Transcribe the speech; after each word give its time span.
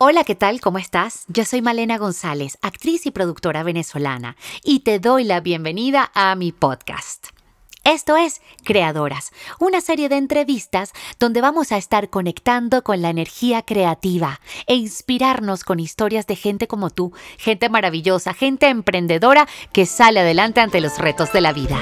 Hola, 0.00 0.22
¿qué 0.22 0.36
tal? 0.36 0.60
¿Cómo 0.60 0.78
estás? 0.78 1.24
Yo 1.26 1.44
soy 1.44 1.60
Malena 1.60 1.98
González, 1.98 2.56
actriz 2.62 3.04
y 3.06 3.10
productora 3.10 3.64
venezolana, 3.64 4.36
y 4.62 4.80
te 4.80 5.00
doy 5.00 5.24
la 5.24 5.40
bienvenida 5.40 6.12
a 6.14 6.36
mi 6.36 6.52
podcast. 6.52 7.30
Esto 7.82 8.16
es 8.16 8.40
Creadoras, 8.62 9.32
una 9.58 9.80
serie 9.80 10.08
de 10.08 10.16
entrevistas 10.16 10.92
donde 11.18 11.40
vamos 11.40 11.72
a 11.72 11.78
estar 11.78 12.10
conectando 12.10 12.84
con 12.84 13.02
la 13.02 13.10
energía 13.10 13.62
creativa 13.62 14.38
e 14.68 14.76
inspirarnos 14.76 15.64
con 15.64 15.80
historias 15.80 16.28
de 16.28 16.36
gente 16.36 16.68
como 16.68 16.90
tú, 16.90 17.12
gente 17.36 17.68
maravillosa, 17.68 18.34
gente 18.34 18.68
emprendedora 18.68 19.48
que 19.72 19.84
sale 19.84 20.20
adelante 20.20 20.60
ante 20.60 20.80
los 20.80 20.98
retos 20.98 21.32
de 21.32 21.40
la 21.40 21.52
vida. 21.52 21.80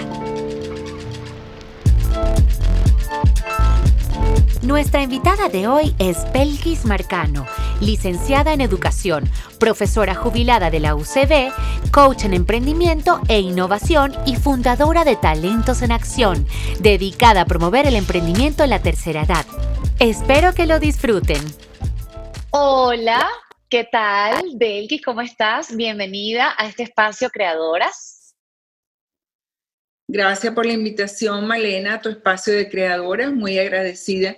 Nuestra 4.66 5.00
invitada 5.00 5.48
de 5.48 5.68
hoy 5.68 5.94
es 6.00 6.18
Belkis 6.32 6.86
Marcano, 6.86 7.46
licenciada 7.80 8.52
en 8.52 8.60
educación, 8.60 9.30
profesora 9.60 10.16
jubilada 10.16 10.70
de 10.70 10.80
la 10.80 10.96
UCB, 10.96 11.52
coach 11.92 12.24
en 12.24 12.34
emprendimiento 12.34 13.20
e 13.28 13.38
innovación 13.38 14.12
y 14.26 14.34
fundadora 14.34 15.04
de 15.04 15.14
Talentos 15.14 15.82
en 15.82 15.92
Acción, 15.92 16.44
dedicada 16.80 17.42
a 17.42 17.44
promover 17.44 17.86
el 17.86 17.94
emprendimiento 17.94 18.64
en 18.64 18.70
la 18.70 18.82
tercera 18.82 19.22
edad. 19.22 19.46
Espero 20.00 20.52
que 20.52 20.66
lo 20.66 20.80
disfruten. 20.80 21.42
Hola, 22.50 23.24
¿qué 23.70 23.84
tal? 23.84 24.50
Belkis, 24.56 25.00
¿cómo 25.00 25.20
estás? 25.20 25.76
Bienvenida 25.76 26.56
a 26.58 26.66
este 26.66 26.82
espacio 26.82 27.30
Creadoras. 27.30 28.16
Gracias 30.08 30.54
por 30.54 30.64
la 30.64 30.72
invitación, 30.72 31.48
Malena, 31.48 31.94
a 31.94 32.00
tu 32.00 32.08
espacio 32.08 32.54
de 32.54 32.70
creadoras. 32.70 33.32
Muy 33.32 33.58
agradecida 33.58 34.36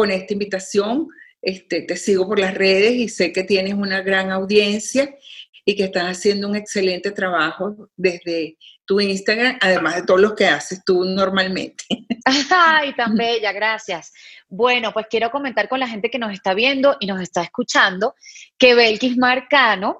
con 0.00 0.10
esta 0.10 0.32
invitación. 0.32 1.08
Este, 1.42 1.82
te 1.82 1.94
sigo 1.94 2.26
por 2.26 2.38
las 2.38 2.54
redes 2.54 2.92
y 2.92 3.10
sé 3.10 3.34
que 3.34 3.44
tienes 3.44 3.74
una 3.74 4.00
gran 4.00 4.30
audiencia 4.30 5.14
y 5.62 5.76
que 5.76 5.84
estás 5.84 6.04
haciendo 6.04 6.48
un 6.48 6.56
excelente 6.56 7.10
trabajo 7.10 7.90
desde 7.98 8.56
tu 8.86 8.98
Instagram, 8.98 9.58
además 9.60 9.96
de 9.96 10.04
todo 10.04 10.16
lo 10.16 10.34
que 10.34 10.46
haces 10.46 10.82
tú 10.86 11.04
normalmente. 11.04 11.84
Ay, 12.50 12.94
tan 12.94 13.14
bella, 13.14 13.52
gracias. 13.52 14.10
Bueno, 14.48 14.90
pues 14.94 15.04
quiero 15.10 15.30
comentar 15.30 15.68
con 15.68 15.80
la 15.80 15.86
gente 15.86 16.10
que 16.10 16.18
nos 16.18 16.32
está 16.32 16.54
viendo 16.54 16.96
y 16.98 17.06
nos 17.06 17.20
está 17.20 17.42
escuchando 17.42 18.14
que 18.56 18.74
Belkis 18.74 19.18
Marcano 19.18 19.98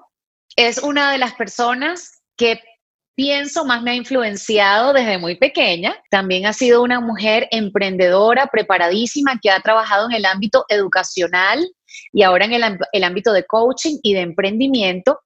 es 0.55 0.79
una 0.79 1.11
de 1.11 1.19
las 1.19 1.35
personas 1.35 2.23
que 2.35 2.59
pienso 3.21 3.65
más 3.65 3.83
me 3.83 3.91
ha 3.91 3.93
influenciado 3.93 4.93
desde 4.93 5.19
muy 5.19 5.35
pequeña. 5.35 5.95
También 6.09 6.47
ha 6.47 6.53
sido 6.53 6.81
una 6.81 6.99
mujer 6.99 7.47
emprendedora, 7.51 8.47
preparadísima, 8.47 9.37
que 9.39 9.51
ha 9.51 9.59
trabajado 9.59 10.09
en 10.09 10.15
el 10.15 10.25
ámbito 10.25 10.65
educacional 10.69 11.63
y 12.11 12.23
ahora 12.23 12.45
en 12.45 12.53
el, 12.53 13.03
ámbito 13.03 13.31
de 13.31 13.45
coaching 13.45 13.99
y 14.01 14.15
de 14.15 14.21
emprendimiento 14.21 15.19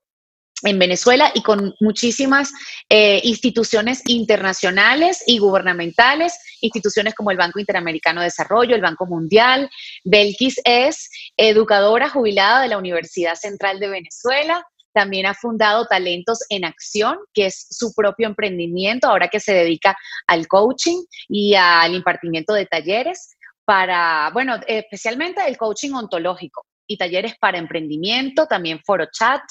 en 0.64 0.78
Venezuela 0.78 1.32
y 1.34 1.42
con 1.42 1.74
muchísimas 1.80 2.52
eh, 2.90 3.22
instituciones 3.24 4.02
internacionales 4.08 5.24
y 5.26 5.38
gubernamentales, 5.38 6.38
instituciones 6.60 7.16
como 7.16 7.32
el 7.32 7.38
Banco 7.38 7.60
Interamericano 7.60 8.20
de 8.20 8.26
Desarrollo, 8.26 8.76
el 8.76 8.82
Banco 8.82 9.06
Mundial. 9.06 9.70
Belkis 10.04 10.60
es 10.66 11.10
educadora 11.38 12.10
jubilada 12.10 12.62
de 12.62 12.68
la 12.68 12.78
Universidad 12.78 13.36
Central 13.36 13.80
de 13.80 13.88
Venezuela, 13.88 14.66
también 14.96 15.26
ha 15.26 15.34
fundado 15.34 15.86
Talentos 15.86 16.40
en 16.50 16.64
Acción, 16.64 17.20
que 17.34 17.48
es 17.48 17.68
su 17.70 17.94
propio 17.94 18.28
emprendimiento, 18.28 19.10
ahora 19.10 19.28
que 19.28 19.42
se 19.42 19.54
dedica 19.54 19.98
al 20.26 20.48
coaching 20.48 21.04
y 21.28 21.54
al 21.54 21.94
impartimiento 21.94 22.54
de 22.54 22.66
talleres 22.66 23.36
para, 23.66 24.30
bueno, 24.32 24.56
especialmente 24.66 25.42
el 25.46 25.58
coaching 25.58 25.92
ontológico 25.92 26.66
y 26.88 26.98
talleres 26.98 27.34
para 27.40 27.58
emprendimiento, 27.58 28.46
también 28.46 28.80
foro 28.86 29.08
chat 29.12 29.42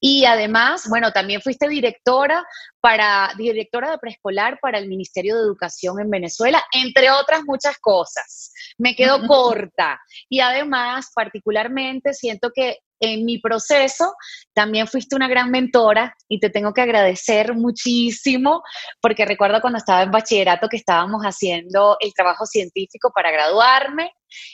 y 0.00 0.24
además, 0.24 0.86
bueno, 0.90 1.12
también 1.12 1.40
fuiste 1.40 1.68
directora 1.68 2.44
para 2.80 3.32
directora 3.38 3.92
de 3.92 3.98
preescolar 3.98 4.58
para 4.60 4.78
el 4.78 4.88
Ministerio 4.88 5.36
de 5.36 5.42
Educación 5.42 6.00
en 6.00 6.10
Venezuela, 6.10 6.62
entre 6.72 7.10
otras 7.10 7.42
muchas 7.46 7.78
cosas. 7.78 8.52
Me 8.76 8.94
quedo 8.94 9.18
corta 9.26 9.98
y 10.28 10.40
además, 10.40 11.10
particularmente 11.14 12.12
siento 12.12 12.50
que 12.54 12.78
en 13.00 13.24
mi 13.24 13.38
proceso 13.38 14.14
también 14.52 14.86
fuiste 14.86 15.16
una 15.16 15.28
gran 15.28 15.50
mentora 15.50 16.14
y 16.28 16.38
te 16.38 16.50
tengo 16.50 16.72
que 16.72 16.82
agradecer 16.82 17.54
muchísimo 17.54 18.62
porque 19.00 19.24
recuerdo 19.24 19.60
cuando 19.60 19.78
estaba 19.78 20.02
en 20.02 20.10
bachillerato 20.10 20.68
que 20.68 20.76
estábamos 20.76 21.22
haciendo 21.22 21.96
el 22.00 22.12
trabajo 22.14 22.46
científico 22.46 23.10
para 23.14 23.30
graduarme 23.30 24.12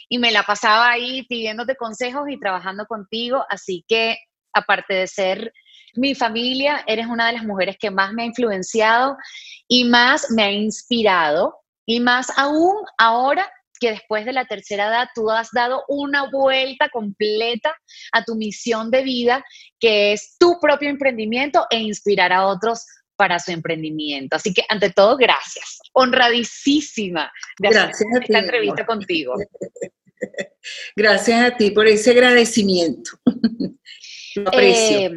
y 0.09 0.19
me 0.19 0.31
la 0.31 0.45
pasaba 0.45 0.91
ahí 0.91 1.25
pidiéndote 1.29 1.77
consejos 1.77 2.29
y 2.31 2.39
trabajando 2.39 2.87
contigo, 2.87 3.45
así 3.51 3.85
que 3.87 4.17
aparte 4.53 4.95
de 4.95 5.06
ser 5.06 5.53
mi 5.95 6.15
familia, 6.15 6.85
eres 6.87 7.06
una 7.06 7.27
de 7.27 7.33
las 7.35 7.45
mujeres 7.45 7.77
que 7.79 7.91
más 7.91 8.12
me 8.12 8.23
ha 8.23 8.27
influenciado 8.27 9.17
y 9.67 9.85
más 9.85 10.31
me 10.31 10.45
ha 10.45 10.53
inspirado 10.53 11.55
y 11.87 12.01
más 12.01 12.27
aún 12.37 12.75
ahora 12.99 13.51
que 13.78 13.91
después 13.91 14.25
de 14.25 14.32
la 14.32 14.47
tercera 14.47 14.88
edad 14.88 15.09
tú 15.14 15.31
has 15.31 15.48
dado 15.53 15.84
una 15.88 16.31
vuelta 16.31 16.88
completa 16.88 17.76
a 18.12 18.25
tu 18.25 18.34
misión 18.34 18.91
de 18.91 19.03
vida, 19.03 19.44
que 19.78 20.12
es 20.12 20.37
tu 20.38 20.59
propio 20.60 20.88
emprendimiento 20.88 21.66
e 21.70 21.78
inspirar 21.78 22.32
a 22.32 22.47
otros 22.47 22.84
para 23.16 23.38
su 23.38 23.50
emprendimiento. 23.50 24.37
Así 24.37 24.53
que, 24.53 24.62
ante 24.69 24.91
todo, 24.91 25.16
gracias. 25.16 25.78
Honradísima 25.92 27.32
de 27.59 27.69
hacer 27.69 28.06
esta 28.20 28.38
entrevista 28.38 28.87
contigo. 28.87 29.34
Gracias 30.97 31.41
a 31.41 31.56
ti 31.56 31.70
por 31.70 31.87
ese 31.87 32.10
agradecimiento. 32.10 33.12
Lo 34.37 34.48
aprecio. 34.48 34.98
Eh, 34.98 35.12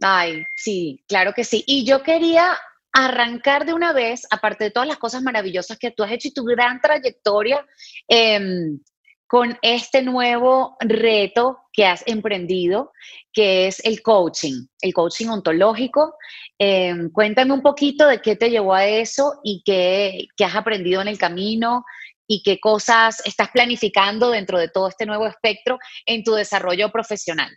ay, 0.00 0.44
sí, 0.56 1.02
claro 1.08 1.32
que 1.34 1.44
sí. 1.44 1.62
Y 1.66 1.84
yo 1.84 2.02
quería 2.02 2.56
arrancar 2.92 3.64
de 3.64 3.72
una 3.72 3.92
vez, 3.92 4.26
aparte 4.30 4.64
de 4.64 4.70
todas 4.70 4.88
las 4.88 4.98
cosas 4.98 5.22
maravillosas 5.22 5.78
que 5.78 5.90
tú 5.90 6.02
has 6.02 6.12
hecho 6.12 6.28
y 6.28 6.34
tu 6.34 6.44
gran 6.44 6.80
trayectoria 6.80 7.66
em, 8.06 8.78
con 9.26 9.58
este 9.62 10.02
nuevo 10.02 10.76
reto 10.80 11.58
que 11.72 11.86
has 11.86 12.02
emprendido, 12.06 12.92
que 13.32 13.66
es 13.66 13.82
el 13.84 14.02
coaching, 14.02 14.66
el 14.82 14.92
coaching 14.92 15.28
ontológico. 15.28 16.16
Em, 16.58 17.10
cuéntame 17.10 17.54
un 17.54 17.62
poquito 17.62 18.06
de 18.06 18.20
qué 18.20 18.36
te 18.36 18.50
llevó 18.50 18.74
a 18.74 18.86
eso 18.86 19.40
y 19.42 19.62
qué, 19.64 20.26
qué 20.36 20.44
has 20.44 20.54
aprendido 20.54 21.00
en 21.00 21.08
el 21.08 21.16
camino 21.16 21.84
y 22.26 22.42
qué 22.42 22.60
cosas 22.60 23.22
estás 23.24 23.48
planificando 23.50 24.30
dentro 24.30 24.58
de 24.58 24.68
todo 24.68 24.88
este 24.88 25.06
nuevo 25.06 25.26
espectro 25.26 25.78
en 26.04 26.22
tu 26.24 26.34
desarrollo 26.34 26.90
profesional. 26.90 27.56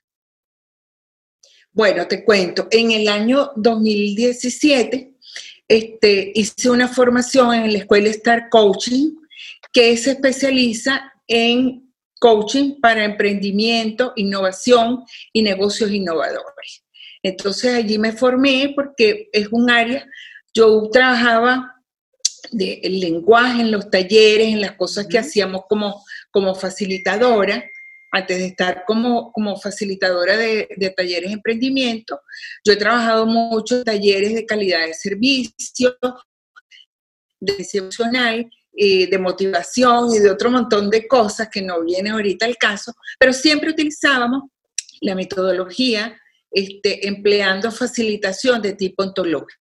Bueno, 1.73 2.07
te 2.07 2.23
cuento, 2.23 2.69
en 2.71 2.91
el 2.91 3.09
año 3.09 3.51
2017 3.57 5.14
este, 5.67 6.31
hice 6.35 6.69
una 6.69 6.87
formación 6.87 7.53
en 7.53 7.73
la 7.73 7.79
Escuela 7.79 8.09
Star 8.09 8.49
Coaching 8.49 9.15
que 9.73 9.95
se 9.97 10.11
especializa 10.11 11.11
en 11.27 11.91
coaching 12.19 12.79
para 12.79 13.03
emprendimiento, 13.03 14.13
innovación 14.15 15.03
y 15.33 15.41
negocios 15.41 15.91
innovadores. 15.91 16.83
Entonces 17.21 17.73
allí 17.73 17.97
me 17.97 18.11
formé 18.11 18.73
porque 18.75 19.29
es 19.33 19.47
un 19.51 19.69
área, 19.69 20.07
yo 20.53 20.89
trabajaba 20.91 21.75
del 22.51 22.99
lenguaje 22.99 23.61
en 23.61 23.71
los 23.71 23.89
talleres, 23.89 24.47
en 24.47 24.61
las 24.61 24.73
cosas 24.73 25.07
que 25.07 25.17
hacíamos 25.17 25.63
como, 25.67 26.03
como 26.31 26.55
facilitadora, 26.55 27.63
antes 28.15 28.37
de 28.37 28.45
estar 28.45 28.85
como, 28.85 29.31
como 29.33 29.57
facilitadora 29.57 30.37
de, 30.37 30.93
talleres 30.95 31.29
de 31.29 31.33
emprendimiento, 31.33 32.21
yo 32.63 32.73
he 32.73 32.77
trabajado 32.77 33.25
mucho 33.25 33.77
en 33.77 33.83
talleres 33.83 34.33
de 34.33 34.45
calidad 34.45 34.85
de 34.85 34.93
servicio, 34.93 35.97
de 37.41 37.67
emocional, 37.73 38.49
eh, 38.77 39.09
de 39.09 39.19
motivación 39.19 40.13
y 40.13 40.19
de 40.19 40.31
otro 40.31 40.49
montón 40.49 40.89
de 40.89 41.07
cosas 41.07 41.49
que 41.51 41.61
no 41.61 41.83
viene 41.83 42.11
ahorita 42.11 42.45
al 42.45 42.57
caso, 42.57 42.93
pero 43.19 43.33
siempre 43.33 43.71
utilizábamos 43.71 44.43
la 45.01 45.13
metodología 45.13 46.17
este, 46.49 47.07
empleando 47.07 47.69
facilitación 47.69 48.61
de 48.61 48.73
tipo 48.73 49.03
ontológica, 49.03 49.59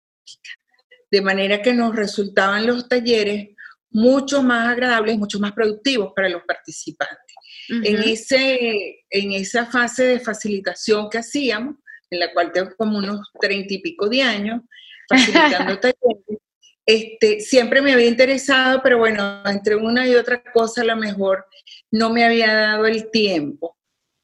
de 1.09 1.21
manera 1.21 1.59
que 1.59 1.73
nos 1.73 1.95
resultaban 1.95 2.67
los 2.67 2.87
talleres 2.87 3.49
mucho 3.89 4.43
más 4.43 4.69
agradables, 4.69 5.17
mucho 5.17 5.39
más 5.39 5.53
productivos 5.53 6.11
para 6.15 6.29
los 6.29 6.43
participantes 6.43 7.22
en, 7.69 8.03
ese, 8.03 9.05
en 9.09 9.31
esa 9.31 9.65
fase 9.65 10.03
de 10.03 10.19
facilitación 10.19 11.09
que 11.09 11.19
hacíamos, 11.19 11.75
en 12.09 12.19
la 12.19 12.33
cual 12.33 12.51
tengo 12.51 12.75
como 12.77 12.97
unos 12.97 13.21
treinta 13.39 13.73
y 13.73 13.79
pico 13.79 14.09
de 14.09 14.21
años, 14.21 14.61
facilitando 15.09 15.79
talleres, 15.79 16.41
este, 16.85 17.39
siempre 17.39 17.81
me 17.81 17.93
había 17.93 18.07
interesado, 18.07 18.81
pero 18.83 18.97
bueno, 18.97 19.43
entre 19.45 19.75
una 19.75 20.07
y 20.07 20.15
otra 20.15 20.43
cosa 20.51 20.81
a 20.81 20.85
lo 20.85 20.97
mejor 20.97 21.45
no 21.91 22.09
me 22.09 22.25
había 22.25 22.53
dado 22.53 22.85
el 22.85 23.09
tiempo. 23.09 23.77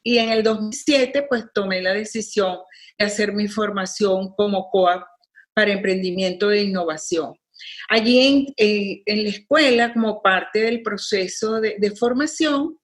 Y 0.04 0.18
en 0.18 0.30
el 0.30 0.44
2007 0.44 1.26
pues 1.30 1.46
tomé 1.54 1.82
la 1.82 1.94
decisión 1.94 2.58
de 2.98 3.06
hacer 3.06 3.34
mi 3.34 3.48
formación 3.48 4.34
como 4.36 4.70
COAP 4.70 5.04
para 5.54 5.72
emprendimiento 5.72 6.52
e 6.52 6.64
innovación. 6.64 7.34
Allí 7.90 8.20
en, 8.20 8.46
eh, 8.58 9.04
en, 9.06 9.24
la 9.24 9.30
escuela, 9.30 9.94
como 9.94 10.22
parte 10.22 10.60
del 10.60 10.82
proceso 10.82 11.60
de, 11.60 11.76
de 11.78 11.92
formación, 11.92 12.79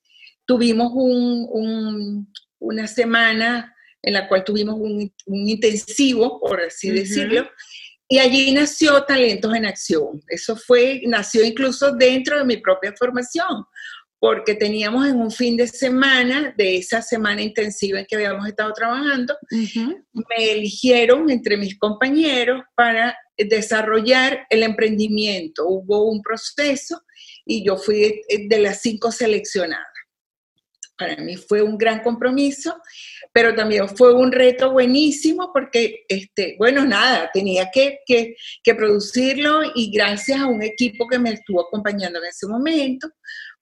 tuvimos 0.46 0.92
un, 0.94 2.28
una 2.60 2.88
semana 2.88 3.76
en 4.06 4.14
la 4.14 4.28
cual 4.28 4.44
tuvimos 4.44 4.76
un, 4.76 5.12
intensivo, 5.26 6.40
por 6.40 6.62
así 6.62 6.92
decirlo, 6.92 7.50
y 8.08 8.20
allí 8.20 8.52
nació 8.52 9.04
Talentos 9.04 9.54
en 9.56 9.66
Acción. 9.66 10.22
Eso 10.28 10.56
fue, 10.56 11.02
nació 11.08 11.44
incluso 11.44 11.92
dentro 11.92 12.38
de 12.38 12.46
mi 12.46 12.58
propia 12.58 12.94
formación, 12.98 13.66
porque 14.20 14.54
teníamos 14.54 15.08
en 15.08 15.20
un 15.20 15.32
fin 15.32 15.58
de 15.58 15.68
semana, 15.68 16.54
de 16.56 16.78
esa 16.78 17.02
semana 17.02 17.42
intensiva 17.42 18.00
en 18.00 18.06
que 18.06 18.16
habíamos 18.16 18.48
estado 18.48 18.74
trabajando, 18.74 19.36
me 19.50 20.52
eligieron 20.52 21.32
entre 21.32 21.58
mis 21.58 21.78
compañeros 21.80 22.62
para 22.76 23.18
desarrollar 23.38 24.46
el 24.52 24.62
emprendimiento. 24.62 25.68
Hubo 25.68 26.10
un 26.10 26.22
proceso 26.22 27.02
y 27.44 27.66
yo 27.66 27.76
fui 27.76 28.22
de 28.48 28.60
las 28.60 28.82
cinco 28.82 29.12
seleccionadas. 29.12 29.95
Para 30.98 31.18
mí 31.18 31.36
fue 31.36 31.62
un 31.62 31.78
gran 31.78 32.02
compromiso, 32.02 32.76
pero 33.34 33.54
también 33.54 33.90
fue 33.90 34.14
un 34.14 34.32
reto 34.32 34.72
buenísimo 34.72 35.52
porque, 35.54 36.06
este, 36.08 36.56
bueno, 36.58 36.86
nada, 36.86 37.30
tenía 37.34 37.70
que, 37.72 38.00
que, 38.06 38.36
producirlo 38.76 39.62
y 39.76 39.92
gracias 39.92 40.40
a 40.40 40.48
un 40.48 40.64
equipo 40.64 41.08
que 41.08 41.20
me 41.20 41.32
estuvo 41.32 41.62
acompañando 41.62 42.20
en 42.20 42.26
ese 42.26 42.48
momento, 42.48 43.10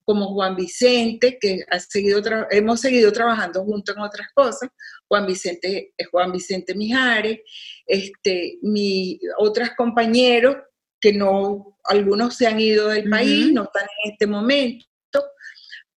como 0.06 0.34
Juan 0.34 0.56
Vicente, 0.56 1.38
que 1.40 1.64
ha 1.72 1.80
seguido 1.80 2.22
hemos 2.52 2.82
seguido 2.82 3.12
trabajando 3.12 3.64
juntos 3.64 3.96
en 3.96 4.04
otras 4.04 4.28
cosas, 4.36 4.70
Juan 5.08 5.26
Vicente, 5.26 5.94
Juan 6.12 6.32
Vicente 6.32 6.76
Mijares, 6.76 7.40
este, 7.88 8.60
mi, 8.62 9.20
otros 9.38 9.70
compañeros 9.78 10.58
que 11.00 11.14
no, 11.14 11.78
algunos 11.86 12.36
se 12.38 12.48
han 12.48 12.60
ido 12.60 12.88
del 12.88 13.10
país, 13.10 13.52
no 13.52 13.64
están 13.64 13.88
en 14.04 14.12
este 14.12 14.26
momento, 14.26 14.86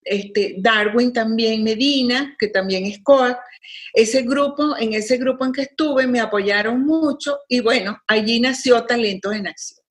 este, 0.05 0.57
Darwin 0.59 1.13
también 1.13 1.65
Medina, 1.65 2.37
que 2.39 2.49
también 2.49 2.85
es 2.87 3.03
COAC. 3.03 3.39
Ese 3.93 4.23
grupo, 4.23 4.77
en 4.79 4.93
ese 4.93 5.17
grupo 5.17 5.45
en 5.45 5.53
que 5.53 5.63
estuve, 5.63 6.07
me 6.07 6.21
apoyaron 6.21 6.85
mucho 6.85 7.39
y 7.49 7.61
bueno, 7.61 7.99
allí 8.07 8.41
nació 8.41 8.85
Talentos 8.85 9.35
en 9.35 9.47
Acción. 9.47 9.85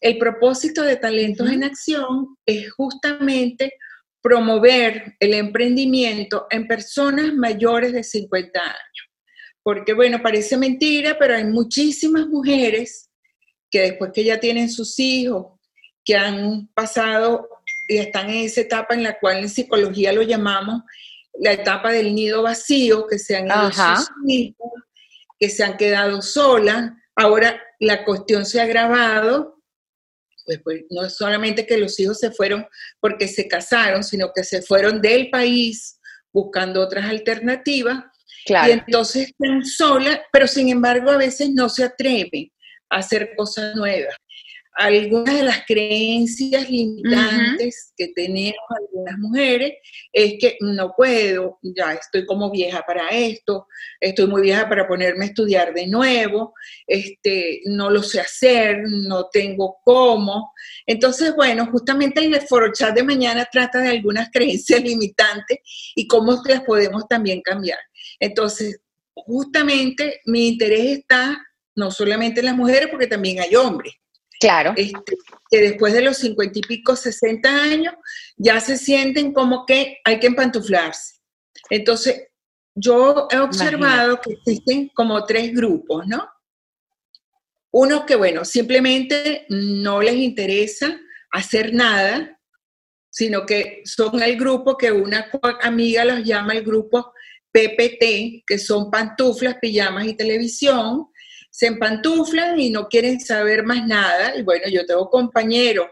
El 0.00 0.18
propósito 0.18 0.82
de 0.82 0.96
Talentos 0.96 1.50
en 1.50 1.64
Acción 1.64 2.36
es 2.46 2.70
justamente 2.72 3.74
promover 4.22 5.14
el 5.18 5.34
emprendimiento 5.34 6.46
en 6.50 6.66
personas 6.66 7.34
mayores 7.34 7.92
de 7.92 8.02
50 8.02 8.60
años. 8.60 9.10
Porque 9.62 9.92
bueno, 9.92 10.22
parece 10.22 10.56
mentira, 10.56 11.16
pero 11.18 11.34
hay 11.34 11.44
muchísimas 11.44 12.26
mujeres 12.26 13.10
que 13.70 13.80
después 13.80 14.10
que 14.12 14.24
ya 14.24 14.40
tienen 14.40 14.70
sus 14.70 14.98
hijos, 14.98 15.58
que 16.04 16.16
han 16.16 16.68
pasado 16.74 17.48
y 17.90 17.98
están 17.98 18.30
en 18.30 18.44
esa 18.44 18.60
etapa 18.60 18.94
en 18.94 19.02
la 19.02 19.18
cual 19.18 19.38
en 19.38 19.48
psicología 19.48 20.12
lo 20.12 20.22
llamamos 20.22 20.82
la 21.40 21.52
etapa 21.52 21.90
del 21.90 22.14
nido 22.14 22.42
vacío, 22.42 23.06
que 23.08 23.18
se 23.18 23.36
han 23.36 23.46
ido 23.46 23.72
sus 23.72 24.08
hijos, 24.28 24.70
que 25.38 25.50
se 25.50 25.64
han 25.64 25.76
quedado 25.76 26.22
solas. 26.22 26.92
Ahora 27.16 27.60
la 27.80 28.04
cuestión 28.04 28.46
se 28.46 28.60
ha 28.60 28.64
agravado, 28.64 29.60
pues, 30.46 30.60
pues, 30.62 30.82
no 30.90 31.04
es 31.04 31.16
solamente 31.16 31.66
que 31.66 31.78
los 31.78 31.98
hijos 31.98 32.20
se 32.20 32.30
fueron 32.30 32.64
porque 33.00 33.26
se 33.26 33.48
casaron, 33.48 34.04
sino 34.04 34.30
que 34.32 34.44
se 34.44 34.62
fueron 34.62 35.00
del 35.00 35.28
país 35.28 35.98
buscando 36.32 36.80
otras 36.82 37.06
alternativas. 37.06 38.04
Y 38.46 38.70
entonces 38.70 39.30
están 39.30 39.64
solas, 39.64 40.20
pero 40.32 40.46
sin 40.46 40.68
embargo 40.68 41.10
a 41.10 41.16
veces 41.16 41.50
no 41.50 41.68
se 41.68 41.84
atreven 41.84 42.52
a 42.88 42.98
hacer 42.98 43.34
cosas 43.36 43.74
nuevas 43.74 44.14
algunas 44.74 45.34
de 45.34 45.42
las 45.42 45.64
creencias 45.66 46.70
limitantes 46.70 47.92
que 47.96 48.08
tenemos 48.08 48.60
algunas 48.70 49.18
mujeres 49.18 49.74
es 50.12 50.34
que 50.40 50.56
no 50.60 50.94
puedo, 50.96 51.58
ya 51.62 51.92
estoy 51.94 52.24
como 52.24 52.50
vieja 52.50 52.82
para 52.86 53.08
esto, 53.08 53.66
estoy 54.00 54.26
muy 54.26 54.42
vieja 54.42 54.68
para 54.68 54.86
ponerme 54.86 55.24
a 55.24 55.28
estudiar 55.28 55.74
de 55.74 55.86
nuevo, 55.86 56.54
este, 56.86 57.60
no 57.66 57.90
lo 57.90 58.02
sé 58.02 58.20
hacer, 58.20 58.82
no 58.86 59.28
tengo 59.32 59.78
cómo. 59.84 60.52
Entonces, 60.86 61.34
bueno, 61.34 61.66
justamente 61.70 62.24
el 62.24 62.40
foro 62.42 62.72
chat 62.72 62.94
de 62.94 63.02
mañana 63.02 63.48
trata 63.50 63.80
de 63.80 63.88
algunas 63.88 64.30
creencias 64.32 64.82
limitantes 64.82 65.58
y 65.94 66.06
cómo 66.06 66.40
las 66.46 66.62
podemos 66.62 67.06
también 67.08 67.42
cambiar. 67.42 67.78
Entonces, 68.18 68.80
justamente 69.14 70.20
mi 70.26 70.48
interés 70.48 70.98
está 70.98 71.38
no 71.76 71.90
solamente 71.90 72.40
en 72.40 72.46
las 72.46 72.56
mujeres, 72.56 72.88
porque 72.90 73.06
también 73.06 73.40
hay 73.40 73.54
hombres. 73.54 73.94
Claro. 74.40 74.72
Este, 74.74 75.16
que 75.50 75.60
después 75.60 75.92
de 75.92 76.00
los 76.00 76.16
cincuenta 76.16 76.58
y 76.58 76.62
pico, 76.62 76.96
60 76.96 77.48
años, 77.48 77.94
ya 78.36 78.58
se 78.60 78.78
sienten 78.78 79.34
como 79.34 79.66
que 79.66 79.98
hay 80.02 80.18
que 80.18 80.28
empantuflarse. 80.28 81.20
Entonces, 81.68 82.28
yo 82.74 83.28
he 83.30 83.38
observado 83.38 84.20
que 84.20 84.32
existen 84.32 84.90
como 84.94 85.26
tres 85.26 85.52
grupos, 85.52 86.06
¿no? 86.06 86.26
Unos 87.70 88.04
que, 88.04 88.16
bueno, 88.16 88.44
simplemente 88.44 89.44
no 89.50 90.00
les 90.00 90.14
interesa 90.14 90.98
hacer 91.30 91.74
nada, 91.74 92.40
sino 93.10 93.44
que 93.44 93.82
son 93.84 94.22
el 94.22 94.36
grupo 94.36 94.76
que 94.78 94.90
una 94.90 95.30
amiga 95.60 96.04
los 96.04 96.24
llama 96.24 96.54
el 96.54 96.64
grupo 96.64 97.12
PPT, 97.52 98.44
que 98.46 98.58
son 98.58 98.90
pantuflas, 98.90 99.56
pijamas 99.60 100.06
y 100.06 100.14
televisión, 100.14 101.08
se 101.50 101.66
empantuflan 101.66 102.58
y 102.58 102.70
no 102.70 102.88
quieren 102.88 103.20
saber 103.20 103.64
más 103.64 103.86
nada. 103.86 104.36
Y 104.36 104.42
bueno, 104.42 104.66
yo 104.70 104.86
tengo 104.86 105.08
compañeros 105.10 105.86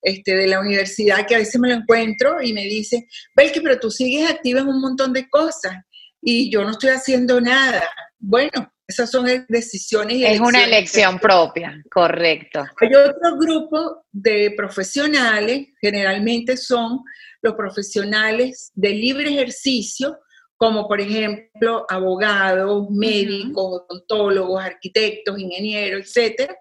este, 0.00 0.34
de 0.34 0.46
la 0.46 0.60
universidad 0.60 1.26
que 1.26 1.36
a 1.36 1.38
veces 1.38 1.60
me 1.60 1.68
lo 1.68 1.74
encuentro 1.74 2.42
y 2.42 2.52
me 2.52 2.64
dice, 2.64 3.06
Belki, 3.36 3.60
pero 3.60 3.78
tú 3.78 3.90
sigues 3.90 4.28
activa 4.30 4.60
en 4.60 4.68
un 4.68 4.80
montón 4.80 5.12
de 5.12 5.28
cosas 5.28 5.76
y 6.20 6.50
yo 6.50 6.64
no 6.64 6.70
estoy 6.70 6.90
haciendo 6.90 7.40
nada. 7.40 7.88
Bueno, 8.18 8.72
esas 8.86 9.10
son 9.10 9.26
decisiones. 9.48 10.22
es 10.22 10.40
una 10.40 10.64
elección 10.64 11.18
propia, 11.18 11.82
correcto. 11.90 12.64
Hay 12.80 12.94
otro 12.94 13.38
grupo 13.38 14.04
de 14.10 14.52
profesionales, 14.56 15.68
generalmente 15.80 16.56
son 16.56 17.00
los 17.40 17.54
profesionales 17.54 18.70
de 18.74 18.90
libre 18.90 19.30
ejercicio, 19.30 20.18
como 20.62 20.86
por 20.86 21.00
ejemplo 21.00 21.84
abogados, 21.88 22.88
médicos, 22.88 23.82
odontólogos, 23.90 24.62
arquitectos, 24.62 25.36
ingenieros, 25.36 26.02
etcétera, 26.02 26.56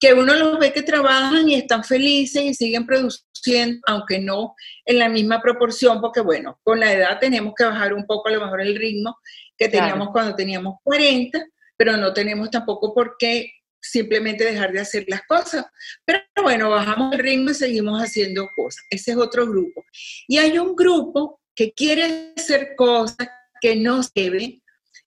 que 0.00 0.14
uno 0.14 0.34
los 0.34 0.58
ve 0.58 0.72
que 0.72 0.80
trabajan 0.80 1.46
y 1.50 1.56
están 1.56 1.84
felices 1.84 2.42
y 2.42 2.54
siguen 2.54 2.86
produciendo, 2.86 3.78
aunque 3.86 4.20
no 4.20 4.54
en 4.86 4.98
la 4.98 5.10
misma 5.10 5.42
proporción, 5.42 6.00
porque 6.00 6.22
bueno, 6.22 6.58
con 6.64 6.80
la 6.80 6.94
edad 6.94 7.18
tenemos 7.20 7.52
que 7.54 7.64
bajar 7.64 7.92
un 7.92 8.06
poco 8.06 8.30
a 8.30 8.32
lo 8.32 8.40
mejor 8.40 8.62
el 8.62 8.74
ritmo 8.74 9.18
que 9.58 9.68
teníamos 9.68 10.08
cuando 10.12 10.34
teníamos 10.34 10.76
40, 10.82 11.46
pero 11.76 11.98
no 11.98 12.14
tenemos 12.14 12.50
tampoco 12.50 12.94
por 12.94 13.16
qué 13.18 13.52
simplemente 13.82 14.44
dejar 14.44 14.72
de 14.72 14.80
hacer 14.80 15.04
las 15.08 15.26
cosas. 15.26 15.66
Pero 16.06 16.20
bueno, 16.42 16.70
bajamos 16.70 17.12
el 17.12 17.18
ritmo 17.18 17.50
y 17.50 17.54
seguimos 17.54 18.00
haciendo 18.00 18.48
cosas. 18.56 18.82
Ese 18.88 19.10
es 19.10 19.18
otro 19.18 19.46
grupo. 19.46 19.84
Y 20.26 20.38
hay 20.38 20.56
un 20.56 20.74
grupo 20.74 21.38
que 21.54 21.72
quiere 21.72 22.32
hacer 22.34 22.74
cosas, 22.76 23.28
que 23.62 23.76
no 23.76 24.02
se 24.02 24.28
ve, 24.28 24.60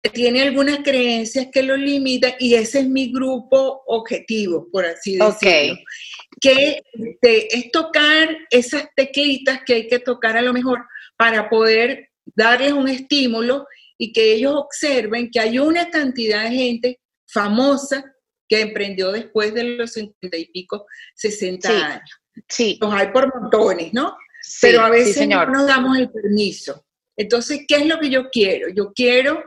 que 0.03 0.11
tiene 0.11 0.43
algunas 0.43 0.81
creencias 0.81 1.49
que 1.51 1.63
lo 1.63 1.77
limitan 1.77 2.35
y 2.39 2.55
ese 2.55 2.81
es 2.81 2.89
mi 2.89 3.11
grupo 3.11 3.83
objetivo, 3.87 4.69
por 4.71 4.85
así 4.85 5.17
decirlo. 5.17 5.79
Que 6.41 6.83
este, 6.93 7.57
es 7.57 7.71
tocar 7.71 8.37
esas 8.51 8.89
teclitas 8.95 9.61
que 9.65 9.75
hay 9.75 9.89
que 9.89 9.99
tocar 9.99 10.37
a 10.37 10.43
lo 10.43 10.53
mejor 10.53 10.85
para 11.17 11.49
poder 11.49 12.11
darles 12.37 12.73
un 12.73 12.89
estímulo 12.89 13.67
y 13.97 14.13
que 14.13 14.35
ellos 14.35 14.55
observen 14.55 15.31
que 15.31 15.41
hay 15.41 15.59
una 15.59 15.89
cantidad 15.91 16.45
de 16.45 16.57
gente 16.57 17.01
famosa 17.27 18.05
que 18.49 18.61
emprendió 18.61 19.13
después 19.13 19.55
de 19.55 19.65
los 19.65 19.93
50 19.93 20.37
y 20.37 20.47
pico, 20.47 20.87
60 21.15 21.69
años. 21.69 22.11
Sí. 22.49 22.79
Los 22.83 22.93
hay 22.93 23.09
por 23.09 23.33
montones, 23.35 23.95
¿no? 23.95 24.17
Pero 24.61 24.83
a 24.83 24.91
veces 24.91 25.27
no 25.27 25.47
nos 25.47 25.67
damos 25.67 25.97
el 25.97 26.11
permiso. 26.11 26.85
Entonces, 27.16 27.61
¿qué 27.69 27.76
es 27.76 27.87
lo 27.87 27.99
que 27.99 28.11
yo 28.11 28.31
quiero? 28.31 28.69
Yo 28.75 28.92
quiero 28.95 29.42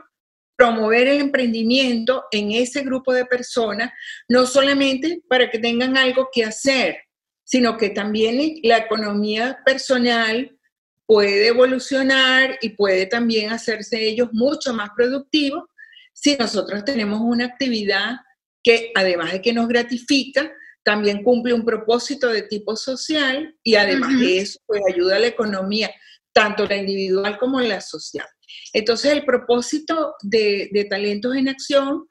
promover 0.56 1.08
el 1.08 1.20
emprendimiento 1.20 2.24
en 2.30 2.52
ese 2.52 2.82
grupo 2.82 3.12
de 3.12 3.26
personas, 3.26 3.92
no 4.28 4.46
solamente 4.46 5.22
para 5.28 5.50
que 5.50 5.58
tengan 5.58 5.96
algo 5.96 6.30
que 6.32 6.44
hacer, 6.44 6.98
sino 7.44 7.76
que 7.76 7.90
también 7.90 8.56
la 8.62 8.78
economía 8.78 9.58
personal 9.64 10.56
puede 11.04 11.48
evolucionar 11.48 12.58
y 12.60 12.70
puede 12.70 13.06
también 13.06 13.50
hacerse 13.50 14.02
ellos 14.02 14.30
mucho 14.32 14.72
más 14.72 14.90
productivos 14.96 15.64
si 16.12 16.34
nosotros 16.36 16.84
tenemos 16.84 17.20
una 17.20 17.44
actividad 17.44 18.16
que 18.62 18.90
además 18.94 19.32
de 19.32 19.42
que 19.42 19.52
nos 19.52 19.68
gratifica, 19.68 20.50
también 20.82 21.22
cumple 21.22 21.52
un 21.52 21.64
propósito 21.64 22.28
de 22.28 22.42
tipo 22.42 22.74
social 22.74 23.54
y 23.62 23.74
además 23.74 24.18
de 24.18 24.38
eso, 24.38 24.58
pues 24.66 24.80
ayuda 24.88 25.16
a 25.16 25.18
la 25.20 25.26
economía 25.26 25.90
tanto 26.36 26.66
la 26.66 26.76
individual 26.76 27.38
como 27.38 27.62
la 27.62 27.80
social. 27.80 28.26
Entonces, 28.74 29.10
el 29.12 29.24
propósito 29.24 30.16
de, 30.20 30.86
Talentos 30.90 31.34
en 31.34 31.48
Acción 31.48 32.06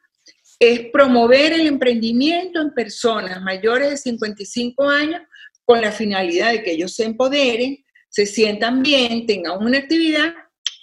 es 0.60 0.89
promover 0.91 1.53
el 1.53 1.67
emprendimiento 1.67 2.60
en 2.60 2.74
personas 2.74 3.39
mayores 3.44 3.91
de 3.91 3.98
55 3.98 4.89
años 4.89 5.22
con 5.63 5.79
la 5.79 5.91
finalidad 5.91 6.53
de 6.53 6.63
que 6.63 6.72
ellos 6.72 6.96
se 6.96 7.03
empoderen, 7.03 7.86
se 8.10 8.25
sientan 8.25 8.82
bien, 8.82 9.27
tengan 9.27 9.63
una 9.63 9.77
actividad 9.77 10.34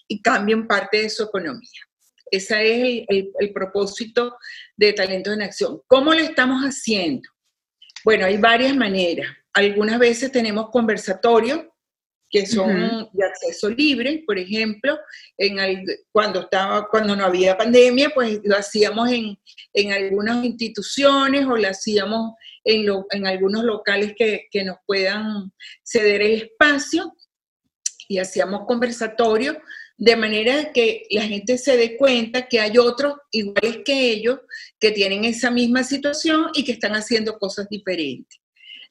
y 0.06 0.22
cambien 0.22 0.68
parte 0.68 1.02
de 1.02 1.11
su 1.11 1.25
economía. 1.25 1.80
Ese 2.30 3.00
es 3.00 3.04
el, 3.08 3.32
el 3.40 3.52
propósito 3.52 4.37
de 4.76 4.92
Talentos 4.92 5.34
en 5.34 5.42
Acción. 5.42 5.80
¿Cómo 5.88 6.14
lo 6.14 6.20
estamos 6.20 6.62
haciendo? 6.62 7.28
Bueno, 8.04 8.25
hay 8.25 8.37
varias 8.37 8.76
maneras. 8.76 9.26
Algunas 9.52 9.99
veces 9.99 10.30
tenemos 10.30 10.70
conversatorios 10.70 11.62
que 12.32 12.46
son 12.46 13.10
de 13.12 13.24
acceso 13.26 13.68
libre, 13.68 14.24
por 14.26 14.38
ejemplo, 14.38 14.98
en 15.36 15.84
cuando, 16.10 16.40
estaba, 16.40 16.88
cuando 16.88 17.14
no 17.14 17.26
había 17.26 17.58
pandemia, 17.58 18.10
pues 18.14 18.40
lo 18.42 18.56
hacíamos 18.56 19.12
en, 19.12 19.38
en 19.74 19.92
algunas 19.92 20.42
instituciones 20.42 21.44
o 21.44 21.56
lo 21.56 21.68
hacíamos 21.68 22.32
en, 22.64 22.86
en 23.10 23.26
algunos 23.26 23.64
locales 23.64 24.14
que, 24.16 24.46
que, 24.50 24.64
nos 24.64 24.78
puedan 24.86 25.52
ceder 25.84 26.22
el 26.22 26.32
espacio 26.42 27.14
y 28.08 28.18
hacíamos 28.18 28.62
conversatorios 28.66 29.56
de 29.98 30.16
manera 30.16 30.72
que 30.72 31.04
la 31.10 31.22
gente 31.22 31.58
se 31.58 31.76
dé 31.76 31.98
cuenta 31.98 32.48
que 32.48 32.60
hay 32.60 32.78
otros 32.78 33.14
iguales 33.30 33.80
que 33.84 34.10
ellos 34.10 34.40
que 34.80 34.90
tienen 34.90 35.26
esa 35.26 35.50
misma 35.50 35.84
situación 35.84 36.46
y 36.54 36.64
que 36.64 36.72
están 36.72 36.92
haciendo 36.92 37.38
cosas 37.38 37.68
diferentes. 37.68 38.41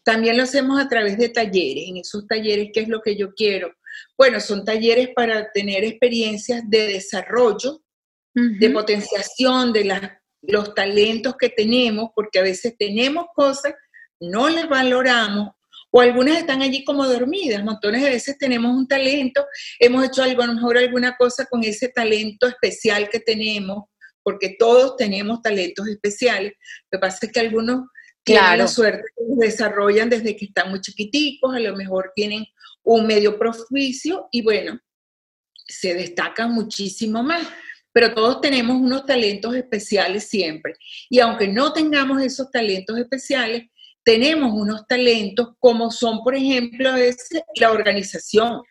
También 0.03 0.37
lo 0.37 0.43
hacemos 0.43 0.79
a 0.79 0.87
través 0.87 1.17
de 1.17 1.29
talleres. 1.29 1.85
En 1.87 1.97
esos 1.97 2.27
talleres, 2.27 2.69
¿qué 2.73 2.81
es 2.81 2.87
lo 2.87 3.01
que 3.01 3.15
yo 3.15 3.33
quiero? 3.33 3.73
Bueno, 4.17 4.39
son 4.39 4.65
talleres 4.65 5.09
para 5.15 5.51
tener 5.51 5.83
experiencias 5.83 6.63
de 6.67 6.87
desarrollo, 6.87 7.81
de 8.33 8.69
potenciación 8.69 9.73
de 9.73 10.09
los 10.43 10.73
talentos 10.73 11.35
que 11.37 11.49
tenemos, 11.49 12.09
porque 12.15 12.39
a 12.39 12.43
veces 12.43 12.75
tenemos 12.77 13.25
cosas, 13.35 13.73
no 14.19 14.49
las 14.49 14.69
valoramos 14.69 15.49
o 15.91 15.99
algunas 15.99 16.37
están 16.37 16.61
allí 16.61 16.83
como 16.83 17.05
dormidas. 17.05 17.63
Montones 17.63 18.01
de 18.01 18.09
veces 18.09 18.37
tenemos 18.37 18.71
un 18.71 18.87
talento, 18.87 19.45
hemos 19.79 20.05
hecho 20.05 20.23
algo, 20.23 20.41
a 20.41 20.47
lo 20.47 20.53
mejor 20.53 20.77
alguna 20.77 21.15
cosa 21.17 21.45
con 21.45 21.63
ese 21.63 21.89
talento 21.89 22.47
especial 22.47 23.09
que 23.09 23.19
tenemos, 23.19 23.85
porque 24.23 24.55
todos 24.57 24.95
tenemos 24.95 25.41
talentos 25.41 25.87
especiales. 25.87 26.53
Lo 26.89 26.97
que 26.97 27.01
pasa 27.01 27.25
es 27.25 27.31
que 27.31 27.39
algunos 27.41 27.83
tienen 28.23 28.57
la 28.57 28.67
suerte 28.67 29.03
que 29.15 29.45
desarrollan 29.45 30.09
desde 30.09 30.35
que 30.35 30.45
están 30.45 30.69
muy 30.69 30.81
chiquiticos, 30.81 31.55
a 31.55 31.59
lo 31.59 31.75
mejor 31.75 32.11
tienen 32.15 32.45
un 32.83 33.07
medio 33.07 33.37
proficio 33.37 34.27
y 34.31 34.41
bueno, 34.41 34.79
se 35.67 35.93
destacan 35.93 36.53
muchísimo 36.53 37.23
más. 37.23 37.47
Pero 37.93 38.13
todos 38.13 38.39
tenemos 38.39 38.77
unos 38.77 39.05
talentos 39.05 39.53
especiales 39.53 40.29
siempre. 40.29 40.75
Y 41.09 41.19
aunque 41.19 41.49
no 41.49 41.73
tengamos 41.73 42.21
esos 42.21 42.49
talentos 42.49 42.97
especiales, 42.97 43.63
tenemos 44.03 44.51
unos 44.53 44.87
talentos 44.87 45.49
como 45.59 45.91
son, 45.91 46.23
por 46.23 46.35
ejemplo, 46.35 46.93
veces 46.93 47.41
la 47.55 47.71
organización. 47.71 48.61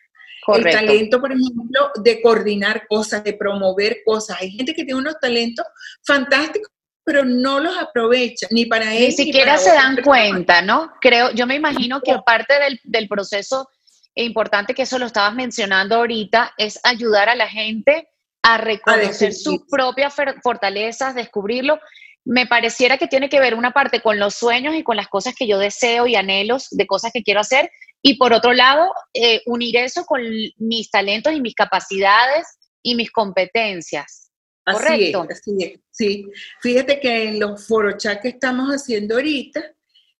El 0.55 0.63
talento, 0.63 1.21
por 1.21 1.31
ejemplo, 1.31 1.91
de 2.03 2.19
coordinar 2.19 2.87
cosas, 2.87 3.23
de 3.23 3.33
promover 3.33 4.01
cosas. 4.03 4.37
Hay 4.41 4.49
gente 4.51 4.73
que 4.73 4.83
tiene 4.83 4.99
unos 4.99 5.19
talentos 5.21 5.65
fantásticos, 6.03 6.71
pero 7.03 7.25
no 7.25 7.59
los 7.59 7.77
aprovecha 7.77 8.47
ni 8.51 8.65
para 8.65 8.93
él. 8.93 9.05
Ni 9.05 9.11
siquiera 9.11 9.57
se 9.57 9.71
dan 9.71 9.97
cuenta, 10.03 10.61
¿no? 10.61 10.91
Creo, 11.01 11.31
yo 11.31 11.47
me 11.47 11.55
imagino 11.55 12.01
que 12.01 12.15
parte 12.25 12.59
del, 12.59 12.79
del 12.83 13.07
proceso 13.07 13.67
importante 14.15 14.73
que 14.73 14.83
eso 14.83 14.99
lo 14.99 15.05
estabas 15.05 15.33
mencionando 15.33 15.95
ahorita 15.95 16.53
es 16.57 16.79
ayudar 16.83 17.29
a 17.29 17.35
la 17.35 17.47
gente 17.47 18.07
a 18.43 18.57
reconocer 18.57 19.33
sus 19.33 19.61
propias 19.69 20.13
fortalezas, 20.43 21.15
descubrirlo 21.15 21.79
me 22.25 22.45
pareciera 22.45 22.97
que 22.97 23.07
tiene 23.07 23.29
que 23.29 23.39
ver 23.39 23.55
una 23.55 23.71
parte 23.71 24.01
con 24.01 24.19
los 24.19 24.35
sueños 24.35 24.75
y 24.75 24.83
con 24.83 24.95
las 24.95 25.07
cosas 25.07 25.33
que 25.35 25.47
yo 25.47 25.57
deseo 25.57 26.07
y 26.07 26.15
anhelos 26.15 26.67
de 26.71 26.85
cosas 26.85 27.11
que 27.11 27.23
quiero 27.23 27.39
hacer, 27.39 27.71
y 28.03 28.17
por 28.17 28.33
otro 28.33 28.53
lado, 28.53 28.91
eh, 29.13 29.41
unir 29.45 29.77
eso 29.77 30.05
con 30.05 30.21
mis 30.57 30.89
talentos 30.89 31.33
y 31.33 31.41
mis 31.41 31.55
capacidades 31.55 32.47
y 32.83 32.95
mis 32.95 33.11
competencias. 33.11 34.30
¿Correcto? 34.73 35.27
Así 35.29 35.51
es, 35.59 35.79
sí. 35.89 36.27
Fíjate 36.61 36.99
que 36.99 37.29
en 37.29 37.39
los 37.39 37.67
chat 37.97 38.21
que 38.21 38.29
estamos 38.29 38.69
haciendo 38.69 39.15
ahorita, 39.15 39.63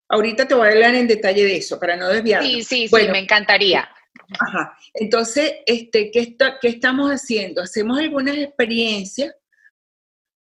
ahorita 0.10 0.48
te 0.48 0.56
voy 0.56 0.68
a 0.68 0.72
hablar 0.72 0.96
en 0.96 1.08
detalle 1.08 1.44
de 1.44 1.58
eso, 1.58 1.80
para 1.80 1.96
no 1.96 2.10
desviarme. 2.10 2.48
Sí, 2.48 2.64
sí, 2.64 2.88
sí, 2.88 3.08
me 3.12 3.20
encantaría. 3.20 3.90
Ajá. 4.40 4.78
Entonces, 4.94 5.56
este, 5.66 6.12
¿qué, 6.12 6.36
¿qué 6.62 6.68
estamos 6.68 7.10
haciendo? 7.10 7.62
Hacemos 7.62 8.00
algunas 8.00 8.38
experiencias 8.38 9.34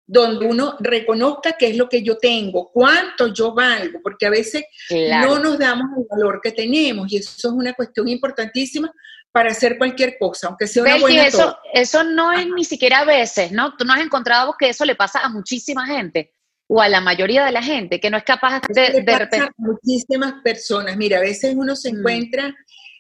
donde 0.07 0.47
uno 0.47 0.77
reconozca 0.81 1.57
qué 1.59 1.69
es 1.69 1.77
lo 1.77 1.89
que 1.89 2.03
yo 2.03 2.19
tengo, 2.19 2.71
cuánto 2.71 3.33
yo 3.33 3.55
valgo, 3.55 4.01
porque 4.03 4.27
a 4.27 4.31
veces 4.31 4.65
no 4.91 5.39
nos 5.39 5.59
damos 5.59 5.87
el 5.97 6.05
valor 6.11 6.41
que 6.43 6.53
tenemos 6.53 7.11
y 7.11 7.17
eso 7.17 7.49
es 7.49 7.55
una 7.55 7.73
cuestión 7.73 8.09
importantísima 8.09 8.93
para 9.35 9.51
hacer 9.51 9.79
cualquier 9.79 10.17
cosa, 10.17 10.47
aunque 10.47 10.69
sea 10.69 10.85
una 10.85 10.99
buena 10.99 11.27
eso, 11.27 11.59
eso 11.73 12.05
no 12.05 12.31
es 12.31 12.47
ni 12.47 12.65
siquiera 12.65 13.01
a 13.01 13.05
veces, 13.05 13.51
¿no? 13.51 13.77
Tú 13.77 13.85
no 13.85 13.93
has 13.93 14.01
encontrado 14.01 14.55
que 14.57 14.69
eso 14.69 14.85
le 14.85 14.95
pasa 14.95 15.19
a 15.19 15.29
muchísima 15.29 15.85
gente 15.87 16.33
o 16.69 16.81
a 16.81 16.89
la 16.89 17.01
mayoría 17.01 17.45
de 17.45 17.51
la 17.51 17.61
gente 17.61 17.99
que 17.99 18.11
no 18.11 18.17
es 18.17 18.23
capaz 18.23 18.61
de, 18.69 19.03
de 19.03 19.19
repente. 19.19 19.49
Muchísimas 19.57 20.35
personas. 20.45 20.97
Mira, 20.97 21.19
a 21.19 21.21
veces 21.21 21.53
uno 21.57 21.75
se 21.75 21.93
mm. 21.93 21.97
encuentra 21.97 22.47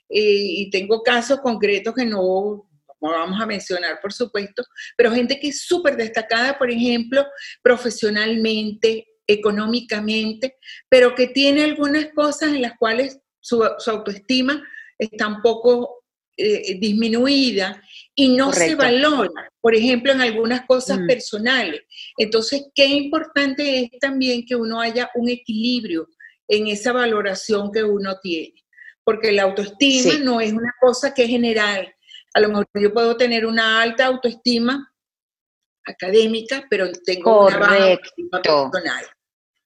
eh, 0.08 0.46
y 0.58 0.70
tengo 0.70 1.04
casos 1.04 1.38
concretos 1.40 1.94
que 1.94 2.04
no 2.04 2.66
vamos 2.98 3.40
a 3.40 3.46
mencionar, 3.46 4.00
por 4.02 4.12
supuesto, 4.12 4.64
pero 4.96 5.12
gente 5.12 5.38
que 5.38 5.50
es 5.50 5.62
súper 5.62 5.96
destacada, 5.96 6.58
por 6.58 6.68
ejemplo, 6.68 7.24
profesionalmente, 7.62 9.06
económicamente, 9.24 10.56
pero 10.88 11.14
que 11.14 11.28
tiene 11.28 11.62
algunas 11.62 12.08
cosas 12.12 12.54
en 12.54 12.62
las 12.62 12.72
cuales 12.76 13.20
su, 13.38 13.62
autoestima 13.62 14.60
está 14.98 15.28
un 15.28 15.42
poco 15.42 16.03
eh, 16.36 16.78
disminuida 16.78 17.82
y 18.14 18.36
no 18.36 18.52
se 18.52 18.74
valora, 18.74 19.50
por 19.60 19.74
ejemplo, 19.74 20.12
en 20.12 20.20
algunas 20.20 20.66
cosas 20.66 21.00
mm. 21.00 21.06
personales. 21.06 21.82
Entonces, 22.16 22.66
qué 22.74 22.86
importante 22.86 23.80
es 23.80 23.90
también 24.00 24.44
que 24.46 24.56
uno 24.56 24.80
haya 24.80 25.10
un 25.14 25.28
equilibrio 25.28 26.08
en 26.48 26.68
esa 26.68 26.92
valoración 26.92 27.72
que 27.72 27.82
uno 27.82 28.18
tiene, 28.22 28.54
porque 29.02 29.32
la 29.32 29.44
autoestima 29.44 30.14
no 30.18 30.40
es 30.40 30.52
una 30.52 30.72
cosa 30.80 31.14
que 31.14 31.24
es 31.24 31.28
general, 31.28 31.94
a 32.34 32.40
lo 32.40 32.48
mejor 32.48 32.66
yo 32.74 32.92
puedo 32.92 33.16
tener 33.16 33.46
una 33.46 33.80
alta 33.80 34.06
autoestima 34.06 34.92
académica, 35.86 36.66
pero 36.68 36.90
tengo 37.04 37.46
una 37.46 37.58
baja 37.58 37.92
autoestima 37.92 38.42
personal. 38.42 39.04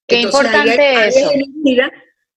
Qué 0.07 0.21
importante 0.21 0.81
hay 0.81 1.09
eso. 1.09 1.33
Mi 1.35 1.73
vida 1.73 1.91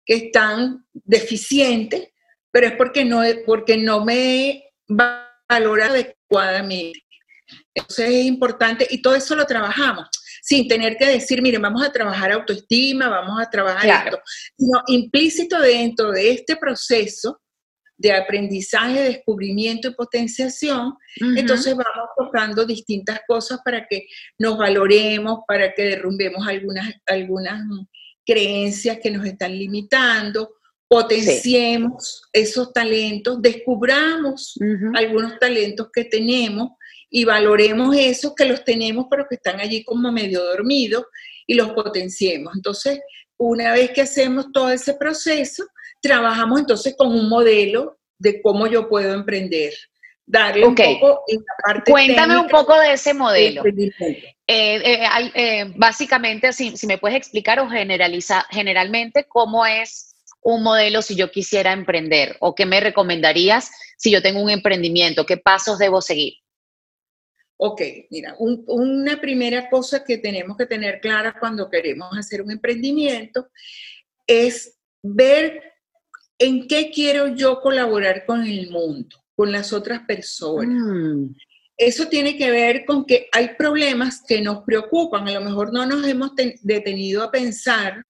que 0.05 0.15
están 0.15 0.85
deficientes, 0.93 2.08
pero 2.51 2.67
es 2.67 2.73
porque 2.73 3.05
no, 3.05 3.21
porque 3.45 3.77
no 3.77 4.03
me 4.03 4.63
valora 4.87 5.87
adecuadamente. 5.87 7.03
Entonces 7.73 8.09
es 8.09 8.25
importante, 8.25 8.87
y 8.89 9.01
todo 9.01 9.15
eso 9.15 9.35
lo 9.35 9.45
trabajamos, 9.45 10.07
sin 10.41 10.67
tener 10.67 10.97
que 10.97 11.05
decir, 11.05 11.41
miren, 11.41 11.61
vamos 11.61 11.83
a 11.83 11.91
trabajar 11.91 12.31
autoestima, 12.31 13.09
vamos 13.09 13.41
a 13.41 13.49
trabajar 13.49 14.05
esto, 14.05 14.19
sino 14.57 14.81
implícito 14.87 15.59
dentro 15.59 16.11
de 16.11 16.31
este 16.31 16.55
proceso 16.55 17.41
de 17.97 18.13
aprendizaje, 18.13 19.01
descubrimiento 19.01 19.89
y 19.89 19.93
potenciación, 19.93 20.95
entonces 21.35 21.75
vamos 21.75 22.09
tocando 22.17 22.65
distintas 22.65 23.19
cosas 23.27 23.59
para 23.63 23.85
que 23.87 24.07
nos 24.37 24.57
valoremos, 24.57 25.39
para 25.45 25.73
que 25.73 25.83
derrumbemos 25.83 26.47
algunas, 26.47 26.93
algunas 27.05 27.61
creencias 28.25 28.99
que 29.03 29.11
nos 29.11 29.25
están 29.25 29.51
limitando, 29.51 30.58
potenciemos 30.89 32.23
esos 32.33 32.73
talentos, 32.73 33.39
descubramos 33.41 34.57
algunos 34.95 35.37
talentos 35.37 35.89
que 35.93 36.03
tenemos 36.03 36.71
y 37.11 37.25
valoremos 37.25 37.95
esos 37.95 38.33
que 38.33 38.45
los 38.45 38.63
tenemos 38.63 39.05
pero 39.09 39.27
que 39.29 39.35
están 39.35 39.59
allí 39.59 39.83
como 39.83 40.11
medio 40.11 40.43
dormidos 40.43 41.05
y 41.45 41.53
los 41.53 41.71
potenciemos. 41.73 42.53
Entonces, 42.55 42.99
una 43.37 43.71
vez 43.71 43.91
que 43.91 44.01
hacemos 44.01 44.51
todo 44.51 44.71
ese 44.71 44.95
proceso, 44.95 45.63
trabajamos 46.01 46.59
entonces 46.59 46.95
con 46.97 47.07
un 47.09 47.29
modelo 47.29 47.99
de 48.17 48.41
cómo 48.41 48.65
yo 48.65 48.89
puedo 48.89 49.13
emprender. 49.13 49.73
Darle 50.25 50.65
un 50.65 50.75
poco 50.75 51.23
en 51.27 51.37
la 51.37 51.53
parte 51.63 51.91
Cuéntame 51.91 52.37
un 52.37 52.47
poco 52.47 52.79
de 52.79 52.93
ese 52.93 53.13
modelo. 53.13 53.63
Eh, 53.65 54.23
eh, 54.47 55.31
eh, 55.33 55.73
básicamente, 55.75 56.53
si, 56.53 56.77
si, 56.77 56.85
me 56.85 56.97
puedes 56.99 57.17
explicar 57.17 57.59
o 57.59 57.69
generalizar 57.69 58.43
generalmente 58.51 59.25
cómo 59.27 59.65
es 59.65 60.08
un 60.41 60.63
modelo 60.63 61.01
si 61.01 61.15
yo 61.15 61.31
quisiera 61.31 61.73
emprender 61.73 62.37
o 62.39 62.55
qué 62.55 62.65
me 62.65 62.79
recomendarías 62.79 63.71
si 63.97 64.11
yo 64.11 64.21
tengo 64.21 64.41
un 64.41 64.49
emprendimiento, 64.49 65.25
qué 65.25 65.37
pasos 65.37 65.77
debo 65.79 66.01
seguir. 66.01 66.33
Ok, 67.57 67.81
mira, 68.09 68.35
una 68.37 69.19
primera 69.19 69.69
cosa 69.69 70.03
que 70.05 70.17
tenemos 70.17 70.55
que 70.55 70.65
tener 70.65 71.01
clara 71.01 71.35
cuando 71.37 71.69
queremos 71.69 72.17
hacer 72.17 72.41
un 72.41 72.51
emprendimiento 72.51 73.49
es 74.25 74.77
ver 75.01 75.69
¿en 76.39 76.67
qué 76.67 76.89
quiero 76.89 77.27
yo 77.27 77.59
colaborar 77.59 78.25
con 78.25 78.43
el 78.43 78.71
mundo, 78.71 79.17
con 79.35 79.51
las 79.51 79.73
otras 79.73 80.01
personas? 80.07 80.69
Mm. 80.69 81.35
Eso 81.77 82.07
tiene 82.07 82.37
que 82.37 82.49
ver 82.49 82.85
con 82.85 83.05
que 83.05 83.27
hay 83.31 83.55
problemas 83.57 84.23
que 84.27 84.41
nos 84.41 84.63
preocupan, 84.63 85.27
a 85.27 85.33
lo 85.33 85.41
mejor 85.41 85.71
no 85.71 85.85
nos 85.85 86.05
hemos 86.05 86.31
detenido 86.61 87.23
a 87.23 87.31
pensar, 87.31 88.03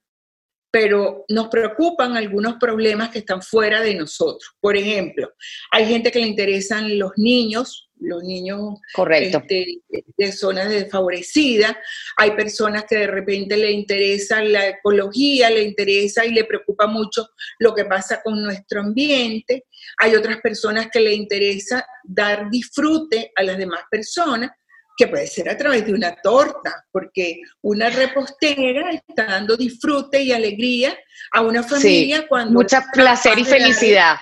pero 0.72 1.26
nos 1.30 1.48
preocupan 1.48 2.16
algunos 2.16 2.56
problemas 2.56 3.10
que 3.10 3.20
están 3.20 3.42
fuera 3.42 3.82
de 3.82 3.96
nosotros. 3.96 4.52
Por 4.60 4.78
ejemplo, 4.78 5.32
hay 5.72 5.86
gente 5.86 6.12
que 6.12 6.20
le 6.20 6.28
interesan 6.28 7.00
los 7.00 7.12
niños, 7.18 7.90
los 8.00 8.24
niños 8.24 8.80
Correcto. 8.94 9.40
este, 9.40 9.82
de 10.16 10.32
zonas 10.32 10.70
desfavorecidas. 10.70 11.76
Hay 12.18 12.32
personas 12.32 12.86
que 12.86 12.98
de 12.98 13.08
repente 13.08 13.58
le 13.58 13.72
interesa 13.72 14.44
la 14.44 14.68
ecología, 14.68 15.50
le 15.50 15.64
interesa 15.64 16.26
y 16.26 16.32
le 16.32 16.46
preocupa 16.46 16.86
mucho 16.86 17.30
lo 17.58 17.74
que 17.74 17.86
pasa 17.86 18.22
con 18.24 18.42
nuestro 18.42 18.82
ambiente. 18.82 19.66
Hay 19.98 20.16
otras 20.16 20.40
personas 20.40 20.90
que 20.92 21.00
le 21.00 21.14
interesa 21.14 21.86
dar 22.04 22.50
disfrute 22.50 23.32
a 23.36 23.44
las 23.44 23.58
demás 23.58 23.82
personas 23.90 24.52
que 25.00 25.08
puede 25.08 25.28
ser 25.28 25.50
a 25.50 25.56
través 25.56 25.86
de 25.86 25.94
una 25.94 26.14
torta, 26.18 26.86
porque 26.92 27.40
una 27.62 27.90
repostera 27.90 28.92
está 28.92 29.24
dando 29.28 29.56
disfrute 29.56 30.22
y 30.22 30.34
alegría 30.34 30.94
a 31.32 31.40
una 31.40 31.64
familia 31.64 32.28
cuando... 32.28 32.52
Mucha 32.52 32.84
placer 32.92 33.40
y 33.40 33.46
felicidad. 33.46 34.18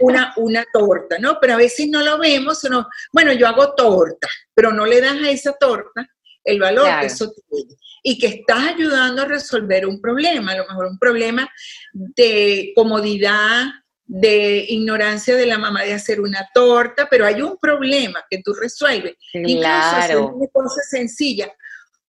Una, 0.00 0.32
una 0.38 0.64
torta, 0.72 1.18
¿no? 1.18 1.38
Pero 1.38 1.52
a 1.52 1.56
veces 1.58 1.88
no 1.90 2.00
lo 2.00 2.18
vemos, 2.18 2.58
sino, 2.60 2.88
bueno, 3.12 3.34
yo 3.34 3.46
hago 3.46 3.74
torta, 3.74 4.28
pero 4.54 4.72
no 4.72 4.86
le 4.86 5.02
das 5.02 5.18
a 5.22 5.30
esa 5.30 5.52
torta 5.52 6.08
el 6.42 6.58
valor 6.58 6.88
que 7.00 7.06
eso 7.06 7.30
tiene. 7.50 7.74
Y 8.02 8.18
que 8.18 8.28
estás 8.28 8.60
ayudando 8.60 9.20
a 9.20 9.26
resolver 9.26 9.84
un 9.84 10.00
problema, 10.00 10.52
a 10.52 10.56
lo 10.56 10.66
mejor 10.68 10.86
un 10.86 10.98
problema 10.98 11.50
de 11.92 12.72
comodidad, 12.74 13.66
de 14.08 14.64
ignorancia 14.68 15.36
de 15.36 15.44
la 15.44 15.58
mamá 15.58 15.82
de 15.82 15.92
hacer 15.92 16.20
una 16.20 16.48
torta, 16.54 17.06
pero 17.10 17.26
hay 17.26 17.42
un 17.42 17.58
problema 17.58 18.24
que 18.28 18.42
tú 18.42 18.54
resuelves. 18.54 19.16
Incluso 19.34 19.68
hacer 19.68 20.16
una 20.16 20.46
cosa 20.50 20.80
sencilla 20.88 21.52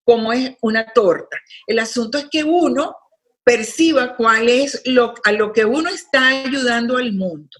como 0.02 0.32
es 0.32 0.56
una 0.62 0.86
torta. 0.86 1.36
El 1.66 1.78
asunto 1.78 2.16
es 2.18 2.26
que 2.30 2.42
uno 2.42 2.96
perciba 3.44 4.16
cuál 4.16 4.48
es 4.48 4.80
lo, 4.86 5.14
a 5.24 5.32
lo 5.32 5.52
que 5.52 5.64
uno 5.66 5.90
está 5.90 6.28
ayudando 6.28 6.96
al 6.96 7.12
mundo. 7.12 7.50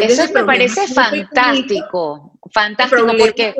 Eso 0.00 0.30
me 0.32 0.44
parece 0.44 0.86
fantástico, 0.88 2.38
fantástico 2.52 3.12
porque... 3.18 3.54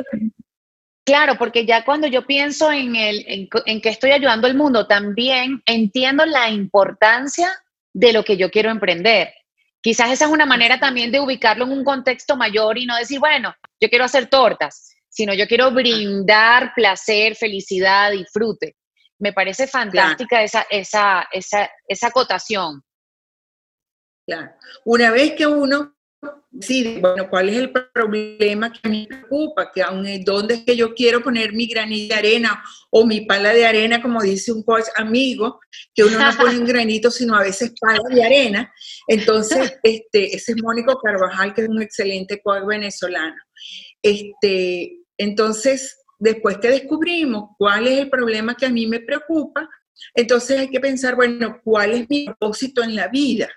Claro, 1.03 1.37
porque 1.37 1.65
ya 1.65 1.85
cuando 1.85 2.05
yo 2.07 2.27
pienso 2.27 2.69
en, 2.69 2.97
el, 2.97 3.23
en, 3.27 3.49
en 3.65 3.81
que 3.81 3.87
estoy 3.87 4.11
ayudando 4.11 4.45
al 4.45 4.55
mundo, 4.55 4.87
también 4.87 5.63
entiendo 5.65 6.25
la 6.25 6.49
importancia 6.49 7.49
de 7.93 8.11
lo 8.11 8.25
que 8.25 8.35
yo 8.35 8.51
quiero 8.51 8.69
emprender. 8.69 9.33
Quizás 9.81 10.11
esa 10.11 10.25
es 10.25 10.31
una 10.31 10.45
manera 10.45 10.79
también 10.79 11.11
de 11.11 11.19
ubicarlo 11.19 11.65
en 11.65 11.71
un 11.71 11.83
contexto 11.83 12.35
mayor 12.35 12.77
y 12.77 12.85
no 12.85 12.95
decir, 12.97 13.19
bueno, 13.19 13.53
yo 13.79 13.89
quiero 13.89 14.05
hacer 14.05 14.27
tortas, 14.27 14.95
sino 15.07 15.33
yo 15.33 15.47
quiero 15.47 15.71
brindar 15.71 16.73
placer, 16.75 17.35
felicidad, 17.35 18.11
disfrute. 18.11 18.75
Me 19.19 19.33
parece 19.33 19.67
fantástica 19.67 20.43
esa, 20.43 20.65
esa, 20.69 21.27
esa, 21.31 21.69
esa 21.87 22.07
acotación. 22.07 22.83
Claro. 24.27 24.51
Una 24.85 25.09
vez 25.11 25.33
que 25.33 25.47
uno 25.47 25.96
Sí, 26.59 26.97
bueno, 26.99 27.29
¿cuál 27.29 27.49
es 27.49 27.57
el 27.57 27.71
problema 27.71 28.71
que 28.71 28.89
me 28.89 29.05
preocupa? 29.07 29.71
Que 29.71 29.81
aún 29.81 30.05
dónde 30.23 30.55
es 30.55 30.63
que 30.63 30.75
yo 30.75 30.95
quiero 30.95 31.21
poner 31.21 31.53
mi 31.53 31.67
granito 31.67 32.13
de 32.13 32.19
arena 32.19 32.63
o 32.89 33.05
mi 33.05 33.21
pala 33.21 33.53
de 33.53 33.65
arena, 33.65 34.01
como 34.01 34.21
dice 34.21 34.51
un 34.51 34.63
coach 34.63 34.85
amigo, 34.95 35.59
que 35.93 36.03
uno 36.03 36.17
no 36.17 36.37
pone 36.37 36.57
un 36.57 36.65
granito, 36.67 37.11
sino 37.11 37.35
a 37.35 37.43
veces 37.43 37.73
pala 37.79 38.01
de 38.09 38.23
arena. 38.23 38.73
Entonces, 39.07 39.77
este, 39.83 40.35
ese 40.35 40.53
es 40.53 40.63
Mónico 40.63 40.99
Carvajal, 40.99 41.53
que 41.53 41.61
es 41.61 41.69
un 41.69 41.81
excelente 41.81 42.41
coach 42.41 42.65
venezolano. 42.65 43.35
Este, 44.01 45.01
entonces, 45.17 45.97
después 46.17 46.57
que 46.57 46.69
descubrimos 46.69 47.51
cuál 47.57 47.87
es 47.87 47.99
el 47.99 48.09
problema 48.09 48.55
que 48.55 48.65
a 48.65 48.71
mí 48.71 48.87
me 48.87 48.99
preocupa, 48.99 49.69
entonces 50.13 50.59
hay 50.59 50.69
que 50.69 50.79
pensar, 50.79 51.15
bueno, 51.15 51.59
¿cuál 51.63 51.91
es 51.93 52.09
mi 52.09 52.25
propósito 52.25 52.83
en 52.83 52.95
la 52.95 53.07
vida? 53.07 53.49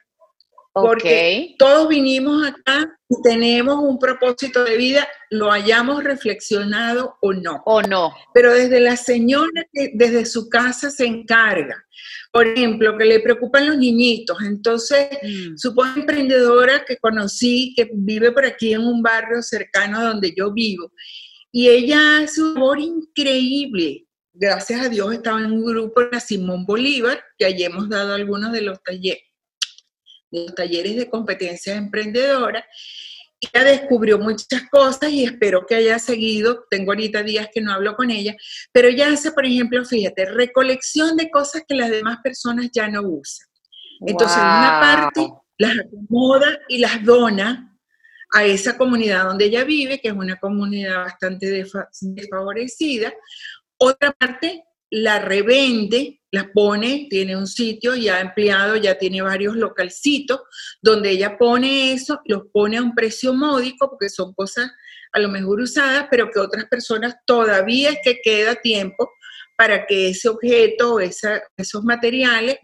Porque 0.82 1.54
todos 1.58 1.88
vinimos 1.88 2.46
acá 2.46 2.90
y 3.08 3.22
tenemos 3.22 3.76
un 3.76 3.98
propósito 3.98 4.64
de 4.64 4.76
vida, 4.76 5.08
lo 5.30 5.50
hayamos 5.50 6.04
reflexionado 6.04 7.16
o 7.20 7.32
no. 7.32 7.62
O 7.66 7.82
no. 7.82 8.14
Pero 8.32 8.52
desde 8.52 8.80
la 8.80 8.96
señora 8.96 9.66
que 9.72 9.90
desde 9.94 10.24
su 10.26 10.48
casa 10.48 10.90
se 10.90 11.06
encarga, 11.06 11.84
por 12.32 12.46
ejemplo, 12.46 12.96
que 12.96 13.04
le 13.04 13.20
preocupan 13.20 13.66
los 13.66 13.78
niñitos. 13.78 14.38
Entonces, 14.42 15.08
mm. 15.22 15.56
supongo 15.56 16.00
emprendedora 16.00 16.84
que 16.84 16.96
conocí, 16.98 17.74
que 17.76 17.90
vive 17.92 18.32
por 18.32 18.44
aquí 18.44 18.72
en 18.72 18.82
un 18.82 19.02
barrio 19.02 19.42
cercano 19.42 19.98
a 19.98 20.04
donde 20.04 20.32
yo 20.36 20.52
vivo, 20.52 20.92
y 21.52 21.68
ella 21.68 22.18
hace 22.18 22.42
un 22.42 22.54
labor 22.54 22.78
increíble. 22.78 24.06
Gracias 24.32 24.80
a 24.80 24.88
Dios 24.88 25.12
estaba 25.12 25.40
en 25.40 25.52
un 25.52 25.64
grupo 25.64 26.02
de 26.02 26.20
Simón 26.20 26.64
Bolívar, 26.64 27.20
que 27.36 27.44
allí 27.44 27.64
hemos 27.64 27.88
dado 27.88 28.14
algunos 28.14 28.52
de 28.52 28.62
los 28.62 28.80
talleres 28.82 29.29
los 30.30 30.54
talleres 30.54 30.96
de 30.96 31.08
competencias 31.08 31.76
emprendedoras. 31.76 32.64
Ella 33.40 33.64
descubrió 33.64 34.18
muchas 34.18 34.68
cosas 34.70 35.10
y 35.10 35.24
espero 35.24 35.64
que 35.66 35.74
haya 35.74 35.98
seguido. 35.98 36.66
Tengo 36.70 36.92
ahorita 36.92 37.22
días 37.22 37.48
que 37.52 37.60
no 37.60 37.72
hablo 37.72 37.96
con 37.96 38.10
ella, 38.10 38.36
pero 38.70 38.88
ella 38.88 39.12
hace, 39.12 39.32
por 39.32 39.46
ejemplo, 39.46 39.84
fíjate, 39.84 40.26
recolección 40.26 41.16
de 41.16 41.30
cosas 41.30 41.62
que 41.66 41.74
las 41.74 41.90
demás 41.90 42.18
personas 42.22 42.70
ya 42.72 42.88
no 42.88 43.02
usan. 43.02 43.48
Entonces, 44.06 44.38
una 44.38 44.78
parte 44.80 45.28
las 45.58 45.78
acomoda 45.78 46.58
y 46.68 46.78
las 46.78 47.04
dona 47.04 47.78
a 48.32 48.44
esa 48.44 48.78
comunidad 48.78 49.24
donde 49.24 49.46
ella 49.46 49.64
vive, 49.64 50.00
que 50.00 50.08
es 50.08 50.14
una 50.14 50.36
comunidad 50.36 50.98
bastante 50.98 51.64
desfavorecida. 52.00 53.12
Otra 53.76 54.12
parte 54.12 54.64
la 54.90 55.20
revende, 55.20 56.20
la 56.32 56.50
pone, 56.52 57.06
tiene 57.08 57.36
un 57.36 57.46
sitio 57.46 57.94
ya 57.94 58.20
empleado, 58.20 58.76
ya 58.76 58.98
tiene 58.98 59.22
varios 59.22 59.56
localcitos, 59.56 60.40
donde 60.82 61.10
ella 61.10 61.38
pone 61.38 61.92
eso, 61.92 62.20
los 62.26 62.42
pone 62.52 62.76
a 62.76 62.82
un 62.82 62.94
precio 62.94 63.32
módico, 63.34 63.88
porque 63.88 64.08
son 64.08 64.34
cosas 64.34 64.70
a 65.12 65.18
lo 65.18 65.28
mejor 65.28 65.60
usadas, 65.60 66.06
pero 66.10 66.30
que 66.30 66.38
otras 66.38 66.66
personas 66.66 67.14
todavía 67.26 67.90
es 67.90 67.98
que 68.02 68.20
queda 68.22 68.54
tiempo 68.56 69.10
para 69.56 69.86
que 69.86 70.10
ese 70.10 70.28
objeto 70.28 71.00
esos 71.00 71.84
materiales 71.84 72.58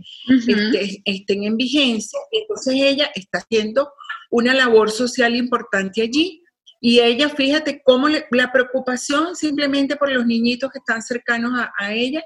este, 0.47 1.03
estén 1.05 1.45
en 1.45 1.57
vigencia. 1.57 2.19
Entonces 2.31 2.75
ella 2.75 3.11
está 3.15 3.39
haciendo 3.39 3.93
una 4.31 4.55
labor 4.55 4.91
social 4.91 5.35
importante 5.37 6.03
allí 6.03 6.43
y 6.81 7.01
ella, 7.01 7.29
fíjate 7.29 7.83
cómo 7.85 8.09
la 8.09 8.53
preocupación 8.53 9.35
simplemente 9.35 9.97
por 9.97 10.11
los 10.11 10.27
niñitos 10.27 10.71
que 10.71 10.79
están 10.79 11.03
cercanos 11.03 11.53
a, 11.79 11.93
ella, 11.93 12.23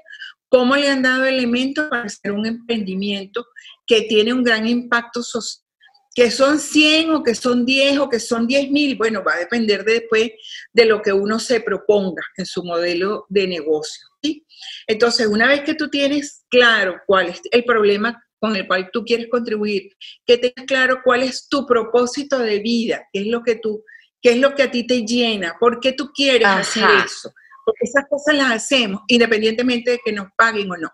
cómo 0.49 0.75
le 0.75 0.89
han 0.89 1.01
dado 1.01 1.25
elementos 1.25 1.87
para 1.89 2.03
hacer 2.03 2.31
un 2.31 2.45
emprendimiento 2.45 3.45
que 3.87 4.03
tiene 4.03 4.33
un 4.33 4.43
gran 4.43 4.67
impacto 4.67 5.23
social. 5.23 5.65
Que 6.13 6.29
son 6.29 6.59
100 6.59 7.11
o 7.11 7.23
que 7.23 7.33
son 7.33 7.65
10 7.65 7.99
o 7.99 8.09
que 8.09 8.19
son 8.19 8.45
10 8.45 8.69
mil, 8.69 8.97
bueno, 8.97 9.23
va 9.23 9.35
a 9.35 9.39
depender 9.39 9.85
después 9.85 10.31
de 10.73 10.85
lo 10.85 11.01
que 11.01 11.13
uno 11.13 11.39
se 11.39 11.61
proponga 11.61 12.21
en 12.35 12.45
su 12.45 12.65
modelo 12.65 13.25
de 13.29 13.47
negocio. 13.47 14.07
¿sí? 14.21 14.45
Entonces, 14.87 15.27
una 15.27 15.47
vez 15.47 15.61
que 15.61 15.73
tú 15.73 15.89
tienes 15.89 16.43
claro 16.49 16.97
cuál 17.07 17.29
es 17.29 17.39
el 17.49 17.63
problema 17.63 18.21
con 18.41 18.55
el 18.57 18.67
cual 18.67 18.89
tú 18.91 19.05
quieres 19.05 19.29
contribuir, 19.29 19.95
que 20.25 20.37
tengas 20.37 20.65
claro 20.65 20.99
cuál 21.01 21.23
es 21.23 21.47
tu 21.47 21.65
propósito 21.65 22.39
de 22.39 22.59
vida, 22.59 23.07
qué 23.13 23.21
es 23.21 23.27
lo 23.27 23.41
que 23.41 23.55
tú 23.55 23.81
¿Qué 24.21 24.31
es 24.31 24.37
lo 24.37 24.53
que 24.53 24.63
a 24.63 24.71
ti 24.71 24.85
te 24.85 25.05
llena? 25.05 25.55
¿Por 25.59 25.79
qué 25.79 25.93
tú 25.93 26.11
quieres 26.13 26.47
hacer 26.47 26.85
eso? 27.05 27.33
Porque 27.65 27.79
esas 27.83 28.05
cosas 28.09 28.35
las 28.35 28.51
hacemos 28.51 29.01
independientemente 29.07 29.91
de 29.91 29.99
que 30.03 30.11
nos 30.11 30.27
paguen 30.37 30.69
o 30.71 30.77
no. 30.77 30.89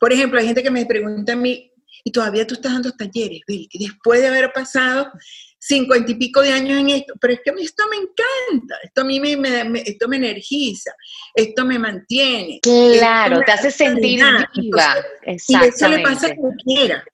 Por 0.00 0.12
ejemplo, 0.12 0.38
hay 0.38 0.46
gente 0.46 0.62
que 0.62 0.70
me 0.70 0.84
pregunta 0.86 1.32
a 1.32 1.36
mí, 1.36 1.72
y 2.04 2.12
todavía 2.12 2.46
tú 2.46 2.54
estás 2.54 2.72
dando 2.72 2.92
talleres, 2.92 3.40
que 3.46 3.66
después 3.72 4.20
de 4.20 4.28
haber 4.28 4.52
pasado 4.52 5.10
cincuenta 5.58 6.12
y 6.12 6.14
pico 6.14 6.40
de 6.42 6.52
años 6.52 6.78
en 6.78 6.90
esto, 6.90 7.14
pero 7.20 7.32
es 7.32 7.40
que 7.44 7.50
esto 7.60 7.84
me 7.88 7.96
encanta, 7.96 8.76
esto 8.82 9.00
a 9.00 9.04
mí 9.04 9.18
me, 9.18 9.32
esto 9.84 10.06
me 10.06 10.16
energiza, 10.16 10.92
esto 11.34 11.64
me 11.64 11.78
mantiene. 11.78 12.60
Claro, 12.62 13.40
te 13.44 13.50
hace 13.50 13.70
sentir 13.70 14.22
viva. 14.54 14.96
Y 15.26 15.56
eso 15.56 15.88
le 15.88 16.00
pasa 16.00 16.28
a 16.28 16.36
cualquiera 16.36 17.04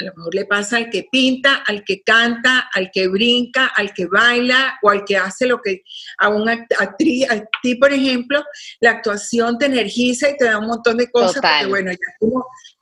a 0.00 0.04
lo 0.04 0.14
mejor 0.14 0.34
le 0.34 0.46
pasa 0.46 0.76
al 0.76 0.90
que 0.90 1.06
pinta, 1.10 1.62
al 1.66 1.84
que 1.84 2.02
canta, 2.02 2.70
al 2.74 2.90
que 2.90 3.08
brinca, 3.08 3.66
al 3.66 3.92
que 3.92 4.06
baila 4.06 4.78
o 4.82 4.90
al 4.90 5.04
que 5.04 5.16
hace 5.16 5.46
lo 5.46 5.60
que 5.60 5.82
a 6.18 6.28
una 6.28 6.66
actriz, 6.78 7.30
a 7.30 7.44
ti 7.62 7.76
por 7.76 7.92
ejemplo, 7.92 8.42
la 8.80 8.90
actuación 8.90 9.58
te 9.58 9.66
energiza 9.66 10.30
y 10.30 10.36
te 10.36 10.46
da 10.46 10.58
un 10.58 10.66
montón 10.66 10.96
de 10.96 11.10
cosas, 11.10 11.40
porque 11.42 11.66
bueno, 11.66 11.92
ya 11.92 12.30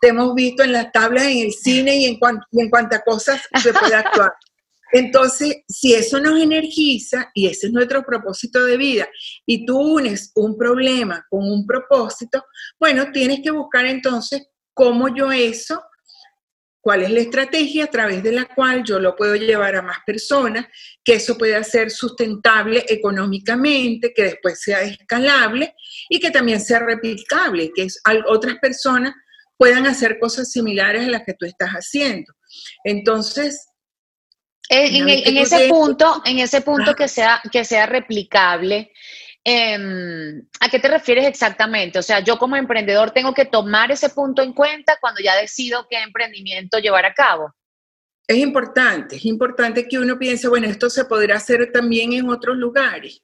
te 0.01 0.09
hemos 0.09 0.35
visto 0.35 0.63
en 0.63 0.73
las 0.73 0.91
tablas, 0.93 1.25
en 1.25 1.39
el 1.39 1.53
cine 1.53 1.97
y 1.97 2.05
en, 2.07 2.19
y 2.53 2.61
en 2.61 2.71
cuantas 2.71 3.03
cosas 3.05 3.41
se 3.63 3.73
puede 3.73 3.95
actuar. 3.95 4.33
Entonces, 4.93 5.59
si 5.69 5.95
eso 5.95 6.19
nos 6.21 6.41
energiza 6.41 7.31
y 7.33 7.47
ese 7.47 7.69
es 7.69 7.73
nuestro 7.73 8.03
propósito 8.03 8.65
de 8.65 8.77
vida 8.77 9.09
y 9.47 9.65
tú 9.65 9.79
unes 9.79 10.33
un 10.35 10.57
problema 10.57 11.25
con 11.31 11.49
un 11.49 11.65
propósito, 11.65 12.45
bueno, 12.79 13.13
tienes 13.13 13.41
que 13.41 13.53
buscar 13.53 13.87
entonces 13.87 14.49
cómo 14.75 15.15
yo 15.15 15.31
eso 15.31 15.81
cuál 16.81 17.03
es 17.03 17.11
la 17.11 17.21
estrategia 17.21 17.85
a 17.85 17.91
través 17.91 18.23
de 18.23 18.33
la 18.33 18.47
cual 18.47 18.83
yo 18.85 18.99
lo 18.99 19.15
puedo 19.15 19.37
llevar 19.37 19.77
a 19.77 19.83
más 19.83 19.99
personas, 20.07 20.67
que 21.05 21.15
eso 21.15 21.37
pueda 21.37 21.63
ser 21.63 21.91
sustentable 21.91 22.85
económicamente, 22.89 24.13
que 24.15 24.25
después 24.25 24.61
sea 24.61 24.81
escalable 24.83 25.75
y 26.09 26.19
que 26.19 26.31
también 26.31 26.61
sea 26.61 26.81
replicable, 26.81 27.71
que 27.75 27.87
otras 28.27 28.57
personas 28.57 29.15
puedan 29.57 29.87
hacer 29.87 30.19
cosas 30.19 30.51
similares 30.51 31.07
a 31.07 31.11
las 31.11 31.23
que 31.25 31.35
tú 31.35 31.45
estás 31.45 31.71
haciendo. 31.71 32.33
Entonces, 32.83 33.67
En, 34.71 35.37
ese 35.37 35.69
punto, 35.69 36.23
en 36.25 36.39
ese 36.39 36.63
punto 36.63 36.95
que 36.95 37.09
sea, 37.09 37.43
que 37.53 37.65
sea 37.65 37.87
replicable, 37.87 38.93
em, 39.45 40.43
¿a 40.61 40.69
qué 40.69 40.79
te 40.79 40.89
refieres 40.89 41.27
exactamente? 41.27 41.99
O 41.99 42.03
sea, 42.03 42.21
yo 42.21 42.39
como 42.39 42.57
emprendedor 42.57 43.11
tengo 43.11 43.35
que 43.35 43.45
tomar 43.45 43.91
ese 43.91 44.11
punto 44.11 44.43
en 44.43 44.53
cuenta 44.53 44.99
cuando 45.01 45.21
ya 45.23 45.37
decido 45.37 45.87
qué 45.89 45.99
emprendimiento 45.99 46.79
llevar 46.79 47.07
a 47.07 47.15
cabo. 47.15 47.55
Es 48.27 48.37
importante, 48.37 49.17
es 49.17 49.25
importante 49.25 49.89
que 49.89 49.99
uno 49.99 50.19
piense, 50.19 50.49
bueno, 50.49 50.69
esto 50.69 50.89
se 50.89 51.05
podrá 51.05 51.37
hacer 51.37 51.73
también 51.73 52.13
en 52.13 52.29
otros 52.29 52.57
lugares, 52.57 53.23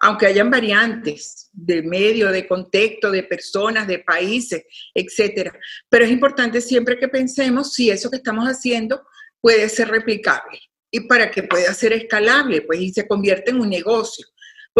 aunque 0.00 0.26
hayan 0.26 0.50
variantes 0.50 1.50
de 1.52 1.82
medio, 1.82 2.32
de 2.32 2.48
contexto, 2.48 3.12
de 3.12 3.22
personas, 3.22 3.86
de 3.86 4.00
países, 4.00 4.64
etcétera. 4.92 5.52
Pero 5.88 6.04
es 6.04 6.10
importante 6.10 6.60
siempre 6.60 6.98
que 6.98 7.06
pensemos 7.06 7.74
si 7.74 7.90
eso 7.90 8.10
que 8.10 8.16
estamos 8.16 8.46
haciendo 8.46 9.06
puede 9.40 9.68
ser 9.68 9.88
replicable 9.88 10.58
y 10.90 11.00
para 11.06 11.30
que 11.30 11.44
pueda 11.44 11.72
ser 11.72 11.92
escalable, 11.92 12.62
pues, 12.62 12.80
y 12.80 12.92
se 12.92 13.06
convierte 13.06 13.52
en 13.52 13.60
un 13.60 13.68
negocio. 13.68 14.26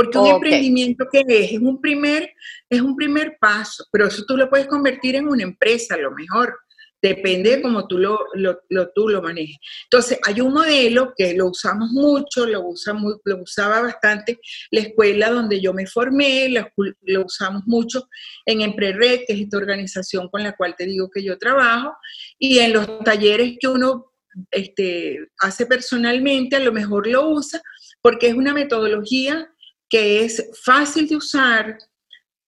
Porque 0.00 0.18
un 0.18 0.28
emprendimiento 0.28 1.06
que 1.12 1.20
es, 1.28 1.52
es 1.52 1.58
un, 1.58 1.78
primer, 1.78 2.32
es 2.70 2.80
un 2.80 2.96
primer 2.96 3.36
paso, 3.38 3.84
pero 3.92 4.06
eso 4.06 4.24
tú 4.26 4.34
lo 4.34 4.48
puedes 4.48 4.66
convertir 4.66 5.14
en 5.14 5.28
una 5.28 5.42
empresa 5.42 5.94
a 5.94 5.98
lo 5.98 6.10
mejor. 6.12 6.58
Depende 7.02 7.56
de 7.56 7.62
cómo 7.62 7.86
tú 7.86 7.98
lo, 7.98 8.18
lo, 8.34 8.88
tú 8.94 9.08
lo 9.08 9.20
manejes. 9.20 9.58
Entonces, 9.84 10.18
hay 10.26 10.40
un 10.40 10.54
modelo 10.54 11.12
que 11.14 11.34
lo 11.34 11.48
usamos 11.48 11.90
mucho, 11.90 12.46
lo, 12.46 12.66
usa 12.66 12.94
lo 13.24 13.42
usaba 13.42 13.82
bastante 13.82 14.38
la 14.70 14.80
escuela 14.80 15.30
donde 15.30 15.60
yo 15.60 15.74
me 15.74 15.86
formé, 15.86 16.48
lo, 16.48 16.66
lo 17.02 17.24
usamos 17.26 17.62
mucho 17.66 18.08
en 18.46 18.62
Empreret, 18.62 19.24
que 19.26 19.34
es 19.34 19.40
esta 19.40 19.58
organización 19.58 20.28
con 20.28 20.42
la 20.42 20.56
cual 20.56 20.74
te 20.76 20.86
digo 20.86 21.10
que 21.10 21.22
yo 21.22 21.36
trabajo, 21.36 21.92
y 22.38 22.58
en 22.58 22.72
los 22.72 23.04
talleres 23.04 23.56
que 23.60 23.68
uno 23.68 24.12
este, 24.50 25.28
hace 25.40 25.66
personalmente, 25.66 26.56
a 26.56 26.60
lo 26.60 26.72
mejor 26.72 27.06
lo 27.06 27.28
usa, 27.28 27.60
porque 28.00 28.28
es 28.28 28.34
una 28.34 28.54
metodología 28.54 29.50
que 29.90 30.24
es 30.24 30.48
fácil 30.64 31.08
de 31.08 31.16
usar. 31.16 31.76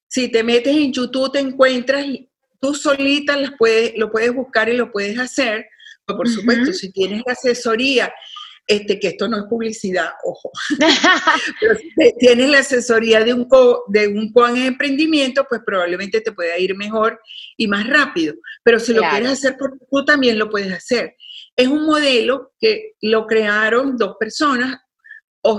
Si 0.09 0.29
te 0.29 0.43
metes 0.43 0.75
en 0.75 0.93
YouTube, 0.93 1.33
te 1.33 1.41
encuentras, 1.41 2.07
tú 2.61 2.75
solita 2.75 3.37
las 3.37 3.53
puedes, 3.59 3.93
lo 3.97 4.11
puedes 4.11 4.33
buscar 4.33 4.69
y 4.69 4.77
lo 4.77 4.91
puedes 4.91 5.19
hacer. 5.19 5.67
por 6.07 6.29
supuesto, 6.29 6.73
si 6.73 6.93
tienes 6.93 7.23
la 7.27 7.33
asesoría, 7.33 8.13
este, 8.67 9.01
que 9.01 9.09
esto 9.09 9.27
no 9.27 9.39
es 9.39 9.45
publicidad, 9.45 10.11
ojo, 10.23 10.53
pero 11.61 11.77
si 11.77 12.13
tienes 12.19 12.49
la 12.49 12.61
asesoría 12.61 13.25
de 13.25 13.35
un, 13.35 13.49
co, 13.49 13.85
de 13.89 14.07
un 14.07 14.33
emprendimiento, 14.57 15.45
pues 15.49 15.63
probablemente 15.67 16.21
te 16.21 16.31
pueda 16.31 16.57
ir 16.59 16.77
mejor 16.77 17.21
y 17.57 17.67
más 17.67 17.89
rápido. 17.89 18.35
Pero 18.63 18.79
si 18.79 18.95
lo 18.95 19.03
quieres 19.03 19.31
hacer 19.31 19.57
por 19.57 19.79
tú, 19.91 20.05
también 20.05 20.39
lo 20.39 20.49
puedes 20.49 20.73
hacer. 20.73 21.17
Es 21.57 21.67
un 21.67 21.87
modelo 21.87 22.53
que 22.61 22.93
lo 23.01 23.27
crearon 23.27 23.97
dos 23.97 24.15
personas, 24.19 24.79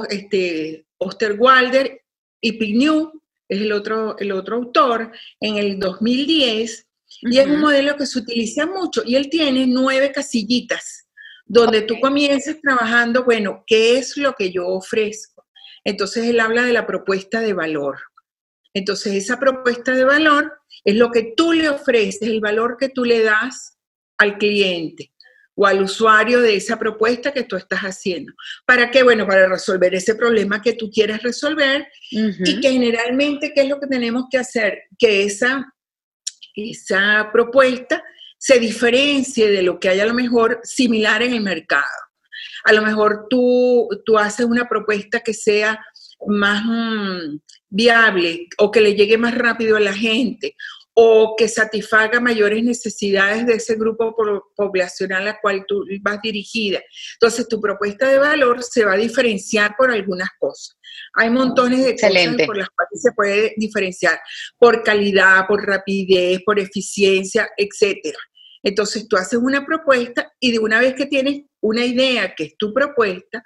este, 0.10 0.86
Osterwalder 1.04 2.02
y 2.42 2.54
Pignew, 2.54 3.22
es 3.48 3.62
el 3.62 3.72
otro, 3.72 4.18
el 4.18 4.32
otro 4.32 4.58
autor, 4.58 5.12
en 5.40 5.58
el 5.58 5.80
2010, 5.80 6.88
y 7.22 7.38
es 7.38 7.48
un 7.48 7.60
modelo 7.60 7.96
que 7.96 8.06
se 8.06 8.20
utiliza 8.20 8.66
mucho, 8.66 9.04
y 9.06 9.16
él 9.16 9.30
tiene 9.30 9.68
nueve 9.68 10.12
casillitas, 10.12 11.08
donde 11.46 11.82
tú 11.82 12.00
comienzas 12.00 12.60
trabajando, 12.62 13.24
bueno, 13.24 13.64
¿qué 13.68 13.98
es 13.98 14.18
lo 14.18 14.34
que 14.34 14.52
yo 14.52 14.68
ofrezco? 14.68 15.46
Entonces 15.84 16.26
él 16.26 16.40
habla 16.40 16.64
de 16.64 16.74
la 16.74 16.88
propuesta 16.88 17.42
de 17.42 17.54
valor. 17.54 18.00
Entonces 18.74 19.14
esa 19.14 19.40
propuesta 19.40 19.92
de 19.92 20.06
valor 20.06 20.54
es 20.84 20.96
lo 20.96 21.12
que 21.12 21.34
tú 21.36 21.54
le 21.54 21.70
ofreces, 21.70 22.22
el 22.24 22.40
valor 22.40 22.78
que 22.80 22.90
tú 22.90 23.06
le 23.06 23.22
das 23.22 23.78
al 24.18 24.38
cliente 24.38 25.14
o 25.56 25.68
al 25.68 25.84
usuario 25.84 26.42
de 26.42 26.56
esa 26.56 26.78
propuesta 26.78 27.32
que 27.32 27.44
tú 27.44 27.56
estás 27.56 27.82
haciendo. 27.82 28.34
¿Para 28.66 28.90
qué? 28.90 29.04
Bueno, 29.04 29.28
para 29.28 29.48
resolver 29.48 29.94
ese 29.94 30.16
problema 30.16 30.62
que 30.62 30.74
tú 30.74 30.90
quieres 30.90 31.22
resolver 31.22 31.88
y 32.10 32.60
que 32.60 32.72
generalmente, 32.72 33.54
¿qué 33.54 33.62
es 33.62 33.70
lo 33.70 33.80
que 33.80 33.88
tenemos 33.88 34.26
que 34.32 34.40
hacer? 34.40 34.84
Que 34.98 35.24
esa, 35.24 35.74
esa 36.56 37.30
propuesta 37.32 38.04
se 38.38 38.60
diferencie 38.60 39.50
de 39.50 39.62
lo 39.62 39.80
que 39.80 39.90
hay 39.90 40.00
a 40.00 40.06
lo 40.06 40.14
mejor 40.14 40.60
similar 40.64 41.22
en 41.22 41.34
el 41.34 41.42
mercado. 41.42 41.86
A 42.66 42.74
lo 42.74 42.82
mejor 42.82 43.28
tú, 43.30 43.88
tú 44.06 44.18
haces 44.18 44.46
una 44.46 44.68
propuesta 44.68 45.20
que 45.20 45.34
sea 45.34 45.80
más 46.28 46.64
mm, 46.66 47.40
viable 47.70 48.48
o 48.58 48.72
que 48.72 48.82
le 48.82 48.96
llegue 48.96 49.18
más 49.18 49.38
rápido 49.38 49.78
a 49.78 49.82
la 49.82 49.94
gente 49.94 50.56
o 50.96 51.36
que 51.36 51.48
satisfaga 51.48 52.20
mayores 52.20 52.64
necesidades 52.64 53.46
de 53.46 53.56
ese 53.56 53.76
grupo 53.76 54.16
poblacional 54.56 55.28
al 55.28 55.40
cual 55.42 55.66
tú 55.68 55.84
vas 56.02 56.22
dirigida. 56.22 56.82
Entonces, 57.16 57.48
tu 57.48 57.60
propuesta 57.60 58.08
de 58.08 58.20
valor 58.20 58.64
se 58.64 58.86
va 58.86 58.94
a 58.94 58.98
diferenciar 58.98 59.76
por 59.76 59.92
algunas 59.92 60.30
cosas. 60.40 60.78
Hay 61.16 61.30
montones 61.32 61.84
de 61.84 61.96
cosas 61.96 62.46
por 62.46 62.58
las 62.58 62.70
cuales 62.70 63.02
se 63.02 63.12
puede 63.14 63.54
diferenciar, 63.58 64.20
por 64.60 64.84
calidad, 64.84 65.48
por 65.48 65.66
rapidez, 65.66 66.42
por 66.46 66.60
eficiencia, 66.60 67.50
etcétera. 67.58 68.20
Entonces, 68.62 69.08
tú 69.08 69.18
haces 69.18 69.40
una 69.42 69.66
propuesta 69.66 70.32
y 70.40 70.52
de 70.52 70.60
una 70.60 70.80
vez 70.80 70.94
que 70.94 71.08
tienes 71.08 71.42
una 71.60 71.86
idea 71.86 72.34
que 72.36 72.44
es 72.44 72.58
tu 72.58 72.72
propuesta, 72.72 73.44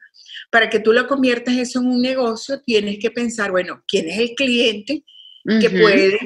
para 0.51 0.69
que 0.69 0.79
tú 0.79 0.91
la 0.91 1.07
conviertas 1.07 1.55
eso 1.55 1.79
en 1.79 1.87
un 1.87 2.01
negocio, 2.01 2.61
tienes 2.61 2.99
que 2.99 3.11
pensar, 3.11 3.51
bueno, 3.51 3.83
¿quién 3.87 4.09
es 4.09 4.19
el 4.19 4.35
cliente 4.35 5.03
que 5.61 5.69
puede 5.69 6.19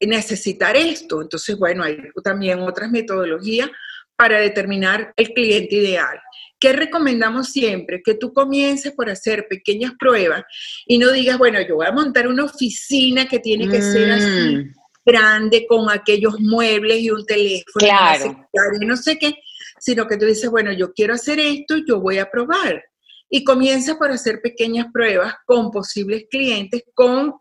necesitar 0.00 0.76
esto. 0.76 1.22
Entonces, 1.22 1.58
bueno, 1.58 1.84
hay 1.84 1.98
también 2.22 2.60
otras 2.60 2.90
metodologías 2.90 3.70
para 4.16 4.38
determinar 4.38 5.12
el 5.16 5.32
cliente 5.32 5.76
ideal. 5.76 6.20
¿Qué 6.58 6.74
recomendamos 6.74 7.48
siempre? 7.48 8.02
Que 8.04 8.14
tú 8.14 8.34
comiences 8.34 8.92
por 8.92 9.08
hacer 9.08 9.46
pequeñas 9.48 9.92
pruebas 9.98 10.42
y 10.86 10.98
no 10.98 11.10
digas, 11.10 11.38
bueno, 11.38 11.58
yo 11.66 11.76
voy 11.76 11.86
a 11.86 11.92
montar 11.92 12.28
una 12.28 12.44
oficina 12.44 13.26
que 13.26 13.38
tiene 13.38 13.66
que 13.66 13.80
ser 13.80 14.12
así 14.12 14.56
mm. 14.56 14.74
grande 15.06 15.66
con 15.66 15.88
aquellos 15.88 16.38
muebles 16.38 17.00
y 17.00 17.10
un 17.10 17.24
teléfono 17.24 17.78
claro. 17.78 18.46
y 18.78 18.84
no 18.84 18.94
sé 18.98 19.18
qué, 19.18 19.36
sino 19.78 20.06
que 20.06 20.18
tú 20.18 20.26
dices, 20.26 20.50
bueno, 20.50 20.70
yo 20.70 20.92
quiero 20.92 21.14
hacer 21.14 21.40
esto, 21.40 21.76
yo 21.88 21.98
voy 21.98 22.18
a 22.18 22.30
probar. 22.30 22.84
Y 23.30 23.42
comienza 23.42 23.96
por 23.96 24.10
hacer 24.10 24.42
pequeñas 24.42 24.88
pruebas 24.92 25.34
con 25.46 25.70
posibles 25.70 26.24
clientes, 26.30 26.82
con 26.92 27.32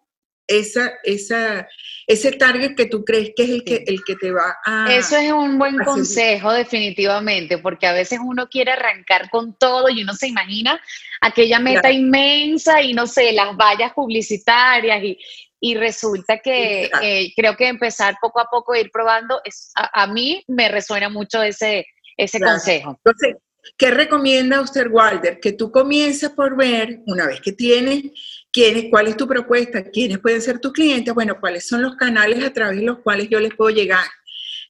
esa, 0.50 0.92
esa, 1.04 1.68
ese 2.08 2.32
target 2.34 2.76
que 2.76 2.88
tú 2.88 3.06
crees 3.06 3.32
que 3.36 3.44
es 3.44 3.50
el 3.50 3.64
que, 3.64 3.84
el 3.86 4.04
que 4.04 4.16
te 4.16 4.32
va 4.32 4.58
a... 4.66 4.94
Eso 4.94 5.16
es 5.16 5.32
un 5.32 5.60
buen 5.60 5.78
consejo 5.78 6.52
definitivamente, 6.52 7.60
porque 7.60 7.86
a 7.86 7.94
veces 7.94 8.20
uno 8.22 8.50
quiere 8.50 8.72
arrancar 8.72 9.30
con 9.30 9.54
todo 9.54 9.90
y 9.90 10.02
uno 10.02 10.14
se 10.16 10.28
imagina 10.28 10.82
aquella 11.22 11.60
meta 11.60 11.92
inmensa 11.92 12.82
y 12.82 12.94
no 12.94 13.06
sé, 13.06 13.32
las 13.32 13.56
vallas 13.56 13.94
publicitarias 13.94 15.04
y, 15.04 15.20
y 15.60 15.76
resulta 15.76 16.40
que 16.40 16.90
eh, 17.02 17.32
creo 17.36 17.56
que 17.56 17.68
empezar 17.68 18.16
poco 18.20 18.40
a 18.40 18.46
poco 18.50 18.74
a 18.74 18.80
ir 18.80 18.90
probando, 18.92 19.40
es, 19.44 19.72
a, 19.76 20.08
mí 20.08 20.44
me 20.48 20.70
resuena 20.70 21.10
mucho 21.10 21.44
ese, 21.44 21.86
ese 22.18 22.40
consejo. 22.40 22.98
Entonces, 23.04 23.36
¿qué 23.78 23.92
recomienda 23.92 24.62
usted, 24.62 24.88
Walter? 24.90 25.40
Que 25.40 25.54
tú 25.54 25.72
comiences 25.72 26.32
por 26.32 26.58
ver, 26.58 27.02
una 27.06 27.28
vez 27.28 27.40
que 27.40 27.52
tienes 27.52 28.04
¿Quiénes, 28.52 28.86
¿Cuál 28.90 29.08
es 29.08 29.18
tu 29.18 29.28
propuesta? 29.28 29.84
¿Quiénes 29.84 30.20
pueden 30.20 30.42
ser 30.42 30.60
tus 30.60 30.74
clientes? 30.74 31.14
Bueno, 31.14 31.40
¿cuáles 31.40 31.68
son 31.68 31.82
los 31.82 31.96
canales 31.96 32.44
a 32.44 32.52
través 32.52 32.80
de 32.80 32.86
los 32.86 33.00
cuales 33.00 33.30
yo 33.30 33.40
les 33.40 33.54
puedo 33.54 33.70
llegar? 33.70 34.06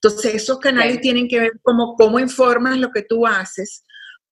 Entonces, 0.01 0.35
esos 0.35 0.59
canales 0.59 1.01
tienen 1.01 1.27
que 1.27 1.39
ver 1.39 1.51
como 1.61 1.95
cómo 1.95 2.19
informas 2.19 2.77
lo 2.77 2.91
que 2.91 3.03
tú 3.03 3.25
haces, 3.25 3.85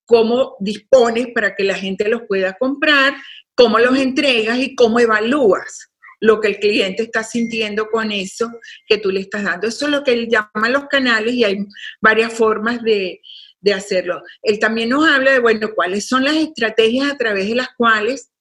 cómo 0.05 0.55
dispones 0.59 1.27
para 1.33 1.55
que 1.55 1.63
la 1.63 1.75
gente 1.75 2.07
los 2.07 2.21
pueda 2.27 2.53
comprar, 2.53 3.15
cómo 3.55 3.79
los 3.79 3.97
entregas 3.97 4.59
y 4.59 4.75
cómo 4.75 4.99
evalúas 4.99 5.91
lo 6.19 6.39
que 6.39 6.47
el 6.47 6.59
cliente 6.59 7.03
está 7.03 7.23
sintiendo 7.23 7.89
con 7.89 8.11
eso 8.11 8.49
que 8.87 8.97
tú 8.97 9.11
le 9.11 9.19
estás 9.19 9.43
dando. 9.43 9.67
Eso 9.67 9.85
es 9.85 9.91
lo 9.91 10.03
que 10.03 10.13
él 10.13 10.27
llama 10.29 10.69
los 10.69 10.85
canales 10.87 11.33
y 11.33 11.43
hay 11.43 11.57
varias 12.01 12.33
formas 12.33 12.81
de, 12.81 13.21
de 13.59 13.73
hacerlo. 13.73 14.23
Él 14.41 14.59
también 14.59 14.89
nos 14.89 15.07
habla 15.07 15.31
de, 15.31 15.39
bueno, 15.39 15.69
cuáles 15.75 16.07
son 16.07 16.23
las 16.23 16.35
estrategias 16.35 17.11
a 17.11 17.17
través 17.17 17.47
de 17.47 17.55
las 17.55 17.69
cuales 17.77 18.31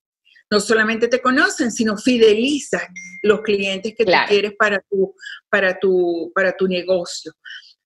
no 0.50 0.60
solamente 0.60 1.08
te 1.08 1.20
conocen, 1.20 1.72
sino 1.72 1.96
fidelizan 1.96 2.86
los 3.22 3.40
clientes 3.42 3.94
que 3.96 4.04
tú 4.04 4.12
quieres 4.28 4.52
para 4.58 4.80
tu, 4.88 5.14
para, 5.50 5.78
tu, 5.78 6.32
para 6.34 6.56
tu 6.56 6.68
negocio. 6.68 7.32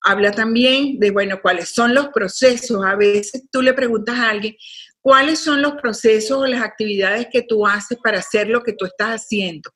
Habla 0.03 0.31
también 0.33 0.99
de, 0.99 1.11
bueno, 1.11 1.41
cuáles 1.43 1.71
son 1.71 1.95
los 1.95 2.09
procesos. 2.09 2.85
A 2.85 2.97
veces 2.97 3.45
tú 3.51 3.63
le 3.63 3.75
preguntas 3.75 4.19
a 4.19 4.31
alguien, 4.31 4.57
¿cuáles 5.01 5.39
son 5.41 5.63
los 5.63 5.75
procesos 5.75 6.39
o 6.39 6.47
las 6.47 6.63
actividades 6.63 7.27
que 7.31 7.43
tú 7.43 7.67
haces 7.67 7.99
para 8.03 8.19
hacer 8.19 8.49
lo 8.49 8.63
que 8.63 8.73
tú 8.73 8.87
estás 8.87 9.23
haciendo? 9.23 9.71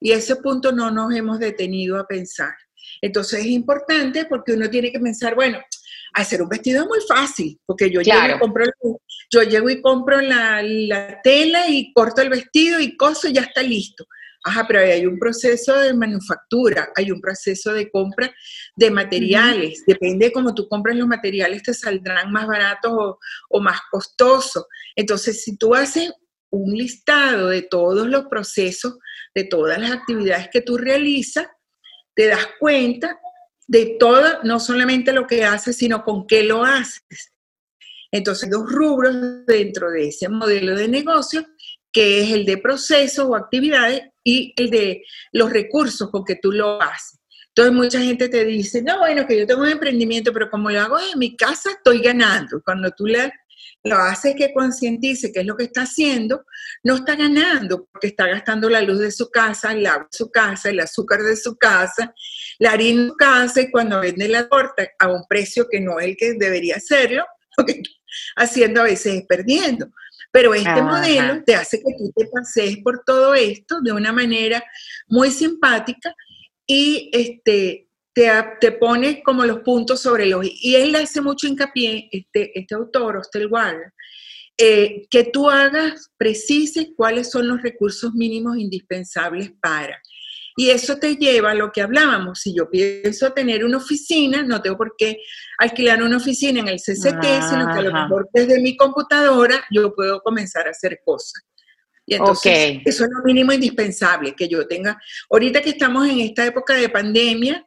Y 0.00 0.12
ese 0.12 0.36
punto 0.36 0.72
no 0.72 0.90
nos 0.90 1.14
hemos 1.14 1.38
detenido 1.38 1.98
a 1.98 2.06
pensar. 2.06 2.54
Entonces 3.02 3.40
es 3.40 3.46
importante 3.46 4.24
porque 4.24 4.52
uno 4.52 4.68
tiene 4.70 4.90
que 4.90 4.98
pensar, 4.98 5.34
bueno, 5.34 5.58
hacer 6.14 6.42
un 6.42 6.48
vestido 6.48 6.82
es 6.82 6.88
muy 6.88 7.00
fácil, 7.06 7.58
porque 7.66 7.90
yo 7.90 8.00
llego 8.00 8.36
y 8.36 8.38
compro, 8.38 8.64
yo 9.30 9.42
llego 9.42 9.70
y 9.70 9.80
compro 9.80 10.20
la, 10.20 11.20
tela 11.22 11.68
y 11.68 11.92
corto 11.92 12.22
el 12.22 12.30
vestido 12.30 12.80
y 12.80 12.96
coso 12.96 13.28
y 13.28 13.34
ya 13.34 13.42
está 13.42 13.62
listo. 13.62 14.06
Ajá, 14.42 14.64
pero 14.66 14.80
hay 14.80 15.04
un 15.04 15.18
proceso 15.18 15.76
de 15.78 15.92
manufactura, 15.92 16.88
hay 16.96 17.10
un 17.10 17.20
proceso 17.20 17.74
de 17.74 17.90
compra 17.90 18.32
de 18.74 18.90
materiales. 18.90 19.82
Depende 19.86 20.26
de 20.26 20.32
cómo 20.32 20.54
tú 20.54 20.66
compras 20.66 20.96
los 20.96 21.06
materiales, 21.06 21.62
te 21.62 21.74
saldrán 21.74 22.32
más 22.32 22.46
baratos 22.46 22.92
o, 22.92 23.18
o 23.50 23.60
más 23.60 23.80
costosos. 23.90 24.64
Entonces, 24.96 25.44
si 25.44 25.58
tú 25.58 25.74
haces 25.74 26.10
un 26.50 26.72
listado 26.72 27.48
de 27.48 27.62
todos 27.62 28.06
los 28.06 28.26
procesos, 28.26 28.98
de 29.34 29.44
todas 29.44 29.78
las 29.78 29.90
actividades 29.90 30.48
que 30.50 30.62
tú 30.62 30.78
realizas, 30.78 31.46
te 32.14 32.26
das 32.26 32.48
cuenta 32.58 33.20
de 33.70 33.96
todo, 34.00 34.42
no 34.42 34.58
solamente 34.58 35.12
lo 35.12 35.28
que 35.28 35.44
haces, 35.44 35.76
sino 35.76 36.02
con 36.02 36.26
qué 36.26 36.42
lo 36.42 36.64
haces. 36.64 37.32
Entonces, 38.10 38.50
dos 38.50 38.68
rubros 38.68 39.46
dentro 39.46 39.92
de 39.92 40.08
ese 40.08 40.28
modelo 40.28 40.74
de 40.74 40.88
negocio, 40.88 41.46
que 41.92 42.20
es 42.20 42.32
el 42.32 42.44
de 42.44 42.58
procesos 42.58 43.26
o 43.26 43.36
actividades 43.36 44.08
y 44.24 44.52
el 44.56 44.70
de 44.70 45.04
los 45.30 45.52
recursos 45.52 46.10
con 46.10 46.24
que 46.24 46.34
tú 46.34 46.50
lo 46.50 46.82
haces. 46.82 47.20
Entonces, 47.54 47.72
mucha 47.72 48.00
gente 48.00 48.28
te 48.28 48.44
dice, 48.44 48.82
no, 48.82 48.98
bueno, 48.98 49.24
que 49.24 49.38
yo 49.38 49.46
tengo 49.46 49.62
un 49.62 49.68
emprendimiento, 49.68 50.32
pero 50.32 50.50
como 50.50 50.68
lo 50.68 50.80
hago 50.80 50.98
en 50.98 51.16
mi 51.16 51.36
casa, 51.36 51.70
estoy 51.70 52.00
ganando. 52.00 52.60
Cuando 52.64 52.90
tú 52.90 53.06
le 53.06 53.32
lo 53.82 53.96
hace 53.96 54.34
que 54.34 54.52
concientice 54.52 55.32
qué 55.32 55.40
es 55.40 55.46
lo 55.46 55.56
que 55.56 55.64
está 55.64 55.82
haciendo, 55.82 56.44
no 56.82 56.96
está 56.96 57.16
ganando 57.16 57.86
porque 57.90 58.08
está 58.08 58.26
gastando 58.26 58.68
la 58.68 58.82
luz 58.82 58.98
de 58.98 59.10
su 59.10 59.30
casa, 59.30 59.72
el 59.72 59.86
agua 59.86 60.08
de 60.10 60.16
su 60.16 60.30
casa, 60.30 60.70
el 60.70 60.80
azúcar 60.80 61.22
de 61.22 61.36
su 61.36 61.56
casa, 61.56 62.14
la 62.58 62.72
harina 62.72 63.02
de 63.02 63.08
su 63.08 63.16
casa 63.16 63.60
y 63.62 63.70
cuando 63.70 64.00
vende 64.00 64.28
la 64.28 64.48
torta 64.48 64.88
a 64.98 65.08
un 65.08 65.24
precio 65.28 65.66
que 65.70 65.80
no 65.80 65.98
es 65.98 66.08
el 66.08 66.16
que 66.16 66.34
debería 66.34 66.76
hacerlo, 66.76 67.24
lo 67.56 67.64
que 67.64 67.82
haciendo 68.36 68.82
a 68.82 68.84
veces 68.84 69.14
es 69.14 69.26
perdiendo. 69.26 69.90
Pero 70.32 70.54
este 70.54 70.80
modelo 70.80 71.42
te 71.42 71.56
hace 71.56 71.78
que 71.78 71.92
tú 71.98 72.12
te 72.14 72.26
pasees 72.26 72.78
por 72.84 73.02
todo 73.04 73.34
esto 73.34 73.80
de 73.80 73.90
una 73.90 74.12
manera 74.12 74.62
muy 75.08 75.32
simpática 75.32 76.14
y 76.66 77.10
este, 77.12 77.89
te, 78.12 78.28
te 78.60 78.72
pone 78.72 79.22
como 79.22 79.44
los 79.44 79.60
puntos 79.60 80.00
sobre 80.00 80.26
los... 80.26 80.44
Y 80.44 80.74
él 80.76 80.94
hace 80.96 81.20
mucho 81.20 81.46
hincapié, 81.46 82.08
este, 82.10 82.58
este 82.58 82.74
autor, 82.74 83.18
Hostel 83.18 83.48
eh, 84.62 85.06
que 85.08 85.24
tú 85.24 85.48
hagas, 85.48 86.10
precises 86.18 86.88
cuáles 86.94 87.30
son 87.30 87.48
los 87.48 87.62
recursos 87.62 88.12
mínimos 88.12 88.58
indispensables 88.58 89.52
para. 89.60 89.98
Y 90.56 90.68
eso 90.68 90.98
te 90.98 91.16
lleva 91.16 91.52
a 91.52 91.54
lo 91.54 91.72
que 91.72 91.80
hablábamos. 91.80 92.40
Si 92.40 92.54
yo 92.54 92.68
pienso 92.68 93.32
tener 93.32 93.64
una 93.64 93.78
oficina, 93.78 94.42
no 94.42 94.60
tengo 94.60 94.76
por 94.76 94.94
qué 94.98 95.16
alquilar 95.56 96.02
una 96.02 96.18
oficina 96.18 96.60
en 96.60 96.68
el 96.68 96.76
CCT, 96.76 97.22
sino 97.48 97.72
que 97.72 97.78
a 97.78 97.82
lo 97.82 97.92
mejor 97.92 98.28
desde 98.34 98.60
mi 98.60 98.76
computadora 98.76 99.64
yo 99.70 99.94
puedo 99.94 100.20
comenzar 100.20 100.66
a 100.66 100.72
hacer 100.72 101.00
cosas. 101.06 101.42
Y 102.04 102.14
entonces, 102.16 102.80
eso 102.84 103.04
es 103.04 103.10
lo 103.10 103.22
mínimo 103.24 103.52
indispensable 103.52 104.34
que 104.34 104.48
yo 104.48 104.66
tenga. 104.66 105.00
Ahorita 105.30 105.62
que 105.62 105.70
estamos 105.70 106.06
en 106.06 106.20
esta 106.20 106.44
época 106.44 106.74
de 106.74 106.88
pandemia, 106.90 107.66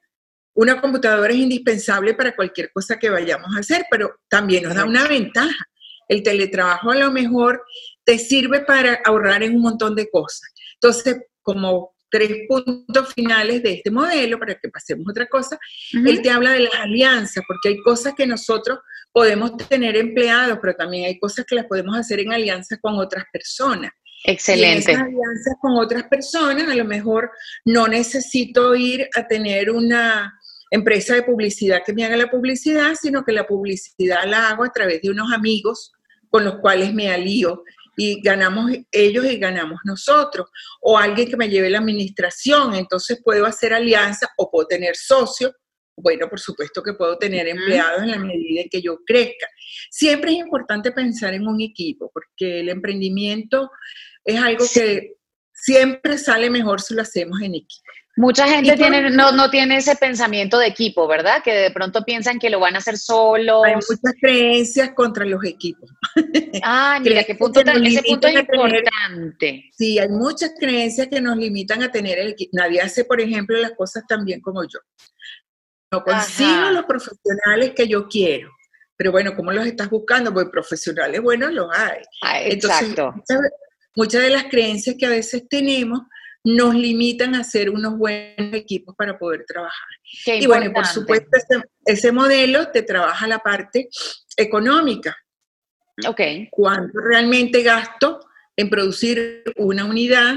una 0.56 0.80
computadora 0.80 1.34
es 1.34 1.40
indispensable 1.40 2.14
para 2.14 2.36
cualquier 2.36 2.72
cosa 2.72 2.98
que 2.98 3.10
vayamos 3.10 3.56
a 3.56 3.60
hacer, 3.60 3.86
pero 3.90 4.16
también 4.30 4.64
nos 4.64 4.76
da 4.76 4.86
una 4.86 5.08
ventaja. 5.08 5.66
El 6.08 6.22
teletrabajo 6.22 6.92
a 6.92 6.96
lo 6.96 7.12
mejor 7.12 7.64
te 8.04 8.20
sirve 8.20 8.62
para 8.62 9.00
ahorrar 9.06 9.44
en 9.44 9.56
un 9.56 9.62
montón 9.62 9.96
de 9.96 10.10
cosas. 10.10 10.50
Entonces, 10.76 11.22
como 11.42 11.96
tres 12.12 12.32
puntos 12.48 13.12
finales 13.16 13.64
de 13.64 13.74
este 13.74 13.90
modelo, 13.90 14.38
para 14.38 14.54
que 14.56 14.70
pasemos 14.70 15.08
a 15.08 15.12
otra 15.12 15.26
cosa, 15.26 15.58
él 15.94 16.22
te 16.22 16.30
habla 16.30 16.52
de 16.52 16.60
las 16.60 16.76
alianzas, 16.76 17.44
porque 17.48 17.70
hay 17.70 17.78
cosas 17.82 18.14
que 18.16 18.28
nosotros 18.28 18.78
podemos 19.12 19.58
tener 19.58 19.98
empleados, 19.98 20.60
pero 20.62 20.76
también 20.76 21.06
hay 21.06 21.20
cosas 21.20 21.46
que 21.46 21.56
las 21.56 21.66
podemos 21.66 21.98
hacer 21.98 22.20
en 22.20 22.32
alianza 22.32 22.78
con 22.78 23.00
otras 23.00 23.26
personas. 23.34 23.92
Excelente. 24.26 24.68
Y 24.68 24.74
en 24.74 24.78
esas 24.78 25.08
alianzas 25.08 25.56
con 25.60 25.72
otras 25.78 26.04
personas, 26.04 26.70
a 26.70 26.76
lo 26.76 26.86
mejor 26.86 27.32
no 27.66 27.88
necesito 27.88 28.76
ir 28.76 29.10
a 29.16 29.28
tener 29.28 29.72
una 29.72 30.40
empresa 30.74 31.14
de 31.14 31.22
publicidad 31.22 31.84
que 31.86 31.94
me 31.94 32.04
haga 32.04 32.18
la 32.18 32.32
publicidad, 32.32 32.96
sino 33.00 33.24
que 33.24 33.32
la 33.32 33.46
publicidad 33.46 34.26
la 34.26 34.50
hago 34.50 34.64
a 34.64 34.72
través 34.72 35.04
de 35.04 35.12
unos 35.12 35.32
amigos 35.32 35.92
con 36.30 36.44
los 36.44 36.56
cuales 36.56 36.92
me 36.96 37.12
alío 37.12 37.64
y 37.96 38.20
ganamos 38.22 38.72
ellos 38.92 39.24
y 39.24 39.38
ganamos 39.38 39.82
nosotros. 39.86 40.50
O 40.82 40.98
alguien 40.98 41.30
que 41.30 41.38
me 41.38 41.48
lleve 41.48 41.70
la 41.70 41.78
administración, 41.78 42.74
entonces 42.74 43.22
puedo 43.24 43.46
hacer 43.46 43.72
alianza 43.72 44.28
o 44.36 44.50
puedo 44.50 44.66
tener 44.66 44.96
socios. 44.96 45.52
Bueno, 45.96 46.28
por 46.28 46.40
supuesto 46.40 46.82
que 46.82 46.94
puedo 46.94 47.20
tener 47.20 47.48
empleados 47.48 48.02
en 48.02 48.10
la 48.10 48.18
medida 48.18 48.62
en 48.62 48.70
que 48.70 48.82
yo 48.82 48.98
crezca. 49.06 49.48
Siempre 49.92 50.32
es 50.32 50.38
importante 50.38 50.92
pensar 50.92 51.36
en 51.36 51.48
un 51.48 51.62
equipo, 51.62 52.10
porque 52.12 52.62
el 52.62 52.70
emprendimiento 52.70 53.70
es 54.26 54.42
algo 54.42 54.66
que 54.74 55.18
siempre 55.54 56.18
sale 56.18 56.50
mejor 56.50 56.82
si 56.82 56.96
lo 56.96 57.04
hacemos 57.04 57.40
en 57.44 57.54
equipo. 57.54 57.92
Mucha 58.16 58.48
gente 58.48 58.76
tiene, 58.76 59.10
no, 59.10 59.32
no 59.32 59.50
tiene 59.50 59.78
ese 59.78 59.96
pensamiento 59.96 60.60
de 60.60 60.68
equipo, 60.68 61.08
¿verdad? 61.08 61.42
Que 61.44 61.52
de 61.54 61.72
pronto 61.72 62.04
piensan 62.04 62.38
que 62.38 62.52
lo 62.52 62.60
van 62.60 62.76
a 62.76 62.78
hacer 62.78 62.98
solos. 62.98 63.64
Hay 63.66 63.74
muchas 63.74 64.14
creencias 64.22 64.92
contra 64.94 65.26
los 65.26 65.44
equipos. 65.44 65.90
Ah, 66.62 67.00
mira, 67.04 67.24
qué 67.24 67.34
punto 67.34 67.62
ese 67.62 68.04
punto 68.04 68.28
es 68.28 68.36
importante. 68.36 69.70
sí, 69.76 69.98
hay 69.98 70.10
muchas 70.10 70.52
creencias 70.60 71.08
que 71.08 71.22
nos 71.22 71.38
limitan 71.38 71.82
a 71.82 71.92
tener 71.92 72.20
el 72.20 72.30
equipo. 72.30 72.52
Nadie 72.54 72.82
hace, 72.82 73.04
por 73.04 73.20
ejemplo, 73.20 73.58
las 73.58 73.72
cosas 73.72 74.04
tan 74.08 74.24
bien 74.24 74.42
como 74.42 74.64
yo. 74.64 74.80
No 75.92 76.04
consigo 76.04 76.70
los 76.72 76.86
profesionales 76.86 77.74
que 77.76 77.88
yo 77.88 78.08
quiero. 78.08 78.52
Pero 78.96 79.12
bueno, 79.12 79.36
¿cómo 79.36 79.52
los 79.52 79.66
estás 79.66 79.90
buscando? 79.90 80.32
Pues 80.32 80.48
profesionales, 80.50 81.20
bueno, 81.20 81.50
los 81.50 81.68
hay. 81.76 82.02
Ah, 82.22 82.42
exacto. 82.44 83.12
muchas 83.96 84.22
de 84.22 84.30
las 84.30 84.44
creencias 84.46 84.96
que 85.00 85.08
a 85.08 85.10
veces 85.10 85.48
tenemos 85.50 86.02
nos 86.44 86.76
limitan 86.76 87.36
a 87.36 87.44
ser 87.44 87.70
unos 87.70 87.98
buenos 87.98 88.54
equipos 88.54 88.96
para 88.98 89.18
poder 89.18 89.46
trabajar. 89.48 89.88
y 90.26 90.46
bueno, 90.46 90.72
por 90.74 90.86
supuesto, 90.86 91.30
ese, 91.86 92.12
modelo 92.12 92.70
te 92.70 92.84
trabaja 92.84 93.28
la 93.28 93.40
parte 93.40 93.88
económica. 94.36 95.16
Ok. 96.08 96.22
Cuánto 96.52 97.00
realmente 97.00 97.62
gasto 97.62 98.20
en 98.56 98.70
producir 98.70 99.44
una 99.56 99.86
unidad 99.86 100.36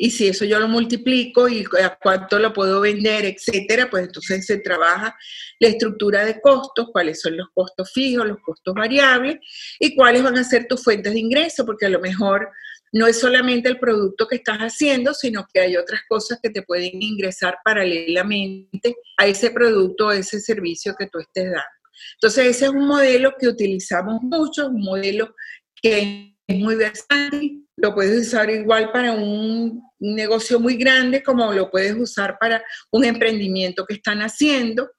y 0.00 0.10
si 0.12 0.28
eso 0.28 0.44
yo 0.44 0.60
lo 0.60 0.68
multiplico 0.68 1.48
y 1.48 1.64
a 1.82 1.98
cuánto 2.00 2.38
lo 2.38 2.52
puedo 2.52 2.80
vender, 2.80 3.24
etcétera, 3.24 3.90
pues 3.90 4.04
entonces 4.04 4.46
se 4.46 4.58
trabaja 4.58 5.16
la 5.58 5.68
estructura 5.68 6.24
de 6.24 6.40
costos, 6.40 6.90
cuáles 6.92 7.20
son 7.20 7.36
los 7.36 7.48
costos 7.52 7.92
fijos, 7.92 8.28
los 8.28 8.38
costos 8.38 8.74
variables 8.74 9.38
y 9.80 9.96
cuáles 9.96 10.22
van 10.22 10.38
a 10.38 10.44
ser 10.44 10.68
tus 10.68 10.84
fuentes 10.84 11.12
de 11.12 11.18
ingreso, 11.18 11.66
porque 11.66 11.86
a 11.86 11.90
lo 11.90 11.98
mejor 11.98 12.48
no 12.92 13.06
es 13.06 13.18
solamente 13.20 13.68
el 13.68 13.78
producto 13.78 14.26
que 14.26 14.36
estás 14.36 14.58
haciendo, 14.58 15.14
sino 15.14 15.46
que 15.52 15.60
hay 15.60 15.76
otras 15.76 16.02
cosas 16.08 16.38
que 16.42 16.50
te 16.50 16.62
pueden 16.62 17.02
ingresar 17.02 17.58
paralelamente 17.64 18.96
a 19.16 19.26
ese 19.26 19.50
producto 19.50 20.08
o 20.08 20.12
ese 20.12 20.40
servicio 20.40 20.94
que 20.98 21.06
tú 21.06 21.18
estés 21.18 21.44
dando. 21.44 21.78
Entonces, 22.14 22.46
ese 22.46 22.66
es 22.66 22.70
un 22.70 22.86
modelo 22.86 23.34
que 23.38 23.48
utilizamos 23.48 24.22
mucho, 24.22 24.68
un 24.68 24.82
modelo 24.82 25.34
que 25.82 26.34
es 26.46 26.58
muy 26.58 26.76
versátil, 26.76 27.66
lo 27.76 27.94
puedes 27.94 28.26
usar 28.26 28.50
igual 28.50 28.90
para 28.90 29.12
un 29.12 29.82
negocio 30.00 30.58
muy 30.58 30.76
grande 30.76 31.22
como 31.22 31.52
lo 31.52 31.70
puedes 31.70 31.94
usar 31.94 32.38
para 32.40 32.62
un 32.90 33.04
emprendimiento 33.04 33.84
que 33.86 33.94
están 33.94 34.20
haciendo. 34.20 34.90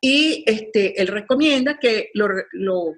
Y 0.00 0.44
este, 0.46 1.00
él 1.00 1.08
recomienda 1.08 1.78
que 1.78 2.10
lo, 2.14 2.28
lo 2.52 2.94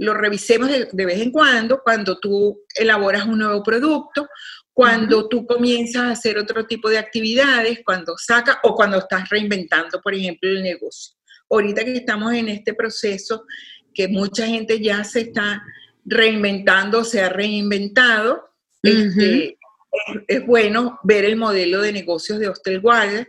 lo 0.00 0.14
revisemos 0.14 0.70
de, 0.70 1.04
vez 1.04 1.20
en 1.20 1.30
cuando, 1.30 1.82
cuando 1.82 2.18
tú 2.18 2.62
elaboras 2.74 3.26
un 3.26 3.38
nuevo 3.38 3.62
producto, 3.62 4.26
cuando 4.72 5.28
tú 5.28 5.46
comienzas 5.46 6.02
a 6.02 6.10
hacer 6.12 6.38
otro 6.38 6.64
tipo 6.64 6.88
de 6.88 6.96
actividades, 6.96 7.80
cuando 7.84 8.14
sacas 8.16 8.56
o 8.62 8.74
cuando 8.74 8.96
estás 8.96 9.28
reinventando, 9.28 10.00
por 10.00 10.14
ejemplo, 10.14 10.48
el 10.48 10.62
negocio. 10.62 11.16
Ahorita 11.50 11.84
que 11.84 11.96
estamos 11.96 12.32
en 12.32 12.48
este 12.48 12.72
proceso 12.72 13.44
que 13.92 14.08
mucha 14.08 14.46
gente 14.46 14.80
ya 14.80 15.04
se 15.04 15.20
está 15.20 15.62
reinventando, 16.06 17.04
se 17.04 17.20
ha 17.20 17.28
reinventado, 17.28 18.48
este, 18.82 19.58
es, 20.28 20.46
bueno 20.46 20.98
ver 21.02 21.26
el 21.26 21.36
modelo 21.36 21.82
de 21.82 21.92
negocios 21.92 22.38
de 22.38 22.48
Hostelwire 22.48 23.28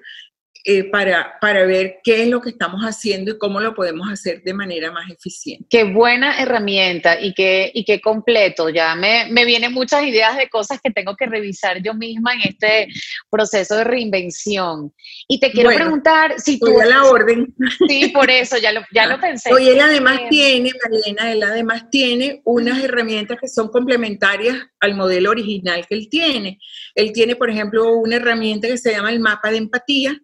eh, 0.63 0.83
para, 0.83 1.39
para 1.39 1.65
ver 1.65 1.97
qué 2.03 2.23
es 2.23 2.29
lo 2.29 2.39
que 2.39 2.49
estamos 2.49 2.81
haciendo 2.81 3.31
y 3.31 3.37
cómo 3.37 3.59
lo 3.59 3.73
podemos 3.73 4.11
hacer 4.11 4.43
de 4.43 4.53
manera 4.53 4.91
más 4.91 5.09
eficiente. 5.09 5.65
Qué 5.69 5.85
buena 5.85 6.39
herramienta 6.39 7.19
y 7.19 7.33
qué, 7.33 7.71
y 7.73 7.83
qué 7.83 7.99
completo. 7.99 8.69
Ya 8.69 8.93
me, 8.95 9.27
me 9.31 9.45
vienen 9.45 9.73
muchas 9.73 10.03
ideas 10.03 10.37
de 10.37 10.49
cosas 10.49 10.79
que 10.81 10.91
tengo 10.91 11.15
que 11.15 11.25
revisar 11.25 11.81
yo 11.81 11.93
misma 11.93 12.33
en 12.33 12.41
este 12.41 12.87
proceso 13.29 13.75
de 13.75 13.83
reinvención. 13.83 14.93
Y 15.27 15.39
te 15.39 15.51
quiero 15.51 15.71
preguntar 15.71 16.35
si 16.39 16.59
tú... 16.59 16.79
a 16.79 16.85
la 16.85 17.05
orden. 17.05 17.53
Sí, 17.87 18.09
por 18.13 18.29
eso, 18.29 18.57
ya 18.57 18.71
lo, 18.71 18.81
ya 18.93 19.07
lo 19.07 19.19
pensé. 19.21 19.51
Oye, 19.53 19.71
él 19.71 19.79
además 19.79 20.19
eh, 20.21 20.27
tiene, 20.29 20.71
Malena, 20.83 21.31
él 21.31 21.43
además 21.43 21.89
tiene 21.89 22.41
unas 22.45 22.83
herramientas 22.83 23.37
que 23.41 23.47
son 23.47 23.69
complementarias 23.69 24.57
al 24.79 24.95
modelo 24.95 25.31
original 25.31 25.85
que 25.87 25.95
él 25.95 26.07
tiene. 26.09 26.59
Él 26.95 27.11
tiene, 27.13 27.35
por 27.35 27.49
ejemplo, 27.49 27.93
una 27.95 28.17
herramienta 28.17 28.67
que 28.67 28.77
se 28.77 28.91
llama 28.91 29.11
el 29.11 29.19
mapa 29.19 29.49
de 29.49 29.57
empatía, 29.57 30.21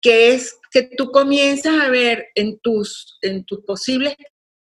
que 0.00 0.34
es 0.34 0.58
que 0.70 0.82
tú 0.96 1.10
comienzas 1.10 1.80
a 1.80 1.88
ver 1.88 2.28
en 2.34 2.58
tus, 2.60 3.18
en 3.22 3.44
tus 3.44 3.64
posibles 3.64 4.14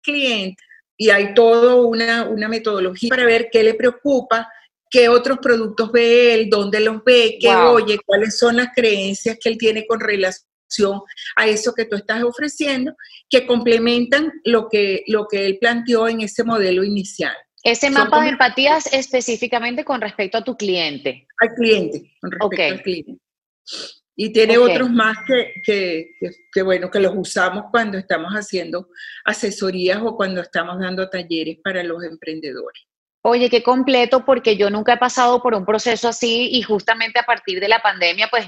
clientes 0.01 0.65
y 0.97 1.09
hay 1.09 1.33
toda 1.33 1.75
una, 1.75 2.27
una 2.27 2.47
metodología 2.47 3.09
para 3.09 3.25
ver 3.25 3.49
qué 3.51 3.63
le 3.63 3.73
preocupa, 3.73 4.49
qué 4.89 5.07
otros 5.07 5.39
productos 5.39 5.91
ve 5.91 6.33
él, 6.33 6.49
dónde 6.49 6.79
los 6.81 7.03
ve, 7.03 7.37
qué 7.39 7.55
oye, 7.55 7.97
cuáles 8.05 8.37
son 8.37 8.57
las 8.57 8.69
creencias 8.75 9.37
que 9.41 9.49
él 9.49 9.57
tiene 9.57 9.85
con 9.87 9.99
relación 9.99 11.01
a 11.35 11.47
eso 11.47 11.73
que 11.73 11.85
tú 11.85 11.95
estás 11.95 12.23
ofreciendo, 12.23 12.93
que 13.29 13.47
complementan 13.47 14.31
lo 14.43 14.67
que, 14.69 15.03
lo 15.07 15.27
que 15.27 15.45
él 15.45 15.57
planteó 15.59 16.07
en 16.07 16.21
ese 16.21 16.43
modelo 16.43 16.83
inicial. 16.83 17.35
Ese 17.63 17.89
mapa 17.89 18.21
de 18.23 18.29
empatías 18.29 18.91
específicamente 18.93 19.83
con 19.83 19.99
respecto 19.99 20.37
a 20.37 20.43
tu 20.43 20.55
cliente. 20.55 21.27
Al 21.39 21.49
cliente, 21.49 22.13
con 22.21 22.31
respecto 22.31 22.73
al 22.73 22.81
cliente. 22.81 23.17
Y 24.21 24.33
tiene 24.33 24.57
otros 24.57 24.91
más 24.91 25.15
que, 25.25 26.11
que, 26.51 26.61
bueno, 26.61 26.91
que 26.91 26.99
los 26.99 27.13
usamos 27.15 27.67
cuando 27.71 27.97
estamos 27.97 28.33
haciendo 28.33 28.89
asesorías 29.23 30.01
o 30.03 30.17
cuando 30.17 30.41
estamos 30.41 30.77
dando 30.77 31.09
talleres 31.09 31.59
para 31.63 31.83
los 31.83 32.03
emprendedores. 32.03 32.83
Oye, 33.21 33.49
qué 33.49 33.63
completo, 33.63 34.25
porque 34.25 34.57
yo 34.57 34.69
nunca 34.69 34.91
he 34.91 34.97
pasado 34.97 35.41
por 35.41 35.55
un 35.55 35.65
proceso 35.65 36.09
así 36.09 36.49
y 36.51 36.61
justamente 36.63 37.17
a 37.17 37.23
partir 37.23 37.61
de 37.61 37.69
la 37.69 37.79
pandemia, 37.79 38.27
pues 38.29 38.45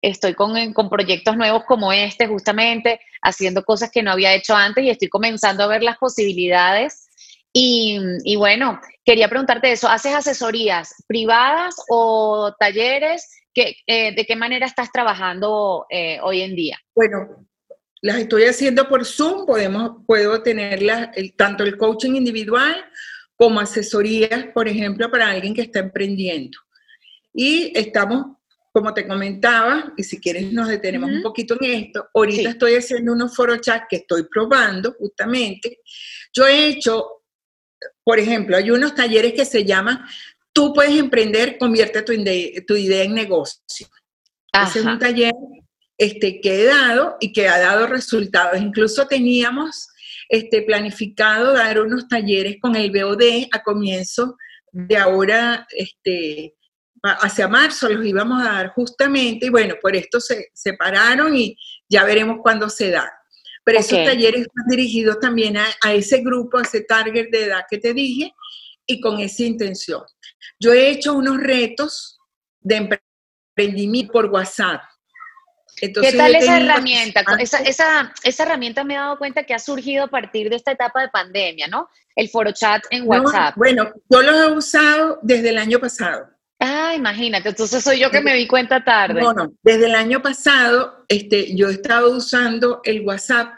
estoy 0.00 0.32
con, 0.32 0.72
con, 0.72 0.88
proyectos 0.88 1.36
nuevos 1.36 1.64
como 1.64 1.92
este, 1.92 2.26
justamente 2.26 2.98
haciendo 3.20 3.62
cosas 3.62 3.90
que 3.90 4.02
no 4.02 4.12
había 4.12 4.32
hecho 4.32 4.56
antes 4.56 4.82
y 4.84 4.88
estoy 4.88 5.10
comenzando 5.10 5.64
a 5.64 5.66
ver 5.66 5.82
las 5.82 5.98
posibilidades. 5.98 7.10
Y, 7.52 8.00
y 8.24 8.36
bueno, 8.36 8.80
quería 9.04 9.28
preguntarte 9.28 9.70
eso, 9.70 9.86
¿haces 9.86 10.14
asesorías 10.14 10.94
privadas 11.06 11.74
o 11.90 12.54
talleres? 12.58 13.39
Eh, 13.54 14.14
¿De 14.14 14.24
qué 14.24 14.36
manera 14.36 14.66
estás 14.66 14.90
trabajando 14.92 15.86
eh, 15.90 16.18
hoy 16.22 16.42
en 16.42 16.54
día? 16.54 16.78
Bueno, 16.94 17.46
las 18.02 18.16
estoy 18.16 18.44
haciendo 18.44 18.88
por 18.88 19.04
Zoom, 19.04 19.44
podemos, 19.44 20.02
puedo 20.06 20.42
tener 20.42 20.80
tanto 21.36 21.64
el 21.64 21.76
coaching 21.76 22.14
individual 22.14 22.74
como 23.34 23.60
asesorías, 23.60 24.46
por 24.54 24.68
ejemplo, 24.68 25.10
para 25.10 25.30
alguien 25.30 25.54
que 25.54 25.62
está 25.62 25.80
emprendiendo. 25.80 26.58
Y 27.32 27.72
estamos, 27.74 28.36
como 28.72 28.94
te 28.94 29.06
comentaba, 29.06 29.92
y 29.96 30.04
si 30.04 30.20
quieres 30.20 30.52
nos 30.52 30.68
detenemos 30.68 31.10
un 31.10 31.22
poquito 31.22 31.56
en 31.60 31.84
esto, 31.84 32.08
ahorita 32.14 32.50
estoy 32.50 32.74
haciendo 32.74 33.12
unos 33.12 33.34
foro 33.34 33.56
chat 33.56 33.84
que 33.88 33.96
estoy 33.96 34.24
probando 34.24 34.92
justamente. 34.92 35.80
Yo 36.32 36.46
he 36.46 36.68
hecho, 36.68 37.22
por 38.04 38.18
ejemplo, 38.18 38.56
hay 38.56 38.70
unos 38.70 38.94
talleres 38.94 39.32
que 39.32 39.44
se 39.44 39.64
llaman 39.64 40.04
tú 40.52 40.72
puedes 40.72 40.98
emprender, 40.98 41.58
convierte 41.58 42.02
tu, 42.02 42.12
idea 42.12 43.04
en 43.04 43.14
negocio. 43.14 43.88
Ese 44.52 44.80
es 44.80 44.84
un 44.84 44.98
taller 44.98 45.34
este, 45.96 46.40
que 46.40 46.62
he 46.62 46.64
dado 46.64 47.16
y 47.20 47.32
que 47.32 47.48
ha 47.48 47.58
dado 47.58 47.86
resultados. 47.86 48.60
Incluso 48.60 49.06
teníamos 49.06 49.88
este, 50.28 50.62
planificado 50.62 51.52
dar 51.52 51.80
unos 51.80 52.08
talleres 52.08 52.56
con 52.60 52.76
el 52.76 52.90
BOD 52.90 53.48
a 53.52 53.62
comienzo 53.62 54.36
de 54.72 54.96
ahora, 54.96 55.66
este, 55.70 56.54
hacia 57.02 57.48
marzo 57.48 57.88
los 57.88 58.06
íbamos 58.06 58.42
a 58.42 58.52
dar 58.52 58.72
justamente, 58.74 59.46
y 59.46 59.50
bueno, 59.50 59.74
por 59.80 59.96
esto 59.96 60.20
se 60.20 60.50
separaron 60.52 61.36
y 61.36 61.56
ya 61.88 62.04
veremos 62.04 62.38
cuándo 62.42 62.68
se 62.68 62.90
da. 62.90 63.10
Pero 63.64 63.78
esos 63.78 64.04
talleres 64.04 64.42
están 64.42 64.66
dirigidos 64.68 65.20
también 65.20 65.56
a, 65.56 65.66
a, 65.82 65.92
ese 65.92 66.18
grupo, 66.18 66.58
a 66.58 66.62
ese 66.62 66.82
target 66.82 67.30
de 67.30 67.44
edad 67.44 67.64
que 67.68 67.78
te 67.78 67.92
dije, 67.92 68.32
y 68.86 69.00
con 69.00 69.20
esa 69.20 69.44
intención. 69.44 70.02
Yo 70.58 70.72
he 70.72 70.90
hecho 70.90 71.14
unos 71.14 71.38
retos 71.38 72.18
de 72.60 72.76
emprendimiento 73.56 74.12
por 74.12 74.26
WhatsApp. 74.26 74.82
¿Qué 75.76 75.88
tal 75.88 76.34
esa 76.34 76.58
herramienta? 76.58 77.24
Esa, 77.38 77.58
esa, 77.58 78.12
esa, 78.22 78.42
herramienta 78.42 78.84
me 78.84 78.94
he 78.94 78.96
dado 78.98 79.16
cuenta 79.18 79.44
que 79.44 79.54
ha 79.54 79.58
surgido 79.58 80.04
a 80.04 80.08
partir 80.08 80.50
de 80.50 80.56
esta 80.56 80.72
etapa 80.72 81.00
de 81.00 81.08
pandemia, 81.08 81.68
¿no? 81.68 81.88
El 82.14 82.28
foro 82.28 82.52
chat 82.52 82.84
en 82.90 83.08
WhatsApp. 83.08 83.56
bueno, 83.56 83.90
yo 84.08 84.22
lo 84.22 84.32
he 84.32 84.52
usado 84.52 85.18
desde 85.22 85.50
el 85.50 85.58
año 85.58 85.78
pasado. 85.78 86.28
Ah, 86.58 86.92
imagínate, 86.94 87.48
entonces 87.48 87.82
soy 87.82 87.98
yo 87.98 88.10
que 88.10 88.20
me 88.20 88.34
di 88.34 88.46
cuenta 88.46 88.84
tarde. 88.84 89.22
No, 89.22 89.32
no, 89.32 89.54
desde 89.62 89.86
el 89.86 89.94
año 89.94 90.20
pasado 90.20 91.06
este, 91.08 91.56
yo 91.56 91.70
he 91.70 91.72
estado 91.72 92.14
usando 92.14 92.82
el 92.84 93.00
WhatsApp. 93.00 93.54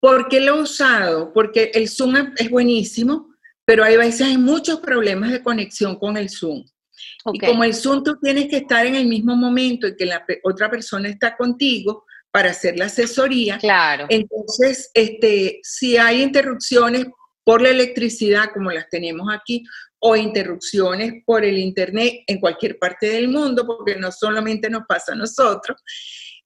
¿Por 0.00 0.28
qué 0.28 0.40
lo 0.40 0.56
he 0.56 0.62
usado? 0.62 1.32
Porque 1.32 1.70
el 1.74 1.88
Zoom 1.88 2.34
es 2.36 2.50
buenísimo, 2.50 3.25
pero 3.66 3.84
hay 3.84 3.96
veces 3.96 4.28
hay 4.28 4.38
muchos 4.38 4.80
problemas 4.80 5.32
de 5.32 5.42
conexión 5.42 5.96
con 5.96 6.16
el 6.16 6.30
Zoom. 6.30 6.64
Y 7.32 7.40
como 7.40 7.64
el 7.64 7.74
Zoom 7.74 8.02
tú 8.02 8.16
tienes 8.22 8.46
que 8.48 8.58
estar 8.58 8.86
en 8.86 8.94
el 8.94 9.06
mismo 9.06 9.36
momento 9.36 9.86
y 9.86 9.96
que 9.96 10.06
la 10.06 10.24
otra 10.44 10.70
persona 10.70 11.08
está 11.08 11.36
contigo 11.36 12.04
para 12.30 12.50
hacer 12.50 12.78
la 12.78 12.86
asesoría. 12.86 13.58
Claro. 13.58 14.06
Entonces, 14.08 14.90
este, 14.94 15.58
si 15.62 15.96
hay 15.96 16.22
interrupciones 16.22 17.06
por 17.44 17.60
la 17.60 17.70
electricidad, 17.70 18.50
como 18.52 18.70
las 18.70 18.88
tenemos 18.88 19.28
aquí, 19.32 19.64
o 19.98 20.14
interrupciones 20.14 21.24
por 21.24 21.44
el 21.44 21.58
Internet 21.58 22.22
en 22.26 22.38
cualquier 22.38 22.78
parte 22.78 23.08
del 23.08 23.28
mundo, 23.28 23.66
porque 23.66 23.96
no 23.96 24.12
solamente 24.12 24.70
nos 24.70 24.82
pasa 24.86 25.12
a 25.12 25.16
nosotros, 25.16 25.82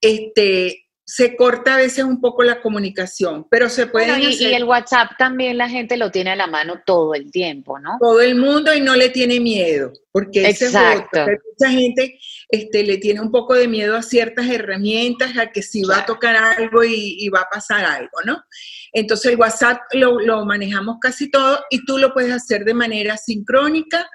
este, 0.00 0.89
se 1.12 1.34
corta 1.34 1.74
a 1.74 1.78
veces 1.78 2.04
un 2.04 2.20
poco 2.20 2.44
la 2.44 2.60
comunicación, 2.60 3.44
pero 3.50 3.68
se 3.68 3.88
puede 3.88 4.16
y, 4.20 4.44
y, 4.44 4.54
el 4.54 4.62
WhatsApp 4.62 5.10
también 5.18 5.58
la 5.58 5.68
gente 5.68 5.96
lo 5.96 6.12
tiene 6.12 6.30
a 6.30 6.36
la 6.36 6.46
mano 6.46 6.82
todo 6.86 7.14
el 7.14 7.32
tiempo, 7.32 7.80
¿no? 7.80 7.98
Todo 8.00 8.20
el 8.20 8.36
mundo 8.36 8.72
y 8.72 8.80
no 8.80 8.94
le 8.94 9.08
tiene 9.08 9.40
miedo, 9.40 9.92
porque 10.12 10.48
Exacto. 10.48 11.26
mucha 11.26 11.72
gente 11.72 12.16
este, 12.48 12.84
le 12.84 12.98
tiene 12.98 13.20
un 13.20 13.32
poco 13.32 13.54
de 13.54 13.66
miedo 13.66 13.96
a 13.96 14.02
ciertas 14.02 14.48
herramientas, 14.48 15.36
a 15.36 15.50
que 15.50 15.62
si 15.62 15.82
va 15.82 15.98
a 15.98 16.06
tocar 16.06 16.36
algo 16.36 16.84
y, 16.84 17.28
va 17.28 17.40
a 17.40 17.50
pasar 17.50 17.84
algo, 17.84 18.16
¿no? 18.24 18.44
Entonces 18.92 19.32
el 19.32 19.38
WhatsApp 19.38 19.80
lo, 19.94 20.44
manejamos 20.44 20.98
casi 21.00 21.28
todo 21.28 21.58
y 21.70 21.84
tú 21.86 21.98
lo 21.98 22.14
puedes 22.14 22.32
hacer 22.32 22.64
de 22.64 22.74
manera 22.74 23.16
sincrónica 23.16 24.08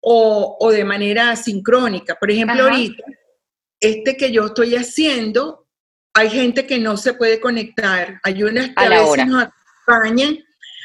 o, 0.00 0.70
de 0.72 0.84
manera 0.84 1.30
asincrónica. 1.30 2.14
Por 2.14 2.30
ejemplo, 2.30 2.62
ahorita, 2.62 3.04
este 3.80 4.16
que 4.16 4.32
yo 4.32 4.46
estoy 4.46 4.76
haciendo 4.76 5.61
hay 6.14 6.30
gente 6.30 6.66
que 6.66 6.78
no 6.78 6.96
se 6.96 7.14
puede 7.14 7.40
conectar. 7.40 8.20
Hay 8.22 8.42
unas 8.42 8.68
que 8.68 8.84
a, 8.84 8.88
veces 8.88 9.26
nos 9.26 9.48
acompañan 9.86 10.38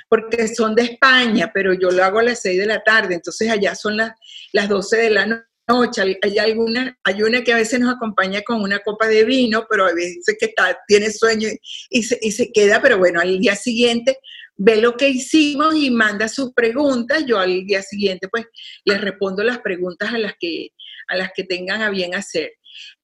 porque 0.09 0.47
son 0.47 0.73
de 0.75 0.83
España, 0.83 1.51
pero 1.53 1.73
yo 1.73 1.91
lo 1.91 2.03
hago 2.03 2.19
a 2.19 2.23
las 2.23 2.41
6 2.41 2.59
de 2.59 2.65
la 2.65 2.81
tarde, 2.81 3.15
entonces 3.15 3.49
allá 3.49 3.75
son 3.75 3.97
las, 3.97 4.13
las 4.53 4.69
12 4.69 4.97
de 4.97 5.09
la 5.09 5.45
noche. 5.67 6.17
Hay, 6.21 6.37
alguna, 6.37 6.97
hay 7.03 7.23
una 7.23 7.43
que 7.43 7.51
a 7.51 7.57
veces 7.57 7.79
nos 7.79 7.93
acompaña 7.93 8.41
con 8.41 8.61
una 8.61 8.79
copa 8.79 9.07
de 9.07 9.25
vino, 9.25 9.65
pero 9.69 9.85
a 9.85 9.93
veces 9.93 10.37
que 10.39 10.45
está, 10.45 10.77
tiene 10.87 11.11
sueño 11.11 11.49
y, 11.89 12.03
se, 12.03 12.17
y 12.21 12.31
se 12.31 12.51
queda, 12.53 12.81
pero 12.81 12.97
bueno, 12.97 13.19
al 13.19 13.39
día 13.39 13.55
siguiente 13.55 14.17
ve 14.55 14.77
lo 14.77 14.95
que 14.95 15.09
hicimos 15.09 15.75
y 15.75 15.91
manda 15.91 16.29
sus 16.29 16.53
preguntas. 16.53 17.25
Yo 17.25 17.37
al 17.37 17.65
día 17.65 17.81
siguiente 17.81 18.29
pues 18.29 18.45
les 18.85 19.01
respondo 19.01 19.43
las 19.43 19.59
preguntas 19.59 20.13
a 20.13 20.17
las 20.17 20.33
que, 20.39 20.69
a 21.07 21.17
las 21.17 21.31
que 21.35 21.43
tengan 21.43 21.81
a 21.81 21.89
bien 21.89 22.15
hacer. 22.15 22.53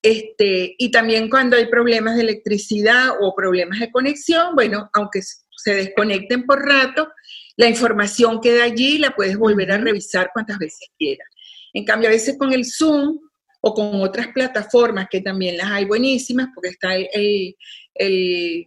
Este, 0.02 0.76
y 0.78 0.92
también 0.92 1.30
cuando 1.30 1.56
hay 1.56 1.68
problemas 1.68 2.16
de 2.16 2.24
electricidad 2.24 3.12
o 3.22 3.34
problemas 3.36 3.80
de 3.80 3.92
conexión, 3.92 4.56
bueno, 4.56 4.90
aunque 4.94 5.22
se 5.22 5.76
desconecten 5.76 6.46
por 6.46 6.66
rato, 6.66 7.10
la 7.56 7.70
información 7.70 8.42
queda 8.42 8.64
allí 8.64 8.96
y 8.96 8.98
la 9.00 9.12
puedes 9.12 9.38
volver 9.38 9.72
a 9.72 9.78
revisar 9.78 10.32
cuantas 10.34 10.58
veces 10.58 10.90
quieras. 10.98 11.28
En 11.74 11.86
cambio, 11.86 12.10
a 12.10 12.12
veces 12.12 12.38
con 12.38 12.54
el 12.54 12.66
Zoom 12.66 13.20
o 13.62 13.74
con 13.74 14.02
otras 14.02 14.28
plataformas 14.30 15.08
que 15.10 15.22
también 15.22 15.58
las 15.58 15.72
hay 15.72 15.86
buenísimas, 15.86 16.50
porque 16.54 16.70
está 16.70 16.96
el, 16.96 17.56
el, 17.94 18.66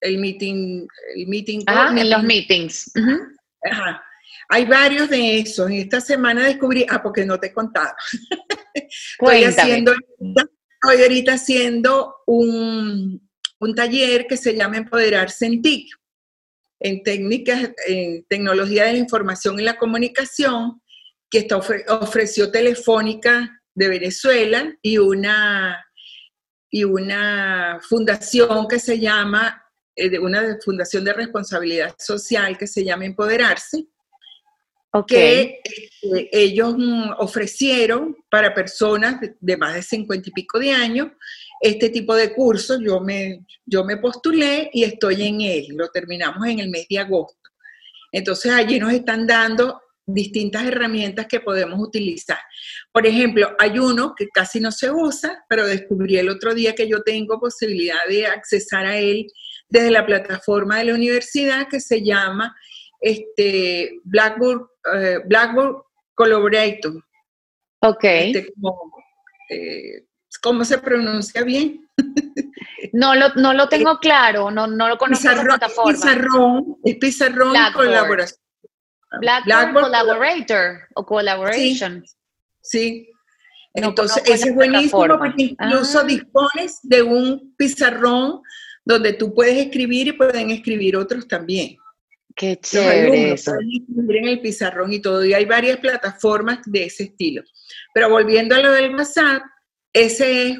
el, 0.00 0.18
meeting, 0.18 0.86
el 1.16 1.26
meeting. 1.26 1.60
Ah, 1.66 1.92
en 1.94 2.08
los 2.08 2.22
meetings. 2.22 2.92
Ajá. 3.62 4.04
Hay 4.48 4.64
varios 4.66 5.08
de 5.08 5.38
esos. 5.38 5.68
En 5.68 5.76
esta 5.76 6.00
semana 6.00 6.44
descubrí, 6.44 6.86
ah, 6.88 7.02
porque 7.02 7.24
no 7.24 7.38
te 7.38 7.48
he 7.48 7.52
contado. 7.52 7.94
estoy 8.74 9.44
haciendo, 9.44 9.92
estoy 9.92 11.02
ahorita 11.02 11.34
haciendo 11.34 12.16
un, 12.26 13.20
taller 13.74 14.26
que 14.26 14.36
se 14.36 14.54
llama 14.54 14.76
Empoderarse 14.76 15.46
en 15.46 15.62
TIC, 15.62 15.88
en 16.80 17.02
técnicas, 17.02 17.70
en 17.86 18.24
tecnología 18.28 18.84
de 18.84 18.92
la 18.92 18.98
información 18.98 19.58
y 19.58 19.62
la 19.62 19.78
comunicación, 19.78 20.82
que 21.30 21.38
está 21.38 21.56
ofreció 21.56 22.50
Telefónica 22.50 23.62
de 23.74 23.88
Venezuela 23.88 24.76
y 24.82 24.98
una, 24.98 25.82
y 26.70 26.84
una 26.84 27.80
fundación 27.88 28.68
que 28.68 28.78
se 28.78 29.00
llama, 29.00 29.64
eh, 29.96 30.18
una 30.18 30.58
fundación 30.62 31.04
de 31.04 31.14
responsabilidad 31.14 31.94
social 31.98 32.58
que 32.58 32.66
se 32.66 32.84
llama 32.84 33.06
Empoderarse, 33.06 33.86
que 35.02 35.60
este, 35.64 36.28
ellos 36.32 36.76
mm, 36.76 37.14
ofrecieron 37.18 38.16
para 38.30 38.54
personas 38.54 39.20
de, 39.40 39.56
más 39.56 39.74
de 39.74 39.82
50 39.82 40.28
y 40.28 40.32
pico 40.32 40.58
de 40.58 40.70
años 40.70 41.08
este 41.60 41.88
tipo 41.88 42.14
de 42.14 42.32
cursos. 42.32 42.78
Yo 42.80 43.00
me, 43.00 43.44
yo 43.66 43.84
me 43.84 43.96
postulé 43.96 44.70
y 44.72 44.84
estoy 44.84 45.26
en 45.26 45.40
él. 45.40 45.66
Lo 45.70 45.88
terminamos 45.88 46.46
en 46.46 46.60
el 46.60 46.68
mes 46.68 46.86
de 46.88 46.98
agosto. 46.98 47.50
Entonces 48.12 48.52
allí 48.52 48.78
nos 48.78 48.92
están 48.92 49.26
dando 49.26 49.80
distintas 50.06 50.64
herramientas 50.64 51.26
que 51.26 51.40
podemos 51.40 51.80
utilizar. 51.80 52.38
Por 52.92 53.06
ejemplo, 53.06 53.56
hay 53.58 53.78
uno 53.78 54.14
que 54.14 54.28
casi 54.28 54.60
no 54.60 54.70
se 54.70 54.90
usa, 54.90 55.44
pero 55.48 55.66
descubrí 55.66 56.18
el 56.18 56.28
otro 56.28 56.54
día 56.54 56.74
que 56.74 56.88
yo 56.88 57.02
tengo 57.02 57.40
posibilidad 57.40 57.98
de 58.08 58.26
accesar 58.26 58.86
a 58.86 58.98
él 58.98 59.26
desde 59.68 59.90
la 59.90 60.06
plataforma 60.06 60.78
de 60.78 60.84
la 60.84 60.94
universidad 60.94 61.68
que 61.68 61.80
se 61.80 62.02
llama 62.02 62.54
este, 63.04 64.00
Blackboard, 64.04 64.66
eh, 64.94 65.20
Blackboard 65.26 65.82
Collaborator. 66.14 66.94
Ok. 67.80 68.04
Este, 68.04 68.52
eh, 69.50 70.06
¿Cómo 70.42 70.64
se 70.64 70.78
pronuncia 70.78 71.42
bien? 71.44 71.88
No 72.92 73.12
lo, 73.16 73.30
no 73.34 73.52
lo 73.54 73.68
tengo 73.68 73.98
claro, 73.98 74.52
no, 74.52 74.68
no 74.68 74.88
lo 74.88 74.96
conozco 74.98 75.22
pizarrón, 75.22 75.46
plataforma. 75.46 75.92
Pizarrón, 75.92 76.76
es 76.84 76.96
pizarrón 76.96 77.50
Blackboard. 77.50 77.86
colaboración. 77.86 78.40
Blackboard, 79.20 79.44
Blackboard, 79.46 79.84
Collaborator 79.86 80.80
o 80.94 81.04
Collaboration. 81.06 82.04
Sí. 82.62 83.08
No 83.74 83.88
Entonces, 83.88 84.22
ese 84.26 84.50
es 84.50 84.54
buenísimo 84.54 85.00
plataforma. 85.00 85.18
porque 85.18 85.42
incluso 85.42 86.00
Ah. 86.00 86.04
dispones 86.04 86.78
de 86.84 87.02
un 87.02 87.54
pizarrón 87.56 88.42
donde 88.84 89.14
tú 89.14 89.34
puedes 89.34 89.56
escribir 89.56 90.08
y 90.08 90.12
pueden 90.12 90.50
escribir 90.50 90.96
otros 90.96 91.26
también. 91.26 91.76
Qué 92.34 92.58
Los 92.60 92.70
chévere 92.70 93.00
alumnos 93.00 93.40
eso. 93.40 93.52
pueden 93.52 93.70
escribir 93.70 94.16
en 94.16 94.28
el 94.28 94.40
pizarrón 94.40 94.92
y 94.92 95.00
todo. 95.00 95.24
Y 95.24 95.34
hay 95.34 95.44
varias 95.44 95.78
plataformas 95.78 96.58
de 96.66 96.84
ese 96.84 97.04
estilo. 97.04 97.42
Pero 97.92 98.10
volviendo 98.10 98.54
a 98.54 98.60
lo 98.60 98.72
del 98.72 98.94
WhatsApp, 98.94 99.42
ese 99.92 100.48
es 100.48 100.58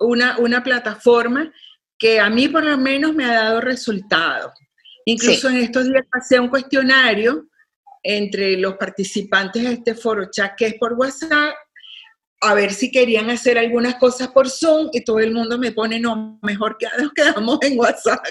una, 0.00 0.38
una 0.38 0.62
plataforma 0.62 1.52
que 1.98 2.20
a 2.20 2.28
mí 2.28 2.48
por 2.48 2.64
lo 2.64 2.76
menos 2.76 3.14
me 3.14 3.24
ha 3.24 3.34
dado 3.34 3.60
resultados. 3.60 4.52
Incluso 5.04 5.48
en 5.48 5.58
estos 5.58 5.84
días 5.84 6.04
pasé 6.10 6.40
un 6.40 6.48
cuestionario 6.48 7.48
entre 8.02 8.56
los 8.56 8.76
participantes 8.76 9.62
de 9.62 9.72
este 9.72 9.94
foro 9.94 10.28
chat 10.30 10.54
que 10.56 10.66
es 10.66 10.74
por 10.74 10.94
WhatsApp, 10.94 11.54
a 12.40 12.54
ver 12.54 12.72
si 12.72 12.90
querían 12.90 13.30
hacer 13.30 13.58
algunas 13.58 13.94
cosas 13.96 14.28
por 14.28 14.48
Zoom 14.50 14.90
y 14.92 15.02
todo 15.02 15.18
el 15.20 15.32
mundo 15.32 15.58
me 15.58 15.72
pone, 15.72 15.98
no, 15.98 16.38
mejor 16.42 16.76
que 16.78 16.86
nos 16.98 17.12
quedamos 17.12 17.58
en 17.62 17.78
WhatsApp. 17.78 18.24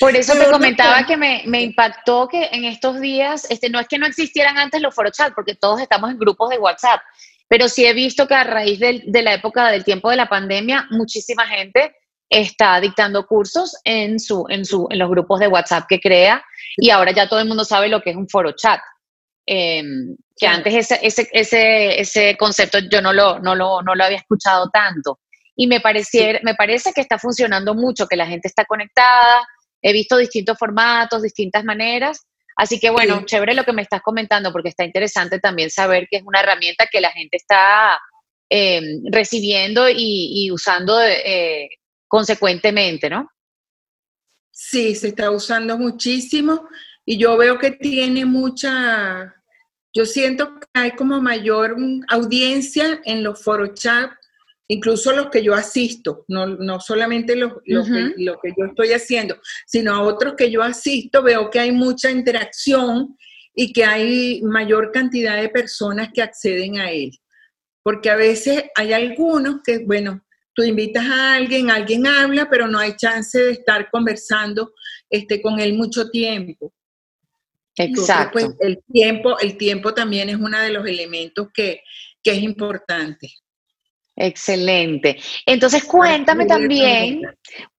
Por 0.00 0.16
eso 0.16 0.32
te 0.32 0.38
no 0.40 0.50
comentaba 0.50 1.04
que 1.06 1.16
me, 1.16 1.42
me 1.46 1.62
impactó 1.62 2.26
que 2.28 2.48
en 2.52 2.64
estos 2.64 3.00
días, 3.00 3.46
este, 3.50 3.68
no 3.68 3.78
es 3.78 3.86
que 3.86 3.98
no 3.98 4.06
existieran 4.06 4.58
antes 4.58 4.80
los 4.80 4.94
foro 4.94 5.10
chat, 5.10 5.34
porque 5.34 5.54
todos 5.54 5.80
estamos 5.80 6.10
en 6.10 6.18
grupos 6.18 6.50
de 6.50 6.58
WhatsApp, 6.58 7.00
pero 7.48 7.68
sí 7.68 7.84
he 7.84 7.92
visto 7.92 8.26
que 8.26 8.34
a 8.34 8.44
raíz 8.44 8.78
del- 8.80 9.02
de 9.06 9.22
la 9.22 9.34
época 9.34 9.68
del 9.70 9.84
tiempo 9.84 10.10
de 10.10 10.16
la 10.16 10.28
pandemia, 10.28 10.86
muchísima 10.90 11.46
gente 11.46 11.94
está 12.30 12.80
dictando 12.80 13.26
cursos 13.26 13.76
en, 13.84 14.18
su, 14.18 14.46
en, 14.48 14.64
su, 14.64 14.88
en 14.90 14.98
los 14.98 15.10
grupos 15.10 15.38
de 15.38 15.48
WhatsApp 15.48 15.84
que 15.86 16.00
crea 16.00 16.42
y 16.78 16.88
ahora 16.90 17.12
ya 17.12 17.28
todo 17.28 17.38
el 17.40 17.46
mundo 17.46 17.64
sabe 17.64 17.88
lo 17.88 18.00
que 18.00 18.10
es 18.10 18.16
un 18.16 18.28
foro 18.28 18.52
chat. 18.52 18.80
Em, 19.46 20.16
que 20.36 20.46
Claro. 20.46 20.56
antes 20.58 20.74
ese, 20.74 20.98
ese, 21.02 21.28
ese, 21.32 22.00
ese 22.00 22.36
concepto 22.36 22.78
yo 22.90 23.00
no 23.02 23.12
lo, 23.12 23.38
no, 23.40 23.54
lo, 23.54 23.82
no 23.82 23.94
lo 23.94 24.04
había 24.04 24.18
escuchado 24.18 24.68
tanto. 24.72 25.20
Y 25.56 25.66
me, 25.66 25.80
pareciera, 25.80 26.40
me 26.42 26.54
parece 26.54 26.92
que 26.92 27.00
está 27.00 27.18
funcionando 27.18 27.74
mucho, 27.74 28.06
que 28.08 28.16
la 28.16 28.26
gente 28.26 28.48
está 28.48 28.64
conectada, 28.64 29.46
he 29.82 29.92
visto 29.92 30.16
distintos 30.16 30.58
formatos, 30.58 31.22
distintas 31.22 31.62
maneras. 31.64 32.26
Así 32.56 32.80
que 32.80 32.90
bueno, 32.90 33.18
Sí. 33.20 33.24
chévere 33.26 33.54
lo 33.54 33.64
que 33.64 33.72
me 33.72 33.82
estás 33.82 34.00
comentando, 34.02 34.50
porque 34.52 34.70
está 34.70 34.84
interesante 34.84 35.38
también 35.40 35.70
saber 35.70 36.06
que 36.10 36.18
es 36.18 36.22
una 36.24 36.40
herramienta 36.40 36.86
que 36.90 37.00
la 37.00 37.10
gente 37.12 37.36
está 37.36 37.98
eh, 38.50 38.80
recibiendo 39.10 39.88
y, 39.88 39.96
y 40.46 40.50
usando 40.52 41.00
eh, 41.02 41.68
consecuentemente, 42.08 43.10
¿no? 43.10 43.28
Sí, 44.50 44.94
se 44.94 45.08
está 45.08 45.30
usando 45.30 45.76
muchísimo 45.78 46.68
y 47.06 47.18
yo 47.18 47.36
veo 47.36 47.58
que 47.58 47.72
tiene 47.72 48.24
mucha, 48.24 49.34
yo 49.92 50.06
siento 50.06 50.58
que 50.58 50.66
hay 50.74 50.90
como 50.92 51.20
mayor 51.20 51.76
audiencia 52.08 53.00
en 53.04 53.22
los 53.22 53.42
foros 53.42 53.74
chat, 53.74 54.10
incluso 54.68 55.12
los 55.12 55.28
que 55.28 55.42
yo 55.42 55.54
asisto, 55.54 56.24
no, 56.28 56.46
no 56.46 56.80
solamente 56.80 57.36
los, 57.36 57.52
los 57.66 57.86
que, 57.86 58.14
lo 58.16 58.38
que 58.40 58.54
yo 58.56 58.66
estoy 58.66 58.92
haciendo, 58.92 59.36
sino 59.66 59.94
a 59.94 60.02
otros 60.02 60.34
que 60.36 60.50
yo 60.50 60.62
asisto, 60.62 61.22
veo 61.22 61.50
que 61.50 61.60
hay 61.60 61.72
mucha 61.72 62.10
interacción 62.10 63.16
y 63.54 63.72
que 63.72 63.84
hay 63.84 64.42
mayor 64.42 64.90
cantidad 64.90 65.40
de 65.40 65.48
personas 65.48 66.08
que 66.12 66.22
acceden 66.22 66.78
a 66.78 66.90
él. 66.90 67.10
Porque 67.82 68.10
a 68.10 68.16
veces 68.16 68.64
hay 68.74 68.94
algunos 68.94 69.60
que, 69.62 69.78
bueno, 69.84 70.24
tú 70.54 70.62
invitas 70.62 71.04
a 71.04 71.34
alguien, 71.34 71.70
alguien 71.70 72.06
habla, 72.06 72.48
pero 72.48 72.66
no 72.66 72.78
hay 72.78 72.96
chance 72.96 73.38
de 73.38 73.52
estar 73.52 73.90
conversando 73.90 74.72
este, 75.10 75.42
con 75.42 75.60
él 75.60 75.74
mucho 75.74 76.08
tiempo. 76.10 76.72
Entonces, 77.76 78.10
Exacto. 78.14 78.32
pues, 78.32 78.46
el 78.60 78.82
tiempo, 78.92 79.38
el 79.38 79.56
tiempo 79.56 79.92
también 79.94 80.28
es 80.28 80.36
uno 80.36 80.58
de 80.60 80.70
los 80.70 80.86
elementos 80.86 81.48
que, 81.52 81.82
que 82.22 82.30
es 82.32 82.42
importante. 82.42 83.32
Excelente. 84.16 85.18
Entonces, 85.44 85.82
cuéntame 85.84 86.46
también 86.46 87.22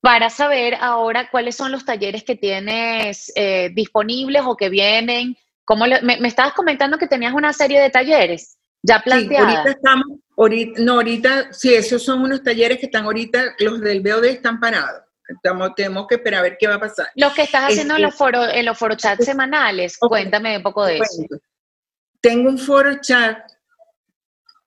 para 0.01 0.29
saber 0.29 0.75
ahora 0.75 1.29
cuáles 1.31 1.55
son 1.55 1.71
los 1.71 1.85
talleres 1.85 2.23
que 2.23 2.35
tienes 2.35 3.31
eh, 3.35 3.69
disponibles 3.73 4.41
o 4.45 4.57
que 4.57 4.67
vienen. 4.69 5.37
¿Cómo 5.63 5.87
le- 5.87 6.01
me, 6.01 6.17
me 6.19 6.27
estabas 6.27 6.53
comentando 6.53 6.97
que 6.97 7.07
tenías 7.07 7.33
una 7.33 7.53
serie 7.53 7.79
de 7.79 7.89
talleres 7.89 8.57
ya 8.83 8.97
Sí, 8.97 9.03
planteada. 9.05 9.47
ahorita 9.49 9.69
estamos, 9.71 10.05
ahorita, 10.37 10.81
no, 10.81 10.93
ahorita, 10.95 11.53
sí, 11.53 11.73
esos 11.73 12.03
son 12.03 12.21
unos 12.21 12.43
talleres 12.43 12.77
que 12.79 12.85
están 12.87 13.05
ahorita, 13.05 13.55
los 13.59 13.79
del 13.81 14.01
BOD 14.01 14.25
están 14.25 14.59
parados. 14.59 15.03
Estamos, 15.27 15.73
tenemos 15.75 16.05
que 16.07 16.15
esperar 16.15 16.41
a 16.41 16.43
ver 16.43 16.57
qué 16.59 16.67
va 16.67 16.75
a 16.75 16.79
pasar. 16.79 17.07
Los 17.15 17.33
que 17.33 17.43
estás 17.43 17.71
haciendo 17.71 17.95
en 17.95 18.03
los 18.03 18.15
foros, 18.15 18.47
en 18.53 18.65
los 18.65 18.77
foro 18.77 18.95
chats 18.95 19.25
semanales, 19.25 19.97
cuéntame 19.97 20.57
un 20.57 20.63
poco 20.63 20.85
de 20.85 20.97
eso. 20.97 21.23
Tengo 22.21 22.49
un 22.49 22.57
foro 22.57 22.99
chat 23.01 23.39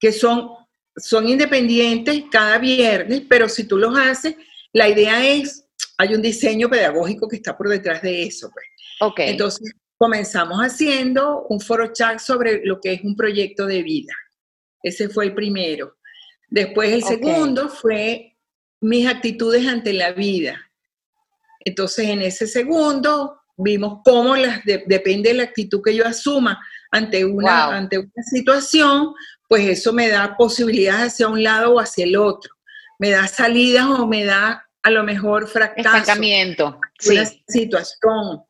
que 0.01 0.13
son, 0.13 0.51
son 0.97 1.29
independientes 1.29 2.25
cada 2.31 2.59
viernes, 2.59 3.23
pero 3.29 3.49
si 3.49 3.65
tú 3.65 3.79
los 3.79 3.97
haces, 3.97 4.35
la 4.73 4.89
idea 4.89 5.25
es, 5.25 5.65
hay 5.97 6.15
un 6.15 6.23
diseño 6.23 6.69
pedagógico 6.69 7.29
que 7.29 7.37
está 7.37 7.57
por 7.57 7.69
detrás 7.69 8.03
de 8.03 8.25
eso. 8.25 8.51
Pues. 8.53 8.67
Ok. 9.01 9.21
Entonces, 9.21 9.73
comenzamos 9.97 10.59
haciendo 10.61 11.47
un 11.49 11.61
foro 11.61 11.93
chat 11.93 12.19
sobre 12.19 12.65
lo 12.65 12.81
que 12.81 12.95
es 12.95 13.05
un 13.05 13.17
proyecto 13.17 13.67
de 13.67 13.83
vida. 13.83 14.13
Ese 14.83 15.09
fue 15.09 15.27
el 15.27 15.35
primero. 15.35 15.97
Después 16.49 16.93
el 16.93 17.03
segundo 17.03 17.69
fue 17.69 18.38
mis 18.81 19.07
actitudes 19.07 19.66
ante 19.66 19.93
la 19.93 20.12
vida. 20.12 20.70
Entonces, 21.64 22.07
en 22.09 22.22
ese 22.22 22.47
segundo 22.47 23.41
vimos 23.57 24.01
cómo 24.05 24.37
las 24.37 24.64
de- 24.64 24.85
depende 24.87 25.31
de 25.31 25.37
la 25.37 25.43
actitud 25.45 25.83
que 25.85 25.95
yo 25.95 26.07
asuma 26.07 26.59
ante 26.91 27.24
una, 27.24 27.66
Wow. 27.66 27.74
ante 27.74 27.99
una 27.99 28.22
situación, 28.22 29.12
pues 29.49 29.66
eso 29.68 29.93
me 29.93 30.09
da 30.09 30.37
posibilidades 30.37 31.14
hacia 31.14 31.29
un 31.29 31.43
lado 31.43 31.74
o 31.74 31.81
hacia 31.81 32.05
el 32.05 32.16
otro. 32.16 32.53
Me 32.99 33.11
da 33.11 33.26
salidas 33.26 33.87
o 33.87 34.07
me 34.07 34.24
da 34.24 34.64
a 34.83 34.91
lo 34.91 35.03
mejor 35.03 35.49
fracaso 35.49 35.81
Estancamiento. 35.97 36.81
Sí. 37.01 37.12
una 37.12 37.26
situación, 37.49 38.43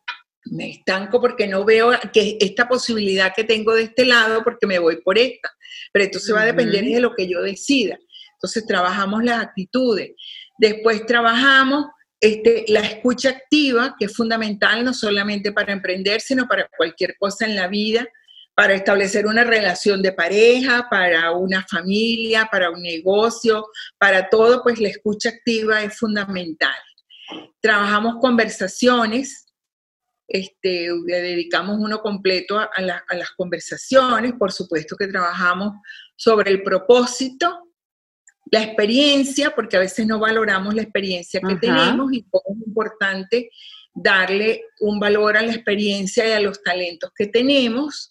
me 0.51 0.71
estanco 0.71 1.21
porque 1.21 1.47
no 1.47 1.65
veo 1.65 1.91
que 2.13 2.37
esta 2.41 2.69
posibilidad 2.69 3.33
que 3.35 3.45
tengo 3.45 3.75
de 3.75 3.83
este 3.85 4.05
lado 4.05 4.43
porque 4.45 4.67
me 4.67 4.79
voy 4.79 4.97
por 5.03 5.19
esta, 5.19 5.51
pero 5.93 6.05
entonces 6.05 6.35
va 6.35 6.43
a 6.43 6.47
depender 6.47 6.85
de 6.85 7.01
lo 7.01 7.15
que 7.15 7.27
yo 7.29 7.43
decida. 7.43 7.99
Entonces 8.39 8.67
trabajamos 8.67 9.25
las 9.25 9.43
actitudes, 9.43 10.13
después 10.59 11.05
trabajamos 11.07 11.87
este, 12.21 12.65
la 12.69 12.81
escucha 12.81 13.31
activa, 13.31 13.95
que 13.99 14.07
es 14.07 14.17
fundamental 14.17 14.85
no 14.85 14.95
solamente 14.95 15.53
para 15.53 15.73
emprender, 15.73 16.21
sino 16.21 16.49
para 16.49 16.69
cualquier 16.77 17.17
cosa 17.19 17.47
en 17.47 17.57
la 17.57 17.69
vida, 17.69 18.07
para 18.57 18.75
establecer 18.75 19.27
una 19.27 19.45
relación 19.45 20.03
de 20.03 20.13
pareja, 20.13 20.89
para 20.91 21.31
una 21.31 21.65
familia, 21.69 22.49
para 22.51 22.71
un 22.71 22.83
negocio, 22.83 23.67
para 23.99 24.29
todo, 24.29 24.65
pues 24.65 24.81
la 24.81 24.89
escucha 24.89 25.29
activa 25.29 25.83
es 25.85 25.97
fundamental. 25.97 26.75
Trabajamos 27.61 28.17
conversaciones, 28.21 29.47
este, 30.27 30.89
dedicamos 31.07 31.79
uno 31.79 32.01
completo 32.01 32.59
a 32.59 32.83
las 32.83 33.31
conversaciones, 33.37 34.33
por 34.33 34.51
supuesto 34.51 34.97
que 34.97 35.07
trabajamos 35.07 35.75
sobre 36.17 36.51
el 36.51 36.65
propósito, 36.65 37.68
la 38.51 38.63
experiencia, 38.63 39.51
porque 39.55 39.77
a 39.77 39.81
veces 39.81 40.07
no 40.07 40.19
valoramos 40.19 40.75
la 40.75 40.83
experiencia 40.83 41.41
que 41.41 41.53
Ajá. 41.53 41.61
tenemos 41.61 42.13
y 42.13 42.25
cómo 42.31 42.57
es 42.61 42.67
importante 42.67 43.51
darle 43.95 44.63
un 44.81 45.01
valor 45.01 45.37
a 45.37 45.43
la 45.43 45.53
experiencia 45.53 46.29
y 46.29 46.33
a 46.33 46.41
los 46.41 46.63
talentos 46.63 47.11
que 47.17 47.27
tenemos. 47.27 48.11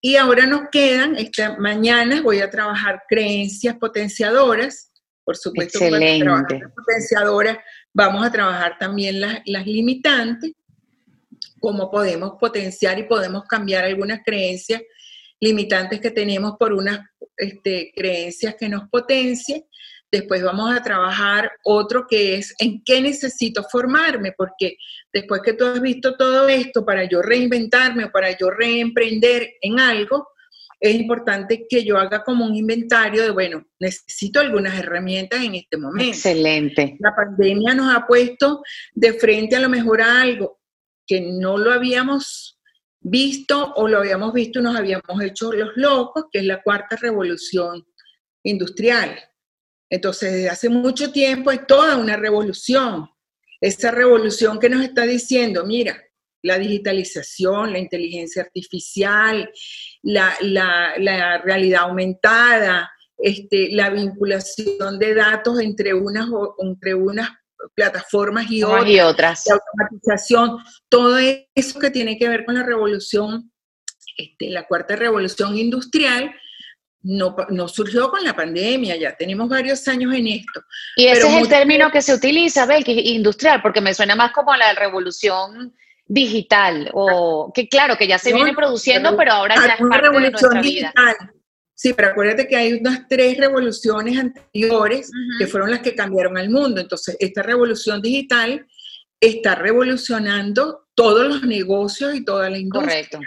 Y 0.00 0.16
ahora 0.16 0.46
nos 0.46 0.68
quedan, 0.70 1.16
esta 1.16 1.56
mañana 1.56 2.20
voy 2.22 2.40
a 2.40 2.50
trabajar 2.50 3.02
creencias 3.08 3.76
potenciadoras, 3.76 4.92
por 5.24 5.36
supuesto, 5.36 5.78
cuando 5.78 5.96
Excelente. 5.96 6.24
trabajamos 6.24 6.72
potenciadoras 6.76 7.58
vamos 7.96 8.26
a 8.26 8.30
trabajar 8.30 8.76
también 8.78 9.20
las, 9.20 9.40
las 9.46 9.66
limitantes, 9.66 10.52
cómo 11.58 11.90
podemos 11.90 12.34
potenciar 12.38 12.98
y 12.98 13.04
podemos 13.04 13.44
cambiar 13.44 13.84
algunas 13.84 14.20
creencias 14.22 14.82
limitantes 15.40 16.00
que 16.00 16.10
tenemos 16.10 16.54
por 16.58 16.72
unas 16.72 17.00
este, 17.36 17.92
creencias 17.94 18.54
que 18.54 18.68
nos 18.68 18.88
potencien. 18.88 19.64
Después 20.10 20.42
vamos 20.42 20.74
a 20.74 20.82
trabajar 20.82 21.50
otro 21.64 22.06
que 22.08 22.36
es 22.36 22.54
en 22.58 22.82
qué 22.84 23.00
necesito 23.00 23.64
formarme, 23.64 24.32
porque 24.36 24.76
después 25.12 25.42
que 25.42 25.52
tú 25.52 25.66
has 25.66 25.80
visto 25.80 26.16
todo 26.16 26.48
esto, 26.48 26.84
para 26.84 27.04
yo 27.04 27.22
reinventarme 27.22 28.04
o 28.04 28.12
para 28.12 28.36
yo 28.36 28.50
reemprender 28.50 29.54
en 29.60 29.80
algo, 29.80 30.28
es 30.78 30.94
importante 30.94 31.66
que 31.68 31.84
yo 31.84 31.98
haga 31.98 32.22
como 32.22 32.44
un 32.44 32.54
inventario 32.54 33.22
de, 33.22 33.30
bueno, 33.30 33.66
necesito 33.80 34.40
algunas 34.40 34.78
herramientas 34.78 35.42
en 35.42 35.54
este 35.54 35.76
momento. 35.76 36.10
Excelente. 36.10 36.96
La 37.00 37.14
pandemia 37.14 37.74
nos 37.74 37.94
ha 37.94 38.06
puesto 38.06 38.62
de 38.94 39.14
frente 39.14 39.56
a 39.56 39.60
lo 39.60 39.68
mejor 39.68 40.02
a 40.02 40.20
algo 40.20 40.60
que 41.06 41.20
no 41.20 41.56
lo 41.56 41.72
habíamos 41.72 42.55
visto 43.08 43.72
o 43.74 43.86
lo 43.86 43.98
habíamos 43.98 44.32
visto 44.32 44.60
nos 44.60 44.76
habíamos 44.76 45.22
hecho 45.22 45.52
los 45.52 45.70
locos, 45.76 46.24
que 46.30 46.40
es 46.40 46.44
la 46.44 46.60
cuarta 46.62 46.96
revolución 46.96 47.86
industrial. 48.42 49.16
Entonces, 49.88 50.32
desde 50.32 50.50
hace 50.50 50.68
mucho 50.68 51.12
tiempo 51.12 51.50
hay 51.50 51.60
toda 51.68 51.96
una 51.96 52.16
revolución. 52.16 53.08
Esa 53.60 53.92
revolución 53.92 54.58
que 54.58 54.68
nos 54.68 54.84
está 54.84 55.02
diciendo, 55.02 55.64
mira, 55.64 56.02
la 56.42 56.58
digitalización, 56.58 57.72
la 57.72 57.78
inteligencia 57.78 58.42
artificial, 58.42 59.50
la, 60.02 61.42
realidad 61.44 61.82
aumentada, 61.82 62.90
este, 63.18 63.70
la 63.70 63.90
vinculación 63.90 64.98
de 64.98 65.14
datos 65.14 65.60
entre 65.60 65.94
unas, 65.94 66.28
entre 66.58 66.94
unas 66.94 67.30
plataformas 67.74 68.50
y 68.50 68.62
otras, 68.62 68.88
y 68.88 69.00
otras, 69.00 69.42
la 69.46 69.54
automatización, 69.54 70.58
todo 70.88 71.18
eso 71.54 71.78
que 71.78 71.90
tiene 71.90 72.18
que 72.18 72.28
ver 72.28 72.44
con 72.44 72.54
la 72.54 72.62
revolución, 72.62 73.52
este, 74.16 74.50
la 74.50 74.66
cuarta 74.66 74.96
revolución 74.96 75.56
industrial, 75.56 76.34
no, 77.02 77.36
no, 77.50 77.68
surgió 77.68 78.10
con 78.10 78.24
la 78.24 78.34
pandemia, 78.34 78.96
ya 78.96 79.16
tenemos 79.16 79.48
varios 79.48 79.86
años 79.86 80.12
en 80.12 80.26
esto. 80.26 80.60
Y 80.96 81.06
ese 81.06 81.28
es 81.28 81.42
el 81.42 81.48
término 81.48 81.90
que 81.90 82.02
se 82.02 82.14
utiliza, 82.14 82.66
que 82.84 82.92
industrial, 82.92 83.62
porque 83.62 83.80
me 83.80 83.94
suena 83.94 84.16
más 84.16 84.32
como 84.32 84.54
la 84.56 84.72
revolución 84.72 85.72
digital, 86.06 86.90
o 86.94 87.52
que 87.54 87.68
claro, 87.68 87.96
que 87.96 88.08
ya 88.08 88.18
se 88.18 88.32
viene 88.32 88.54
produciendo, 88.54 89.16
pero 89.16 89.32
ahora 89.32 89.54
ya 89.54 89.74
es 89.74 89.80
parte 89.88 90.10
de 90.10 90.30
nuestra 90.30 90.60
digital. 90.60 90.92
vida. 90.92 91.32
Sí, 91.78 91.92
pero 91.92 92.08
acuérdate 92.08 92.48
que 92.48 92.56
hay 92.56 92.72
unas 92.72 93.06
tres 93.06 93.36
revoluciones 93.36 94.18
anteriores 94.18 95.10
que 95.38 95.46
fueron 95.46 95.70
las 95.70 95.80
que 95.80 95.94
cambiaron 95.94 96.38
al 96.38 96.48
mundo. 96.48 96.80
Entonces, 96.80 97.18
esta 97.20 97.42
revolución 97.42 98.00
digital 98.00 98.66
está 99.20 99.54
revolucionando 99.54 100.88
todos 100.94 101.28
los 101.28 101.42
negocios 101.42 102.14
y 102.14 102.24
toda 102.24 102.48
la 102.48 102.56
industria. 102.56 103.06
Correcto. 103.10 103.20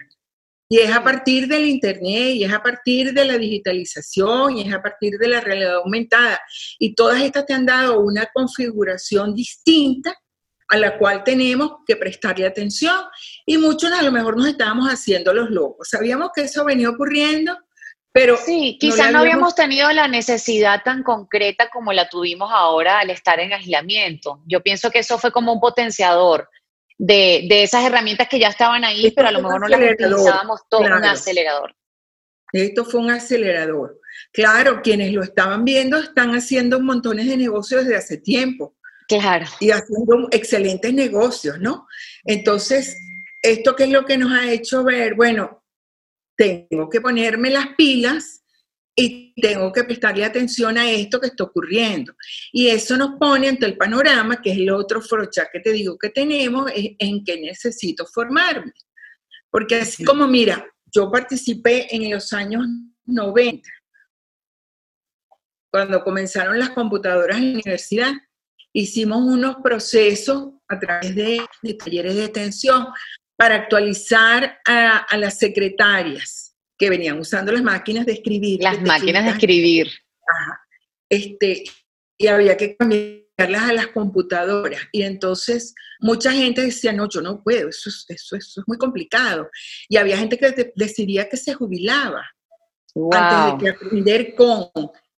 Y 0.67 0.79
es 0.79 0.91
a 0.91 1.03
partir 1.03 1.47
del 1.47 1.65
Internet, 1.65 2.35
y 2.35 2.43
es 2.43 2.51
a 2.51 2.61
partir 2.61 3.13
de 3.13 3.25
la 3.25 3.37
digitalización, 3.37 4.57
y 4.57 4.67
es 4.67 4.73
a 4.73 4.81
partir 4.81 5.17
de 5.19 5.27
la 5.27 5.41
realidad 5.41 5.75
aumentada. 5.75 6.39
Y 6.79 6.95
todas 6.95 7.21
estas 7.21 7.45
te 7.45 7.53
han 7.53 7.67
dado 7.67 7.99
una 7.99 8.27
configuración 8.33 9.35
distinta 9.35 10.15
a 10.69 10.77
la 10.77 10.97
cual 10.97 11.23
tenemos 11.23 11.71
que 11.85 11.95
prestarle 11.95 12.47
atención. 12.47 12.95
Y 13.45 13.59
muchos 13.59 13.91
a 13.91 14.01
lo 14.01 14.11
mejor 14.11 14.37
nos 14.37 14.47
estábamos 14.47 14.87
haciendo 14.89 15.33
los 15.33 15.49
locos. 15.51 15.89
Sabíamos 15.89 16.29
que 16.35 16.41
eso 16.41 16.63
venía 16.65 16.89
ocurriendo, 16.89 17.57
pero... 18.19 18.35
Sí, 18.35 18.77
quizás 18.77 19.13
no, 19.13 19.19
habíamos 19.19 19.55
tenido 19.55 19.89
la 19.93 20.09
necesidad 20.09 20.81
tan 20.83 21.03
concreta 21.03 21.69
como 21.69 21.93
la 21.93 22.09
tuvimos 22.09 22.51
ahora 22.53 22.99
al 22.99 23.11
estar 23.11 23.39
en 23.39 23.53
aislamiento. 23.53 24.41
Yo 24.45 24.61
pienso 24.61 24.91
que 24.91 24.99
eso 24.99 25.17
fue 25.17 25.31
como 25.31 25.53
un 25.53 25.61
potenciador 25.61 26.49
de, 26.97 27.47
esas 27.63 27.85
herramientas 27.85 28.27
que 28.27 28.37
ya 28.37 28.49
estaban 28.49 28.83
ahí, 28.83 29.11
pero 29.11 29.29
a 29.29 29.31
lo 29.31 29.41
mejor 29.41 29.61
no 29.61 29.67
las 29.69 29.93
utilizábamos 29.93 30.59
todo, 30.69 30.81
un 30.81 31.05
acelerador. 31.05 31.73
Esto 32.51 32.83
fue 32.83 32.99
un 32.99 33.09
acelerador. 33.09 34.01
Claro, 34.33 34.81
quienes 34.81 35.13
lo 35.13 35.23
estaban 35.23 35.63
viendo 35.63 35.97
están 35.97 36.31
haciendo 36.31 36.81
montones 36.81 37.25
de 37.25 37.37
negocios 37.37 37.85
desde 37.85 37.95
hace 37.95 38.17
tiempo. 38.17 38.75
Claro. 39.07 39.45
Y 39.61 39.71
haciendo 39.71 40.27
excelentes 40.31 40.93
negocios, 40.93 41.57
¿no? 41.61 41.87
Entonces, 42.25 42.97
¿esto 43.41 43.77
qué 43.77 43.85
es 43.85 43.91
lo 43.91 44.03
que 44.03 44.17
nos 44.17 44.33
ha 44.33 44.51
hecho 44.51 44.83
ver? 44.83 45.15
Bueno, 45.15 45.58
tengo 46.39 46.89
que 46.89 47.01
ponerme 47.01 47.49
las 47.49 47.75
pilas 47.75 48.45
y 48.95 49.33
tengo 49.41 49.73
que 49.73 49.83
prestarle 49.83 50.23
atención 50.23 50.77
a 50.77 50.89
esto 50.89 51.19
que 51.19 51.27
está 51.27 51.43
ocurriendo. 51.43 52.13
Y 52.53 52.67
eso 52.69 52.95
nos 52.95 53.19
pone 53.19 53.49
ante 53.49 53.65
el 53.65 53.75
panorama, 53.75 54.41
que 54.41 54.51
es 54.51 54.57
el 54.57 54.71
otro 54.71 55.01
frocha 55.01 55.49
que 55.51 55.59
te 55.59 55.73
digo 55.73 55.97
que 55.97 56.09
tenemos, 56.09 56.71
en 56.73 57.25
que 57.25 57.41
necesito 57.41 58.05
formarme. 58.05 58.71
Porque 59.51 59.75
así 59.75 60.05
como, 60.05 60.27
mira, 60.27 60.65
yo 60.85 61.11
participé 61.11 61.93
en 61.93 62.09
los 62.09 62.31
años 62.31 62.65
90, 63.05 63.69
cuando 65.71 66.03
comenzaron 66.03 66.57
las 66.57 66.69
computadoras 66.69 67.37
en 67.37 67.47
la 67.47 67.59
universidad, 67.59 68.13
hicimos 68.71 69.21
unos 69.21 69.57
procesos 69.57 70.53
a 70.69 70.79
través 70.79 71.15
de, 71.15 71.41
talleres 71.77 72.15
de 72.15 72.25
atención 72.25 72.87
para 73.39 73.55
actualizar 73.55 74.59
a 74.65 75.15
las 75.15 75.37
secretarias 75.37 76.57
que 76.77 76.89
venían 76.89 77.17
usando 77.17 77.53
las 77.53 77.63
máquinas 77.63 78.05
de 78.05 78.11
escribir. 78.11 78.61
Las 78.61 78.81
máquinas 78.81 79.23
de 79.23 79.31
escribir. 79.31 79.89
Este, 81.07 81.63
y 82.17 82.27
había 82.27 82.57
que 82.57 82.75
cambiarlas 82.75 83.69
a 83.69 83.71
las 83.71 83.87
computadoras. 83.87 84.81
Y 84.91 85.03
entonces 85.03 85.73
mucha 86.01 86.33
gente 86.33 86.63
decía, 86.63 86.91
no, 86.91 87.07
yo 87.07 87.21
no 87.21 87.41
puedo, 87.41 87.69
eso 87.69 87.89
es, 87.89 88.05
eso, 88.09 88.35
es 88.35 88.57
muy 88.67 88.77
complicado. 88.77 89.49
Y 89.87 89.95
había 89.95 90.17
gente 90.17 90.37
que 90.37 90.73
decidía 90.75 91.29
que 91.29 91.37
se 91.37 91.53
jubilaba 91.53 92.25
antes 93.09 93.53
de 93.53 93.63
que 93.63 93.69
aprender 93.69 94.35
con. 94.35 94.69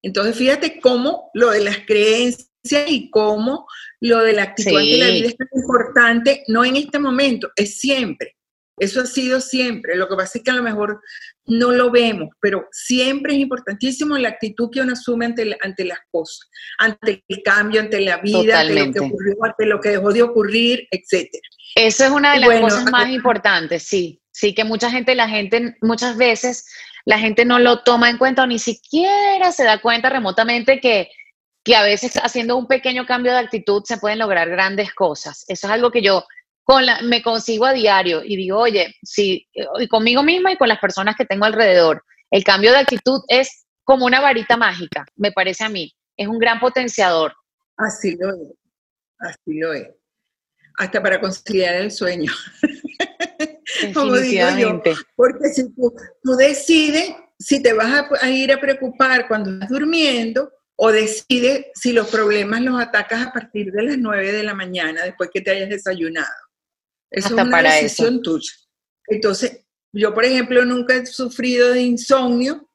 Entonces 0.03 0.37
fíjate 0.37 0.79
cómo 0.79 1.31
lo 1.33 1.53
de 1.53 1.65
las 1.65 1.79
creencias 1.87 2.51
y 2.87 3.09
cómo 3.09 3.67
lo 4.01 4.21
de 4.21 4.33
la 4.33 4.43
actitud 4.45 4.77
ante 4.77 4.99
la 4.99 5.07
vida 5.07 5.29
es 5.29 5.37
tan 5.37 5.49
importante, 5.55 6.45
no 6.49 6.65
en 6.65 6.77
este 6.77 6.99
momento, 6.99 7.51
es 7.57 7.79
siempre. 7.79 8.37
Eso 8.79 9.03
ha 9.03 9.07
sido 9.07 9.41
siempre. 9.43 9.95
Lo 9.95 10.09
que 10.09 10.17
pasa 10.17 10.39
es 10.39 10.45
que 10.45 10.51
a 10.51 10.55
lo 10.55 10.63
mejor 10.63 11.03
no 11.45 11.71
lo 11.71 11.91
vemos, 11.91 12.31
pero 12.41 12.67
siempre 12.73 13.35
es 13.35 13.41
importantísimo 13.41 14.17
la 14.17 14.31
actitud 14.31 14.71
que 14.73 14.81
uno 14.81 14.95
asume 14.95 15.27
ante, 15.27 15.57
ante 15.61 15.85
las 15.85 15.99
cosas, 16.11 16.49
ante 16.79 17.23
el 17.29 17.43
cambio, 17.43 17.83
ante 17.83 18.01
la 18.01 18.17
vida, 18.19 18.61
ante 18.61 18.87
lo 18.87 18.93
que 18.93 19.01
ocurrió, 19.01 19.35
ante 19.45 19.67
lo 19.67 19.81
que 19.81 19.91
dejó 19.91 20.13
de 20.13 20.23
ocurrir, 20.23 20.89
etc. 20.91 21.29
Eso 21.75 22.05
es 22.05 22.11
una 22.11 22.33
de 22.33 22.41
las 22.41 22.61
cosas 22.61 22.91
más 22.91 23.11
importantes, 23.11 23.83
sí. 23.83 24.23
Sí, 24.33 24.55
que 24.55 24.65
mucha 24.65 24.91
gente, 24.91 25.15
la 25.15 25.29
gente, 25.29 25.77
muchas 25.83 26.17
veces 26.17 26.65
la 27.05 27.19
gente 27.19 27.45
no 27.45 27.59
lo 27.59 27.83
toma 27.83 28.09
en 28.09 28.17
cuenta 28.17 28.45
o 28.45 28.47
ni 28.47 28.59
siquiera 28.59 29.53
se 29.53 29.65
da 29.65 29.81
cuenta 29.81 30.09
remotamente 30.09 30.81
que, 30.81 31.11
que 31.63 31.77
a 31.77 31.83
veces 31.83 32.15
haciendo 32.23 32.57
un 32.57 32.67
pequeño 32.67 33.07
cambio 33.07 33.33
de 33.33 33.39
actitud 33.39 33.83
se 33.85 33.99
pueden 33.99 34.19
lograr 34.19 34.49
grandes 34.49 34.93
cosas. 34.95 35.45
Eso 35.49 35.67
es 35.67 35.73
algo 35.73 35.91
que 35.91 36.03
yo 36.03 36.25
me 37.03 37.23
consigo 37.23 37.67
a 37.67 37.73
diario 37.73 38.23
y 38.25 38.37
digo, 38.37 38.59
oye, 38.59 38.95
sí, 39.03 39.49
y 39.79 39.89
conmigo 39.89 40.23
misma 40.23 40.53
y 40.53 40.57
con 40.57 40.69
las 40.69 40.79
personas 40.79 41.17
que 41.17 41.25
tengo 41.25 41.45
alrededor. 41.45 42.05
El 42.31 42.45
cambio 42.45 42.71
de 42.71 42.79
actitud 42.79 43.21
es 43.29 43.67
como 43.83 44.07
una 44.07 44.21
varita 44.21 44.57
mágica, 44.57 45.05
me 45.17 45.33
parece 45.33 45.65
a 45.65 45.69
mí. 45.69 45.93
Es 46.17 46.29
un 46.29 46.39
gran 46.39 46.61
potenciador. 46.61 47.35
Así 47.77 48.17
lo 48.17 48.31
es, 48.31 48.57
así 49.19 49.59
lo 49.59 49.73
es. 49.73 49.89
Hasta 50.79 51.03
para 51.03 51.21
conciliar 51.21 51.75
el 51.75 51.91
sueño. 51.91 52.33
como 53.95 54.17
digo 54.19 54.47
yo, 54.59 54.83
porque 55.17 55.49
si 55.49 55.75
tú, 55.75 55.93
decides 56.39 57.15
si 57.39 57.63
te 57.63 57.73
vas 57.73 57.87
a, 57.89 58.09
a, 58.25 58.31
ir 58.31 58.53
a 58.53 58.61
preocupar 58.61 59.27
cuando 59.27 59.51
estás 59.51 59.71
durmiendo 59.71 60.53
o 60.83 60.91
decides 60.91 61.67
si 61.75 61.93
los 61.93 62.09
problemas 62.09 62.63
los 62.63 62.81
atacas 62.81 63.27
a 63.27 63.33
partir 63.33 63.71
de 63.71 63.83
las 63.83 63.99
9 63.99 64.33
de 64.33 64.43
la 64.43 64.55
mañana 64.55 65.05
después 65.05 65.29
que 65.31 65.43
te 65.43 65.51
hayas 65.51 65.69
desayunado. 65.69 66.27
Eso 67.11 67.37
es 67.37 67.45
una 67.45 67.63
decisión 67.63 68.23
tuya. 68.23 68.51
Entonces, 69.07 69.67
yo, 69.93 70.15
por 70.15 70.25
ejemplo, 70.25 70.65
nunca 70.65 70.95
he 70.95 71.05
sufrido 71.05 71.71
de 71.75 71.83
insomnio 71.83 72.67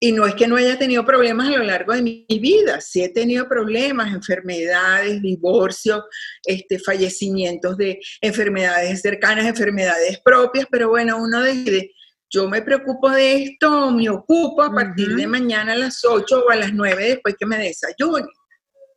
y 0.00 0.10
no 0.10 0.26
es 0.26 0.34
que 0.34 0.48
no 0.48 0.56
haya 0.56 0.76
tenido 0.76 1.04
problemas 1.06 1.46
a 1.46 1.58
lo 1.58 1.62
largo 1.62 1.92
de 1.92 2.02
mi 2.02 2.26
vida, 2.28 2.80
sí 2.80 3.04
he 3.04 3.10
tenido 3.10 3.48
problemas, 3.48 4.12
enfermedades, 4.12 5.22
divorcios, 5.22 6.02
este, 6.44 6.80
fallecimientos 6.80 7.76
de 7.76 8.00
enfermedades 8.22 9.00
cercanas, 9.02 9.46
enfermedades 9.46 10.18
propias, 10.24 10.66
pero 10.68 10.88
bueno, 10.88 11.16
uno 11.22 11.42
decide, 11.42 11.92
yo 12.30 12.48
me 12.48 12.62
preocupo 12.62 13.10
de 13.10 13.44
esto, 13.44 13.90
me 13.90 14.08
ocupo 14.08 14.62
a 14.62 14.72
partir 14.72 15.14
de 15.14 15.26
mañana 15.26 15.72
a 15.72 15.76
las 15.76 16.04
8 16.04 16.44
o 16.46 16.50
a 16.50 16.56
las 16.56 16.72
9 16.72 17.04
después 17.04 17.36
que 17.38 17.46
me 17.46 17.58
desayune. 17.58 18.26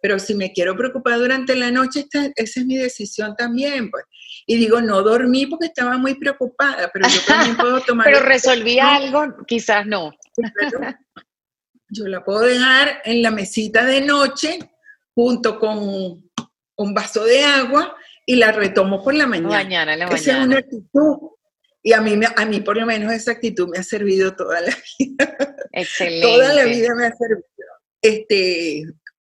Pero 0.02 0.18
si 0.18 0.34
me 0.34 0.54
quiero 0.54 0.76
preocupar 0.78 1.20
durante 1.20 1.56
la 1.56 1.72
noche, 1.72 2.08
esa 2.12 2.60
es 2.60 2.66
mi 2.66 2.78
decisión 2.78 3.36
también. 3.36 3.92
Pues. 3.92 4.06
Y 4.48 4.56
digo, 4.56 4.82
no 4.82 5.02
dormí 5.02 5.46
porque 5.46 5.68
estaba 5.68 5.98
muy 5.98 6.16
preocupada, 6.16 6.90
pero 6.94 7.08
yo 7.08 7.20
también 7.28 7.58
puedo 7.58 7.82
tomar... 7.88 8.06
pero 8.06 8.22
resolví 8.22 8.80
algo, 8.80 9.46
quizás 9.46 9.86
no. 9.86 10.12
yo 11.90 12.08
la 12.08 12.24
puedo 12.24 12.42
dejar 12.42 13.02
en 13.04 13.22
la 13.22 13.32
mesita 13.32 13.84
de 13.86 14.02
noche 14.02 14.60
junto 15.14 15.60
con 15.60 15.80
un 16.78 16.94
vaso 16.94 17.26
de 17.26 17.44
agua 17.44 17.96
y 18.26 18.36
la 18.36 18.52
retomo 18.52 19.04
por 19.04 19.14
la 19.16 19.28
mañana. 19.28 19.50
Mañana, 19.50 19.96
la 19.96 20.06
Esa 20.06 20.40
es 20.40 20.46
una 20.46 20.60
actitud. 20.60 21.18
Y 21.90 21.94
a 21.94 22.02
mí, 22.02 22.14
a 22.36 22.46
mí 22.46 22.60
por 22.60 22.78
lo 22.78 22.86
menos 22.86 23.12
esa 23.12 23.32
actitud 23.32 23.68
me 23.68 23.80
ha 23.80 23.84
servido 23.84 24.36
toda 24.36 24.62
la 24.62 24.78
vida. 25.00 25.58
Excelente. 25.72 26.22
toda 26.22 26.54
la 26.54 26.66
vida 26.66 26.94
me 26.94 27.08
ha 27.08 27.16
servido. 27.16 27.44
Este, 28.00 28.84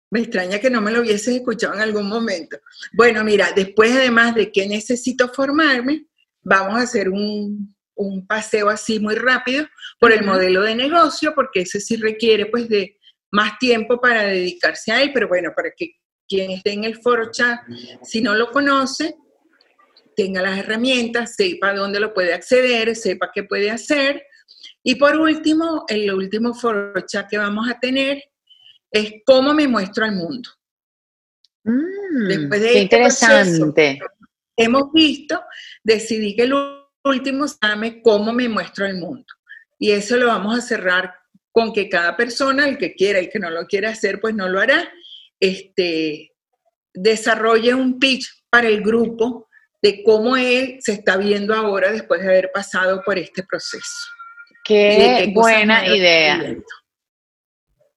me 0.09 0.21
extraña 0.21 0.57
que 0.57 0.71
no 0.71 0.81
me 0.81 0.91
lo 0.91 1.01
hubieses 1.01 1.35
escuchado 1.35 1.75
en 1.75 1.81
algún 1.81 2.09
momento. 2.09 2.57
Bueno, 2.93 3.23
mira, 3.23 3.51
después 3.55 3.91
además 3.91 4.33
de 4.33 4.51
que 4.51 4.67
necesito 4.67 5.31
formarme, 5.31 6.07
vamos 6.41 6.79
a 6.79 6.83
hacer 6.85 7.09
un, 7.09 7.75
paseo 8.27 8.69
así 8.69 8.99
muy 8.99 9.13
rápido 9.13 9.67
por 9.99 10.11
el 10.11 10.25
modelo 10.25 10.63
de 10.63 10.73
negocio, 10.73 11.33
porque 11.35 11.61
ese 11.61 11.79
sí 11.79 11.97
requiere 11.97 12.47
pues 12.47 12.67
de 12.67 12.97
más 13.29 13.59
tiempo 13.59 14.01
para 14.01 14.23
dedicarse 14.23 14.91
a 14.91 15.03
él, 15.03 15.11
pero 15.13 15.27
bueno, 15.27 15.51
para 15.55 15.69
que 15.77 15.91
quien 16.27 16.49
esté 16.49 16.71
en 16.71 16.83
el 16.83 16.99
foro 16.99 17.29
chat, 17.31 17.59
si 18.01 18.21
no 18.21 18.33
lo 18.33 18.49
conoce, 18.49 19.15
tenga 20.15 20.41
las 20.41 20.57
herramientas, 20.57 21.35
sepa 21.35 21.73
dónde 21.73 21.99
lo 21.99 22.13
puede 22.13 22.33
acceder, 22.33 22.95
sepa 22.95 23.31
qué 23.33 23.43
puede 23.43 23.71
hacer. 23.71 24.23
Y 24.83 24.95
por 24.95 25.17
último, 25.17 25.85
el 25.87 26.11
último 26.13 26.53
foro 26.53 26.93
chat 27.05 27.29
que 27.29 27.37
vamos 27.37 27.69
a 27.69 27.79
tener 27.79 28.23
es 28.91 29.13
cómo 29.25 29.53
me 29.53 29.67
muestro 29.67 30.05
al 30.05 30.13
mundo. 30.13 30.49
Mm, 31.63 32.27
Después 32.27 32.61
de 32.61 32.67
qué 32.67 32.73
este 32.73 32.79
interesante. 32.81 33.99
hemos 34.55 34.91
visto, 34.93 35.41
decidí 35.83 36.35
que 36.35 36.43
el 36.43 36.53
último 37.03 37.45
llame 37.61 38.01
cómo 38.01 38.31
me 38.31 38.47
muestro 38.47 38.85
al 38.85 38.97
mundo. 38.97 39.25
Y 39.79 39.91
eso 39.91 40.17
lo 40.17 40.27
vamos 40.27 40.57
a 40.57 40.61
cerrar 40.61 41.13
con 41.51 41.73
que 41.73 41.89
cada 41.89 42.15
persona, 42.15 42.67
el 42.67 42.77
que 42.77 42.93
quiera 42.93 43.19
y 43.19 43.25
el 43.25 43.31
que 43.31 43.39
no 43.39 43.49
lo 43.49 43.65
quiera 43.65 43.89
hacer, 43.89 44.19
pues 44.19 44.35
no 44.35 44.47
lo 44.47 44.59
hará, 44.59 44.87
este, 45.39 46.31
desarrolle 46.93 47.73
un 47.73 47.99
pitch 47.99 48.43
para 48.49 48.67
el 48.67 48.81
grupo 48.81 49.44
de 49.85 50.01
cómo 50.03 50.35
él 50.35 50.79
se 50.81 50.93
está 50.93 51.15
viendo 51.15 51.53
ahora 51.53 51.91
después 51.91 52.19
de 52.19 52.27
haber 52.27 52.49
pasado 52.51 53.03
por 53.05 53.19
este 53.19 53.43
proceso. 53.43 54.09
Qué 54.63 55.31
buena 55.31 55.85
idea. 55.85 56.55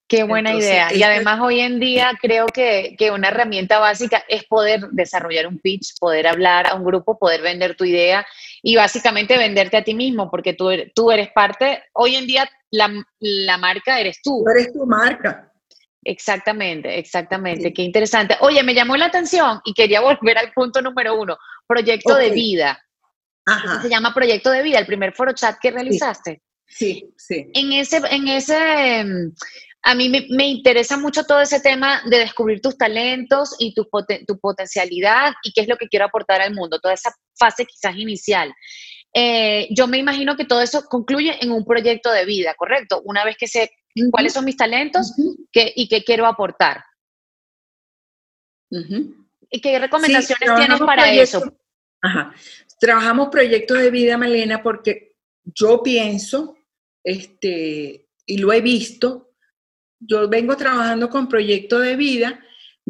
Qué 0.07 0.21
buena 0.21 0.53
idea. 0.53 0.93
Y 0.93 1.01
además 1.01 1.39
hoy 1.41 1.61
en 1.61 1.79
día 1.79 2.11
creo 2.21 2.45
que, 2.45 2.95
una 3.11 3.29
herramienta 3.29 3.79
básica 3.79 4.23
es 4.27 4.43
poder 4.43 4.81
desarrollar 4.91 5.47
un 5.47 5.57
pitch, 5.57 5.97
poder 5.99 6.27
hablar 6.27 6.67
a 6.67 6.75
un 6.75 6.83
grupo, 6.83 7.17
poder 7.17 7.41
vender 7.41 7.75
tu 7.75 7.85
idea 7.85 8.23
y 8.61 8.75
básicamente 8.75 9.35
venderte 9.39 9.77
a 9.77 9.83
ti 9.83 9.95
mismo, 9.95 10.29
porque 10.29 10.53
tú, 10.53 10.69
tú 10.93 11.11
eres 11.11 11.31
parte, 11.31 11.83
hoy 11.93 12.17
en 12.17 12.27
día 12.27 12.47
la, 12.69 13.57
marca 13.57 13.99
eres 13.99 14.19
tú. 14.21 14.43
Tú 14.45 14.51
eres 14.51 14.71
tu 14.71 14.85
marca. 14.85 15.51
Exactamente, 16.03 16.99
exactamente. 16.99 17.73
Qué 17.73 17.81
interesante. 17.81 18.37
Oye, 18.41 18.63
me 18.63 18.75
llamó 18.75 18.95
la 18.95 19.05
atención 19.05 19.59
y 19.65 19.73
quería 19.73 20.01
volver 20.19 20.37
al 20.37 20.51
punto 20.53 20.83
número 20.83 21.19
uno, 21.19 21.37
proyecto 21.69 22.15
de 22.15 22.31
vida. 22.31 22.83
Ajá. 23.45 23.81
Se 23.81 23.89
llama 23.89 24.13
proyecto 24.13 24.49
de 24.49 24.63
vida, 24.63 24.79
el 24.79 24.87
primer 24.87 25.13
foro 25.13 25.33
chat 25.33 25.57
que 25.61 25.71
realizaste. 25.71 26.41
Sí, 26.67 27.13
sí. 27.15 27.49
En 27.53 27.71
ese, 27.73 28.01
en 28.09 28.27
ese 28.27 29.31
a 29.81 29.95
mí 29.95 30.09
me, 30.09 30.47
interesa 30.47 30.97
mucho 30.97 31.23
todo 31.23 31.39
ese 31.41 31.59
tema 31.61 32.01
de 32.09 32.17
descubrir 32.17 32.59
tus 32.61 32.77
talentos 32.77 33.55
y 33.59 33.73
tu, 33.73 33.87
tu, 34.27 34.39
potencialidad 34.39 35.33
y 35.41 35.53
qué 35.53 35.61
es 35.61 35.67
lo 35.67 35.77
que 35.77 35.87
quiero 35.87 36.05
aportar 36.05 36.41
al 36.41 36.53
mundo, 36.53 36.79
toda 36.79 36.93
esa 36.93 37.15
fase 37.37 37.65
quizás 37.65 37.95
inicial. 37.95 38.53
Eh, 39.13 39.67
yo 39.71 39.87
me 39.87 39.97
imagino 39.97 40.35
que 40.35 40.45
todo 40.45 40.61
eso 40.61 40.83
concluye 40.83 41.37
en 41.41 41.51
un 41.51 41.65
proyecto 41.65 42.11
de 42.11 42.25
vida, 42.25 42.53
¿correcto? 42.55 43.01
Una 43.05 43.23
vez 43.23 43.37
que 43.37 43.47
sé 43.47 43.71
cuáles 44.11 44.33
son 44.33 44.45
mis 44.45 44.57
talentos 44.57 45.13
y 45.53 45.87
qué 45.87 46.03
quiero 46.03 46.25
aportar. 46.25 46.83
¿Y 49.49 49.61
qué 49.61 49.79
recomendaciones 49.79 50.55
tienes 50.57 50.79
para 50.79 51.11
eso? 51.11 51.41
Ajá. 52.01 52.33
Trabajamos 52.79 53.27
proyectos 53.29 53.79
de 53.79 53.91
vida, 53.91 54.17
Malena, 54.17 54.63
porque 54.63 55.17
yo 55.43 55.83
pienso, 55.83 56.55
este, 57.03 58.07
y 58.25 58.37
lo 58.37 58.53
he 58.53 58.61
visto, 58.61 59.33
yo 59.99 60.29
vengo 60.29 60.55
trabajando 60.55 61.09
con 61.09 61.27
Proyecto 61.27 61.79
de 61.79 61.97
Vida 61.97 62.39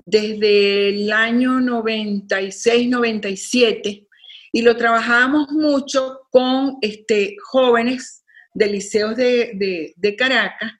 desde 0.05 0.89
el 0.89 1.11
año 1.11 1.59
96-97 1.59 4.07
y 4.51 4.61
lo 4.61 4.77
trabajábamos 4.77 5.49
mucho 5.51 6.19
con 6.29 6.77
este, 6.81 7.35
jóvenes 7.43 8.23
de 8.53 8.67
liceos 8.67 9.15
de, 9.15 9.95
de, 9.95 10.15
Caracas 10.15 10.73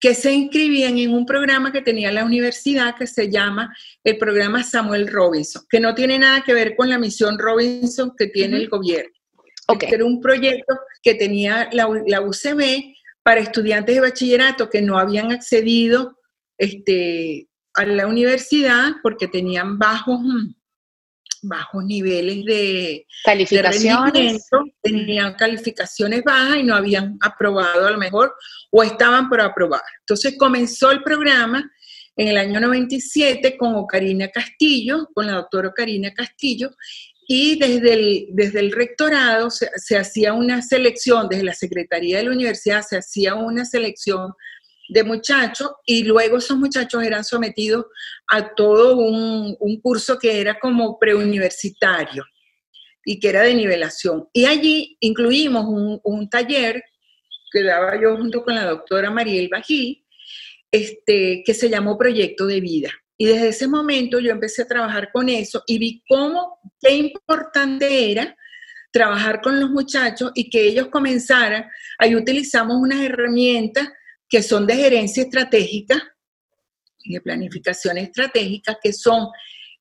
que 0.00 0.14
se 0.14 0.32
inscribían 0.32 0.96
en 0.98 1.12
un 1.12 1.26
programa 1.26 1.72
que 1.72 1.82
tenía 1.82 2.12
la 2.12 2.24
universidad 2.24 2.96
que 2.96 3.06
se 3.06 3.30
llama 3.30 3.74
el 4.04 4.16
programa 4.16 4.62
Samuel 4.62 5.08
Robinson, 5.08 5.64
que 5.68 5.80
no 5.80 5.94
tiene 5.94 6.18
nada 6.18 6.42
que 6.42 6.54
ver 6.54 6.76
con 6.76 6.88
la 6.88 6.98
misión 6.98 7.38
Robinson 7.38 8.12
que 8.16 8.28
tiene 8.28 8.58
el 8.58 8.68
gobierno. 8.68 9.10
Okay. 9.66 9.90
Era 9.92 10.04
un 10.04 10.20
proyecto 10.20 10.74
que 11.02 11.14
tenía 11.14 11.68
la, 11.72 11.88
la 12.06 12.20
UCB 12.20 12.94
para 13.22 13.40
estudiantes 13.40 13.94
de 13.94 14.00
bachillerato 14.00 14.70
que 14.70 14.80
no 14.80 14.98
habían 14.98 15.32
accedido 15.32 16.16
este, 16.56 17.48
a 17.74 17.84
la 17.84 18.06
universidad 18.06 18.92
porque 19.02 19.28
tenían 19.28 19.78
bajos, 19.78 20.20
mm, 20.20 20.54
bajos 21.42 21.84
niveles 21.84 22.44
de, 22.44 23.06
calificaciones. 23.24 24.48
tenían 24.82 25.34
calificaciones 25.34 26.22
bajas 26.24 26.58
y 26.58 26.62
no 26.62 26.74
habían 26.74 27.18
aprobado 27.20 27.86
a 27.86 27.90
lo 27.90 27.98
mejor 27.98 28.34
o 28.70 28.82
estaban 28.82 29.28
por 29.28 29.40
aprobar. 29.40 29.82
Entonces 30.00 30.36
comenzó 30.38 30.90
el 30.90 31.02
programa 31.02 31.70
en 32.16 32.28
el 32.28 32.36
año 32.36 32.60
97 32.60 33.56
con 33.56 33.76
Ocarina 33.76 34.28
Castillo, 34.28 35.08
con 35.14 35.26
la 35.26 35.34
doctora 35.34 35.68
Ocarina 35.68 36.12
Castillo, 36.12 36.70
y 37.30 37.58
desde 37.58 37.92
el, 37.92 38.26
desde 38.30 38.60
el 38.60 38.72
rectorado 38.72 39.50
se, 39.50 39.96
hacía 39.96 40.32
una 40.32 40.62
selección, 40.62 41.28
desde 41.28 41.44
la 41.44 41.52
Secretaría 41.52 42.18
de 42.18 42.24
la 42.24 42.30
Universidad 42.30 42.82
se 42.82 42.96
hacía 42.96 43.34
una 43.34 43.66
selección 43.66 44.32
de 44.88 45.04
muchachos 45.04 45.70
y 45.84 46.04
luego 46.04 46.38
esos 46.38 46.56
muchachos 46.56 47.02
eran 47.02 47.24
sometidos 47.24 47.86
a 48.28 48.54
todo 48.54 48.96
un, 48.96 49.56
curso 49.82 50.18
que 50.18 50.40
era 50.40 50.58
como 50.58 50.98
preuniversitario 50.98 52.24
y 53.04 53.20
que 53.20 53.28
era 53.28 53.42
de 53.42 53.54
nivelación. 53.54 54.28
Y 54.32 54.46
allí 54.46 54.96
incluimos 55.00 55.66
un, 56.02 56.28
taller 56.28 56.82
que 57.50 57.62
daba 57.62 58.00
yo 58.00 58.16
junto 58.16 58.42
con 58.44 58.54
la 58.54 58.64
doctora 58.64 59.10
Mariel 59.10 59.48
Bají, 59.48 60.04
este, 60.70 61.42
que 61.44 61.54
se 61.54 61.70
llamó 61.70 61.96
Proyecto 61.96 62.46
de 62.46 62.60
Vida. 62.60 62.90
Y 63.16 63.26
desde 63.26 63.48
ese 63.48 63.68
momento 63.68 64.20
yo 64.20 64.30
empecé 64.30 64.62
a 64.62 64.68
trabajar 64.68 65.10
con 65.12 65.28
eso 65.28 65.62
y 65.66 65.78
vi 65.78 66.02
cómo, 66.08 66.58
qué 66.80 66.94
importante 66.94 68.10
era 68.10 68.36
trabajar 68.90 69.40
con 69.40 69.58
los 69.60 69.70
muchachos 69.70 70.30
y 70.34 70.50
que 70.50 70.62
ellos 70.62 70.88
comenzaran. 70.88 71.66
Ahí 71.98 72.14
utilizamos 72.14 72.76
unas 72.76 73.00
herramientas 73.00 73.88
que 74.28 74.42
son 74.42 74.66
de 74.66 74.76
gerencia 74.76 75.22
estratégica 75.22 75.96
y 77.02 77.14
de 77.14 77.20
planificación 77.20 77.98
estratégica, 77.98 78.78
que 78.82 78.92
son 78.92 79.28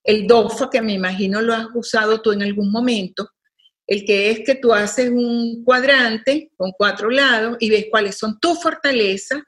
el 0.03 0.25
DOFA, 0.25 0.69
que 0.69 0.81
me 0.81 0.93
imagino 0.93 1.41
lo 1.41 1.53
has 1.53 1.67
usado 1.73 2.21
tú 2.21 2.31
en 2.31 2.43
algún 2.43 2.71
momento, 2.71 3.29
el 3.85 4.05
que 4.05 4.31
es 4.31 4.39
que 4.45 4.55
tú 4.55 4.73
haces 4.73 5.09
un 5.09 5.63
cuadrante 5.63 6.51
con 6.55 6.71
cuatro 6.71 7.09
lados 7.09 7.57
y 7.59 7.69
ves 7.69 7.87
cuáles 7.89 8.17
son 8.17 8.39
tus 8.39 8.61
fortalezas, 8.61 9.41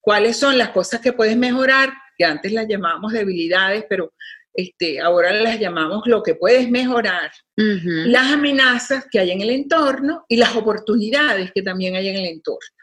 cuáles 0.00 0.36
son 0.36 0.56
las 0.56 0.70
cosas 0.70 1.00
que 1.00 1.12
puedes 1.12 1.36
mejorar, 1.36 1.92
que 2.16 2.24
antes 2.24 2.52
las 2.52 2.66
llamábamos 2.68 3.12
debilidades, 3.12 3.84
pero 3.88 4.14
este, 4.52 5.00
ahora 5.00 5.32
las 5.32 5.60
llamamos 5.60 6.02
lo 6.06 6.22
que 6.22 6.34
puedes 6.34 6.68
mejorar, 6.70 7.30
las 7.54 8.32
amenazas 8.32 9.06
que 9.10 9.20
hay 9.20 9.30
en 9.30 9.40
el 9.40 9.50
entorno 9.50 10.24
y 10.28 10.36
las 10.36 10.56
oportunidades 10.56 11.52
que 11.52 11.62
también 11.62 11.94
hay 11.94 12.08
en 12.08 12.16
el 12.16 12.26
entorno 12.26 12.77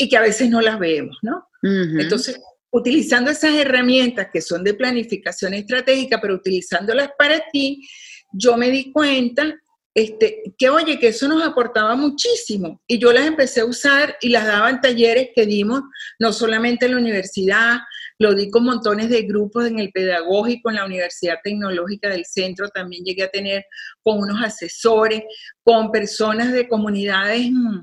y 0.00 0.08
que 0.08 0.16
a 0.16 0.22
veces 0.22 0.48
no 0.48 0.62
las 0.62 0.78
vemos, 0.78 1.18
¿no? 1.20 1.46
Entonces, 1.62 2.40
utilizando 2.70 3.30
esas 3.30 3.54
herramientas 3.54 4.28
que 4.32 4.40
son 4.40 4.64
de 4.64 4.72
planificación 4.72 5.52
estratégica, 5.52 6.18
pero 6.18 6.34
utilizándolas 6.34 7.10
para 7.18 7.42
ti, 7.52 7.86
yo 8.32 8.56
me 8.56 8.70
di 8.70 8.90
cuenta 8.92 9.54
este, 9.92 10.54
que 10.56 10.70
oye, 10.70 10.98
que 10.98 11.08
eso 11.08 11.28
nos 11.28 11.42
aportaba 11.42 11.94
muchísimo. 11.96 12.80
Y 12.86 12.98
yo 12.98 13.12
las 13.12 13.26
empecé 13.26 13.60
a 13.60 13.66
usar 13.66 14.16
y 14.22 14.30
las 14.30 14.46
daba 14.46 14.70
en 14.70 14.80
talleres 14.80 15.28
que 15.34 15.44
dimos, 15.44 15.82
no 16.18 16.32
solamente 16.32 16.86
en 16.86 16.92
la 16.92 16.98
universidad, 16.98 17.80
lo 18.18 18.34
di 18.34 18.50
con 18.50 18.64
montones 18.64 19.10
de 19.10 19.20
grupos 19.24 19.66
en 19.66 19.80
el 19.80 19.90
pedagógico, 19.90 20.70
en 20.70 20.76
la 20.76 20.86
Universidad 20.86 21.40
Tecnológica 21.44 22.08
del 22.08 22.24
Centro, 22.24 22.70
también 22.70 23.04
llegué 23.04 23.24
a 23.24 23.30
tener 23.30 23.66
con 24.02 24.18
unos 24.18 24.42
asesores, 24.42 25.24
con 25.62 25.92
personas 25.92 26.54
de 26.54 26.66
comunidades 26.66 27.50
mm, 27.50 27.80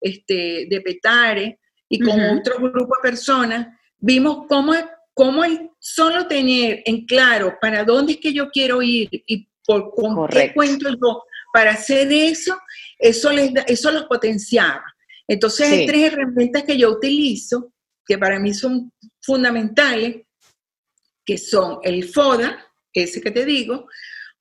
este, 0.00 0.66
de 0.68 0.80
Petare 0.80 1.59
y 1.90 1.98
con 1.98 2.18
otro 2.38 2.56
grupo 2.58 2.96
de 2.96 3.02
personas. 3.02 3.66
Vimos 3.98 4.46
cómo, 4.48 4.72
cómo 5.12 5.44
el 5.44 5.68
solo 5.78 6.26
tener 6.26 6.82
en 6.86 7.04
claro 7.04 7.58
para 7.60 7.84
dónde 7.84 8.12
es 8.12 8.18
que 8.18 8.32
yo 8.32 8.48
quiero 8.48 8.80
ir 8.80 9.08
y 9.26 9.46
por 9.66 9.90
con 9.94 10.26
qué 10.28 10.54
cuento 10.54 10.88
yo 10.88 11.24
para 11.52 11.72
hacer 11.72 12.10
eso, 12.10 12.56
eso, 12.98 13.30
les 13.32 13.52
eso 13.66 13.90
los 13.90 14.04
potenciaba. 14.04 14.84
Entonces 15.28 15.70
hay 15.70 15.86
tres 15.86 16.12
herramientas 16.12 16.62
que 16.62 16.78
yo 16.78 16.90
utilizo 16.90 17.72
que 18.06 18.18
para 18.18 18.38
mí 18.38 18.54
son 18.54 18.92
fundamentales, 19.20 20.22
que 21.24 21.38
son 21.38 21.78
el 21.82 22.04
FODA, 22.04 22.66
ese 22.92 23.20
que 23.20 23.30
te 23.30 23.44
digo, 23.44 23.86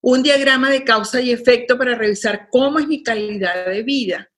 un 0.02 0.24
diagrama 0.24 0.70
de 0.70 0.84
causa 0.84 1.22
y 1.22 1.32
efecto 1.32 1.78
para 1.78 1.96
revisar 1.96 2.48
cómo 2.50 2.80
es 2.80 2.88
mi 2.88 3.04
calidad 3.04 3.68
de 3.68 3.84
vida, 3.84 4.29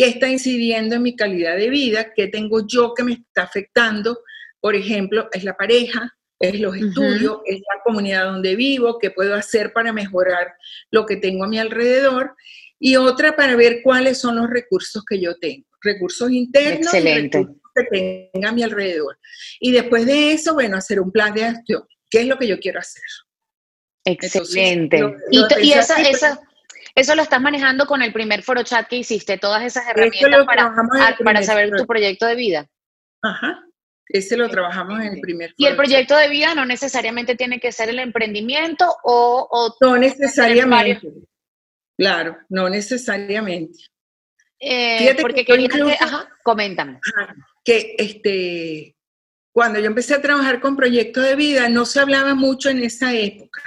qué 0.00 0.06
está 0.06 0.30
incidiendo 0.30 0.94
en 0.94 1.02
mi 1.02 1.14
calidad 1.14 1.58
de 1.58 1.68
vida, 1.68 2.14
qué 2.16 2.28
tengo 2.28 2.66
yo 2.66 2.94
que 2.94 3.04
me 3.04 3.12
está 3.12 3.42
afectando. 3.42 4.20
Por 4.58 4.74
ejemplo, 4.74 5.28
es 5.30 5.44
la 5.44 5.54
pareja, 5.54 6.16
es 6.38 6.58
los 6.58 6.74
estudios, 6.74 7.40
es 7.44 7.58
la 7.58 7.82
comunidad 7.84 8.24
donde 8.24 8.56
vivo, 8.56 8.98
qué 8.98 9.10
puedo 9.10 9.34
hacer 9.34 9.74
para 9.74 9.92
mejorar 9.92 10.54
lo 10.90 11.04
que 11.04 11.16
tengo 11.16 11.44
a 11.44 11.48
mi 11.48 11.58
alrededor. 11.58 12.34
Y 12.78 12.96
otra 12.96 13.36
para 13.36 13.56
ver 13.56 13.80
cuáles 13.82 14.16
son 14.16 14.36
los 14.36 14.48
recursos 14.48 15.04
que 15.04 15.20
yo 15.20 15.36
tengo, 15.36 15.66
recursos 15.82 16.30
internos 16.30 16.94
Excelente 16.94 17.46
que 17.74 18.30
tenga 18.32 18.48
a 18.48 18.52
mi 18.52 18.62
alrededor. 18.62 19.18
Y 19.60 19.70
después 19.70 20.06
de 20.06 20.32
eso, 20.32 20.54
bueno, 20.54 20.78
hacer 20.78 20.98
un 20.98 21.12
plan 21.12 21.34
de 21.34 21.44
acción. 21.44 21.84
¿Qué 22.08 22.22
es 22.22 22.26
lo 22.26 22.38
que 22.38 22.48
yo 22.48 22.58
quiero 22.58 22.80
hacer? 22.80 23.04
Excelente. 24.06 24.98
y, 25.30 25.72
esa, 25.72 26.00
esa, 26.00 26.40
Eso 26.94 27.14
lo 27.14 27.22
estás 27.22 27.40
manejando 27.40 27.86
con 27.86 28.02
el 28.02 28.12
primer 28.12 28.42
foro 28.42 28.62
chat 28.62 28.88
que 28.88 28.96
hiciste, 28.96 29.38
todas 29.38 29.62
esas 29.62 29.86
herramientas 29.88 30.44
para, 30.46 31.16
para 31.22 31.42
saber 31.42 31.70
tu 31.70 31.86
proyecto 31.86 32.26
de 32.26 32.34
vida. 32.34 32.66
Ajá. 33.22 33.64
Ese 34.12 34.36
lo 34.36 34.48
trabajamos 34.48 35.00
en 35.00 35.14
el 35.14 35.20
primer. 35.20 35.54
Y 35.56 35.66
el 35.66 35.76
proyecto 35.76 36.16
de 36.16 36.28
vida 36.28 36.54
no 36.54 36.64
necesariamente 36.64 37.36
tiene 37.36 37.60
que 37.60 37.70
ser 37.70 37.88
el 37.90 38.00
emprendimiento 38.00 38.96
o... 39.04 39.76
no 39.80 39.96
necesariamente. 39.96 41.12
Claro, 41.96 42.38
no 42.48 42.68
necesariamente. 42.68 43.78
Eh, 44.58 45.16
porque 45.20 45.44
que 45.44 45.96
ajá, 46.00 46.28
coméntame. 46.42 47.00
que 47.64 47.94
este, 47.98 48.96
cuando 49.52 49.78
yo 49.78 49.86
empecé 49.86 50.14
a 50.14 50.22
trabajar 50.22 50.60
con 50.60 50.76
proyectos 50.76 51.24
de 51.24 51.36
vida, 51.36 51.68
no 51.68 51.86
se 51.86 52.00
hablaba 52.00 52.34
mucho 52.34 52.68
en 52.68 52.82
esa 52.82 53.14
época. 53.14 53.62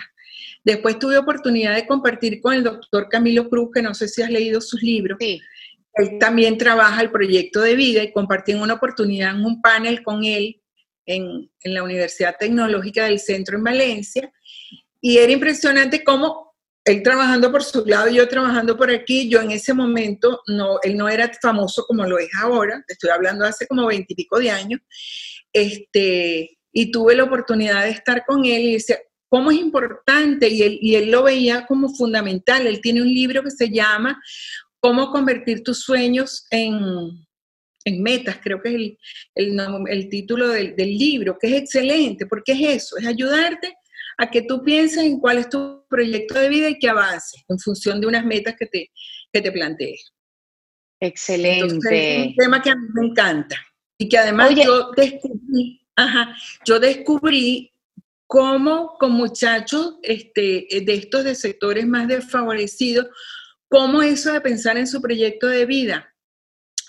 Después 0.64 0.98
tuve 1.00 1.18
oportunidad 1.18 1.76
de 1.76 1.86
compartir 1.86 2.42
con 2.42 2.54
el 2.54 2.64
doctor 2.64 3.10
Camilo 3.10 3.50
Cruz, 3.50 3.70
que 3.74 3.82
no 3.82 3.94
sé 3.94 4.08
si 4.08 4.22
has 4.22 4.30
leído 4.30 4.62
sus 4.62 4.82
libros. 4.82 5.18
Sí. 5.20 5.42
Él 5.96 6.18
también 6.20 6.58
trabaja 6.58 7.02
el 7.02 7.12
proyecto 7.12 7.62
de 7.62 7.76
vida 7.76 8.02
y 8.04 8.12
compartí 8.12 8.54
en 8.54 8.62
una 8.62 8.76
oportunidad 8.76 9.36
en 9.36 9.46
un 9.46 9.62
panel 9.62 10.02
con 10.04 10.24
él 10.24 10.62
en, 11.06 11.52
en, 11.62 11.74
la 11.74 11.84
Universidad 11.84 12.36
Tecnológica 12.40 13.06
del 13.06 13.20
Centro 13.20 13.58
en 13.58 13.64
Valencia. 13.64 14.32
Y 15.02 15.18
era 15.18 15.32
impresionante 15.32 16.04
cómo 16.04 16.54
él 16.86 17.02
trabajando 17.02 17.52
por 17.52 17.64
su 17.64 17.86
lado 17.86 18.10
y 18.10 18.16
yo 18.16 18.28
trabajando 18.28 18.78
por 18.78 18.90
aquí, 18.90 19.30
yo 19.30 19.42
en 19.42 19.52
ese 19.52 19.74
momento, 19.74 20.42
no, 20.48 20.80
él 20.84 20.98
no 20.98 21.08
era 21.08 21.32
famoso 21.42 21.86
como 21.86 22.06
lo 22.06 22.20
es 22.20 22.30
ahora, 22.42 22.84
estoy 22.88 23.10
hablando 23.10 23.46
hace 23.46 23.68
como 23.68 23.88
veintipico 23.88 24.38
de 24.40 24.52
años, 24.52 24.82
este, 25.54 26.58
y 26.74 26.92
tuve 26.92 27.16
la 27.16 27.24
oportunidad 27.24 27.84
de 27.84 27.92
estar 27.92 28.26
con 28.26 28.44
él 28.46 28.62
y 28.62 28.74
decía, 28.74 28.98
¿cómo 29.34 29.50
es 29.50 29.58
importante? 29.58 30.48
Y 30.48 30.62
él, 30.62 30.78
y 30.80 30.94
él 30.94 31.10
lo 31.10 31.24
veía 31.24 31.66
como 31.66 31.90
fundamental. 31.90 32.68
Él 32.68 32.80
tiene 32.82 33.02
un 33.02 33.12
libro 33.12 33.42
que 33.42 33.50
se 33.50 33.68
llama 33.68 34.22
cómo 34.80 35.10
convertir 35.10 35.64
tus 35.64 35.80
sueños 35.80 36.46
en, 36.52 36.78
metas, 38.00 38.38
creo 38.44 38.62
que 38.62 38.70
es 38.70 38.76
el, 38.76 39.60
el, 39.88 40.10
título 40.10 40.50
del, 40.50 40.76
libro, 40.78 41.36
que 41.42 41.48
es 41.48 41.54
excelente, 41.64 42.28
porque 42.28 42.52
es 42.52 42.84
eso, 42.84 42.98
es 42.98 43.08
ayudarte 43.08 43.74
a 44.20 44.30
que 44.30 44.44
tú 44.44 44.62
pienses 44.62 45.04
en 45.04 45.20
cuál 45.20 45.40
es 45.40 45.50
tu 45.50 45.84
proyecto 45.90 46.36
de 46.36 46.50
vida 46.50 46.70
y 46.70 46.78
que 46.78 46.90
avances 46.90 47.44
en 47.50 47.58
función 47.58 48.00
de 48.00 48.06
unas 48.06 48.24
metas 48.26 48.54
que 48.56 48.68
te, 48.68 48.92
que 49.32 49.42
te 49.42 49.52
plantees. 49.52 50.14
Excelente. 51.00 52.22
es 52.22 52.28
un 52.28 52.36
tema 52.36 52.62
que 52.62 52.70
a 52.70 52.76
mí 52.76 52.88
me 52.94 53.08
encanta 53.08 53.58
y 53.98 54.08
que 54.08 54.18
además 54.20 54.52
yo 54.56 54.92
descubrí, 54.96 55.82
yo 56.68 56.80
descubrí 56.80 57.73
cómo 58.34 58.98
con 58.98 59.12
muchachos 59.12 60.00
este, 60.02 60.66
de 60.72 60.94
estos 60.96 61.24
de 61.24 61.36
sectores 61.36 61.86
más 61.86 62.08
desfavorecidos 62.08 63.06
cómo 63.70 64.02
eso 64.02 64.34
de 64.34 64.42
pensar 64.42 64.76
en 64.76 64.88
su 64.88 65.00
proyecto 65.00 65.46
de 65.46 65.68
vida, 65.68 66.12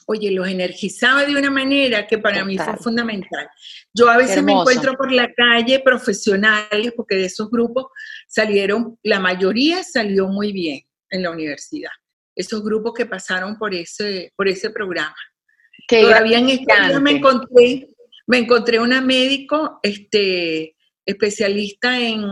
oye, 0.06 0.30
los 0.30 0.48
energizaba 0.48 1.22
de 1.26 1.36
una 1.36 1.50
manera 1.50 2.06
que 2.06 2.16
para 2.16 2.46
mí 2.46 2.56
fue 2.56 2.78
fundamental. 2.78 3.46
Yo 3.92 4.08
a 4.08 4.16
veces 4.16 4.42
me 4.42 4.52
encuentro 4.52 4.94
por 4.94 5.12
la 5.12 5.30
calle 5.34 5.80
profesionales, 5.80 6.94
porque 6.96 7.16
de 7.16 7.26
esos 7.26 7.50
grupos 7.50 7.88
salieron, 8.26 8.98
la 9.02 9.20
mayoría 9.20 9.82
salió 9.82 10.28
muy 10.28 10.50
bien 10.50 10.80
en 11.10 11.24
la 11.24 11.30
universidad. 11.30 11.92
Esos 12.34 12.64
grupos 12.64 12.94
que 12.94 13.04
pasaron 13.04 13.58
por 13.58 13.74
ese, 13.74 14.32
por 14.34 14.48
ese 14.48 14.70
programa. 14.70 15.14
Todavía 15.86 16.38
en 16.38 16.48
este 16.48 17.00
me 17.00 17.10
encontré, 17.10 17.88
me 18.26 18.38
encontré 18.38 18.78
una 18.80 19.02
médico 19.02 19.78
este, 19.82 20.73
especialista 21.06 21.98
en, 21.98 22.24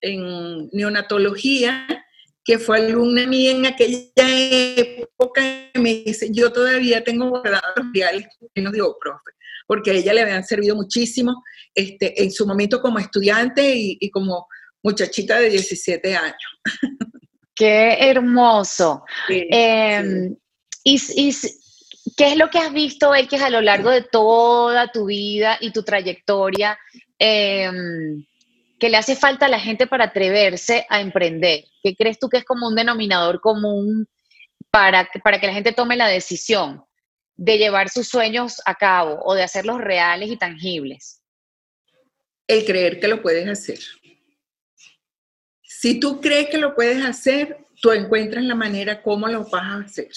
en 0.00 0.68
neonatología 0.72 1.86
que 2.48 2.58
fue 2.58 2.78
alumna 2.78 3.26
mía 3.26 3.50
en 3.50 3.66
aquella 3.66 4.02
época, 4.16 5.42
me 5.74 5.96
dice, 5.96 6.30
yo 6.32 6.50
todavía 6.50 7.04
tengo 7.04 7.28
guardados 7.28 7.74
reales, 7.92 8.26
y 8.54 8.62
nos 8.62 8.72
digo, 8.72 8.96
profe, 8.98 9.32
porque 9.66 9.90
a 9.90 9.94
ella 9.94 10.14
le 10.14 10.22
habían 10.22 10.44
servido 10.44 10.74
muchísimo 10.74 11.44
este, 11.74 12.22
en 12.22 12.32
su 12.32 12.46
momento 12.46 12.80
como 12.80 12.98
estudiante 12.98 13.74
y, 13.76 14.10
como 14.10 14.46
muchachita 14.82 15.38
de 15.38 15.50
17 15.50 16.16
años. 16.16 16.36
Qué 17.54 17.98
hermoso. 18.00 19.04
Em, 19.28 20.34
y, 20.84 21.32
qué 22.16 22.28
es 22.28 22.36
lo 22.38 22.48
que 22.48 22.58
has 22.60 22.72
visto, 22.72 23.10
que 23.28 23.36
a 23.36 23.50
lo 23.50 23.60
largo 23.60 23.90
de 23.90 24.02
toda 24.02 24.90
tu 24.90 25.04
vida 25.04 25.58
y 25.60 25.70
tu 25.70 25.82
trayectoria? 25.82 26.78
Eh, 27.18 27.70
que 28.78 28.88
le 28.88 28.96
hace 28.96 29.16
falta 29.16 29.46
a 29.46 29.48
la 29.48 29.60
gente 29.60 29.86
para 29.86 30.04
atreverse 30.04 30.86
a 30.88 31.00
emprender? 31.00 31.64
¿Qué 31.82 31.94
crees 31.96 32.18
tú 32.18 32.28
que 32.28 32.38
es 32.38 32.44
como 32.44 32.68
un 32.68 32.74
denominador 32.74 33.40
común 33.40 34.08
para, 34.70 35.08
para 35.24 35.40
que 35.40 35.48
la 35.48 35.54
gente 35.54 35.72
tome 35.72 35.96
la 35.96 36.08
decisión 36.08 36.84
de 37.36 37.58
llevar 37.58 37.88
sus 37.88 38.08
sueños 38.08 38.60
a 38.64 38.74
cabo 38.74 39.20
o 39.24 39.34
de 39.34 39.42
hacerlos 39.42 39.78
reales 39.78 40.30
y 40.30 40.36
tangibles? 40.36 41.22
El 42.46 42.64
creer 42.64 43.00
que 43.00 43.08
lo 43.08 43.20
puedes 43.20 43.48
hacer. 43.48 43.78
Si 45.62 46.00
tú 46.00 46.20
crees 46.20 46.48
que 46.48 46.58
lo 46.58 46.74
puedes 46.74 47.04
hacer, 47.04 47.58
tú 47.80 47.92
encuentras 47.92 48.44
la 48.44 48.54
manera 48.54 49.02
cómo 49.02 49.28
lo 49.28 49.44
vas 49.44 49.62
a 49.62 49.84
hacer. 49.84 50.10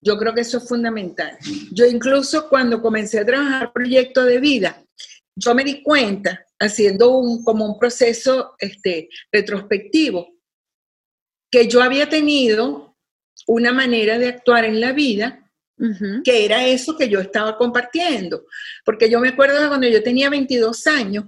Yo 0.00 0.16
creo 0.16 0.32
que 0.32 0.40
eso 0.40 0.58
es 0.58 0.68
fundamental. 0.68 1.36
Yo 1.72 1.84
incluso 1.84 2.48
cuando 2.48 2.80
comencé 2.80 3.18
a 3.20 3.26
trabajar 3.26 3.72
proyecto 3.72 4.24
de 4.24 4.38
vida, 4.38 4.82
yo 5.40 5.54
me 5.54 5.64
di 5.64 5.82
cuenta, 5.82 6.44
haciendo 6.58 7.16
un, 7.16 7.42
como 7.42 7.64
un 7.64 7.78
proceso 7.78 8.54
este, 8.58 9.08
retrospectivo, 9.32 10.28
que 11.50 11.66
yo 11.66 11.82
había 11.82 12.08
tenido 12.08 12.96
una 13.46 13.72
manera 13.72 14.18
de 14.18 14.28
actuar 14.28 14.64
en 14.64 14.80
la 14.80 14.92
vida 14.92 15.40
que 16.24 16.44
era 16.44 16.66
eso 16.66 16.94
que 16.96 17.08
yo 17.08 17.20
estaba 17.20 17.56
compartiendo. 17.56 18.44
Porque 18.84 19.08
yo 19.08 19.18
me 19.18 19.28
acuerdo 19.28 19.60
de 19.60 19.68
cuando 19.68 19.88
yo 19.88 20.02
tenía 20.02 20.28
22 20.28 20.86
años 20.86 21.24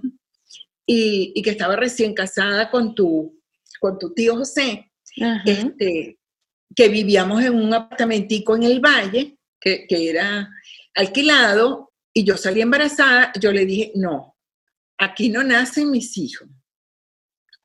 y, 0.85 1.41
que 1.41 1.49
estaba 1.49 1.75
recién 1.75 2.13
casada 2.13 2.69
con 2.69 2.93
tu, 2.93 3.41
con 3.79 3.97
tu 3.97 4.13
tío 4.13 4.37
José, 4.37 4.91
este, 5.45 6.19
que 6.75 6.89
vivíamos 6.89 7.43
en 7.43 7.55
un 7.55 7.73
apartamentico 7.73 8.55
en 8.55 8.63
el 8.63 8.79
valle, 8.79 9.37
que, 9.59 9.87
que 9.87 10.09
era 10.09 10.49
alquilado, 10.93 11.92
y 12.13 12.23
yo 12.23 12.37
salí 12.37 12.61
embarazada, 12.61 13.31
yo 13.39 13.51
le 13.51 13.65
dije, 13.65 13.91
no, 13.95 14.37
aquí 14.97 15.29
no 15.29 15.43
nacen 15.43 15.89
mis 15.89 16.17
hijos. 16.17 16.47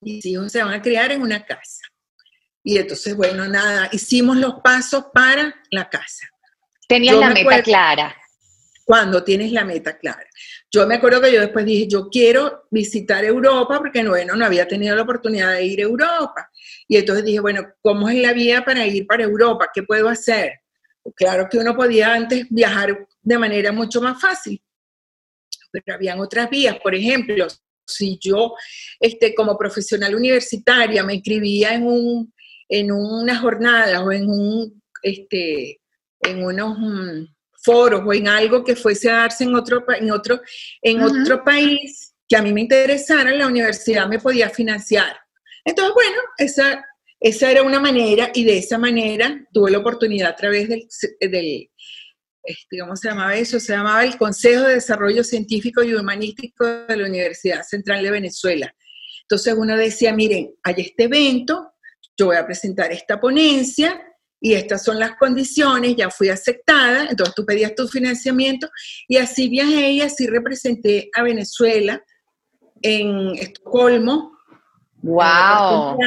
Mis 0.01 0.25
hijos 0.25 0.51
se 0.51 0.63
van 0.63 0.73
a 0.73 0.83
criar 0.83 1.13
en 1.13 1.23
una 1.23 1.45
casa. 1.45 1.83
Y 2.63 2.79
entonces, 2.79 3.15
bueno, 3.15 3.47
nada, 3.47 3.89
hicimos 3.93 4.37
los 4.37 4.55
pasos 4.63 5.07
para 5.13 5.55
la 5.71 5.89
casa. 5.89 6.29
Tenías 6.89 7.17
la 7.17 7.31
meta 7.31 7.63
clara. 7.63 8.17
Cuando 8.85 9.23
tienes 9.23 9.53
la 9.53 9.65
meta 9.65 9.99
clara. 9.99 10.27
Yo 10.71 10.87
me 10.87 10.95
acuerdo 10.95 11.21
que 11.21 11.33
yo 11.33 11.41
después 11.41 11.67
dije, 11.67 11.87
yo 11.87 12.09
quiero 12.09 12.67
visitar 12.71 13.23
Europa, 13.25 13.79
porque 13.79 14.07
bueno, 14.07 14.35
no 14.35 14.47
había 14.47 14.67
tenido 14.67 14.97
la 14.97 15.03
oportunidad 15.03 15.53
de 15.53 15.65
ir 15.65 15.81
a 15.81 15.83
Europa. 15.83 16.51
Y 16.87 16.97
entonces 16.97 17.25
dije, 17.25 17.41
bueno, 17.41 17.67
¿cómo 17.83 18.09
es 18.09 18.17
la 18.17 18.33
vía 18.33 18.65
para 18.65 18.87
ir 18.87 19.07
para 19.07 19.25
Europa? 19.25 19.69
¿Qué 19.75 19.83
puedo 19.83 20.09
hacer? 20.09 20.61
Claro 21.15 21.49
que 21.51 21.59
uno 21.59 21.77
podía 21.77 22.15
antes 22.15 22.47
viajar 22.49 23.07
de 23.29 23.39
manera 23.39 23.73
mucho 23.73 24.01
más 24.01 24.19
fácil, 24.19 24.61
pero 25.71 25.95
habían 25.95 26.19
otras 26.19 26.49
vías. 26.49 26.79
Por 26.83 26.95
ejemplo, 26.95 27.47
si 27.87 28.19
yo 28.19 28.55
este, 28.99 29.35
como 29.35 29.59
profesional 29.59 30.15
universitaria 30.15 31.03
me 31.05 31.17
inscribía 31.17 31.75
en, 31.75 31.87
un, 31.87 32.33
en 32.69 32.91
una 32.91 33.39
jornada 33.39 34.03
o 34.03 34.11
en, 34.11 34.31
un, 34.31 34.83
este, 35.03 35.81
en 36.21 36.43
unos 36.43 36.79
mm, 36.79 37.27
foros 37.63 38.03
o 38.07 38.13
en 38.15 38.29
algo 38.29 38.65
que 38.65 38.75
fuese 38.75 39.11
a 39.11 39.17
darse 39.19 39.45
en 39.45 39.55
otro, 39.55 39.85
en 39.95 40.11
otro, 40.11 40.41
en 40.81 41.03
otro 41.03 41.45
país 41.45 42.15
que 42.27 42.37
a 42.37 42.43
mí 42.43 42.53
me 42.53 42.63
interesara, 42.63 43.31
la 43.33 43.47
universidad 43.47 44.09
me 44.09 44.19
podía 44.19 44.49
financiar. 44.49 45.19
Entonces, 45.65 45.93
bueno, 45.95 46.19
esa 46.39 46.83
esa 47.21 47.51
era 47.51 47.63
una 47.63 47.81
manera 47.81 48.31
y 48.33 48.45
de 48.45 48.59
esa 48.59 48.79
manera 48.79 49.45
tuve 49.53 49.71
la 49.73 49.79
oportunidad 49.79 50.31
a 50.31 50.37
través 50.37 50.69
del, 50.69 51.71
este, 52.43 52.79
¿cómo 52.81 52.97
se 52.97 53.09
llamaba 53.09 53.37
eso? 53.37 53.61
Se 53.61 53.73
llamaba 53.73 54.05
el 54.05 54.17
Consejo 54.17 54.63
de 54.63 54.75
Desarrollo 54.75 55.25
Científico 55.25 55.83
y 55.83 55.95
Humanístico 55.95 56.65
de 56.67 56.97
la 56.97 57.07
Universidad 57.07 57.63
Central 57.63 58.03
de 58.03 58.11
Venezuela. 58.11 58.75
Entonces 59.23 59.55
uno 59.57 59.77
decía, 59.77 60.15
miren, 60.15 60.55
hay 60.63 60.75
este 60.79 61.05
evento, 61.05 61.73
yo 62.17 62.27
voy 62.27 62.37
a 62.37 62.47
presentar 62.47 62.91
esta 62.93 63.21
ponencia 63.21 64.03
y 64.41 64.55
estas 64.55 64.85
son 64.85 64.99
las 64.99 65.17
condiciones, 65.17 65.97
ya 65.97 66.11
fui 66.11 66.29
aceptada, 66.29 67.09
entonces 67.11 67.35
tú 67.35 67.45
pedías 67.45 67.75
tu 67.75 67.89
financiamiento 67.89 68.69
y 69.09 69.17
así 69.17 69.49
viajé 69.49 69.91
y 69.93 70.01
así 70.01 70.27
representé 70.27 71.11
a 71.15 71.23
Venezuela 71.23 72.03
en 72.83 73.35
Estocolmo. 73.37 74.39
¡Wow! 75.03 75.99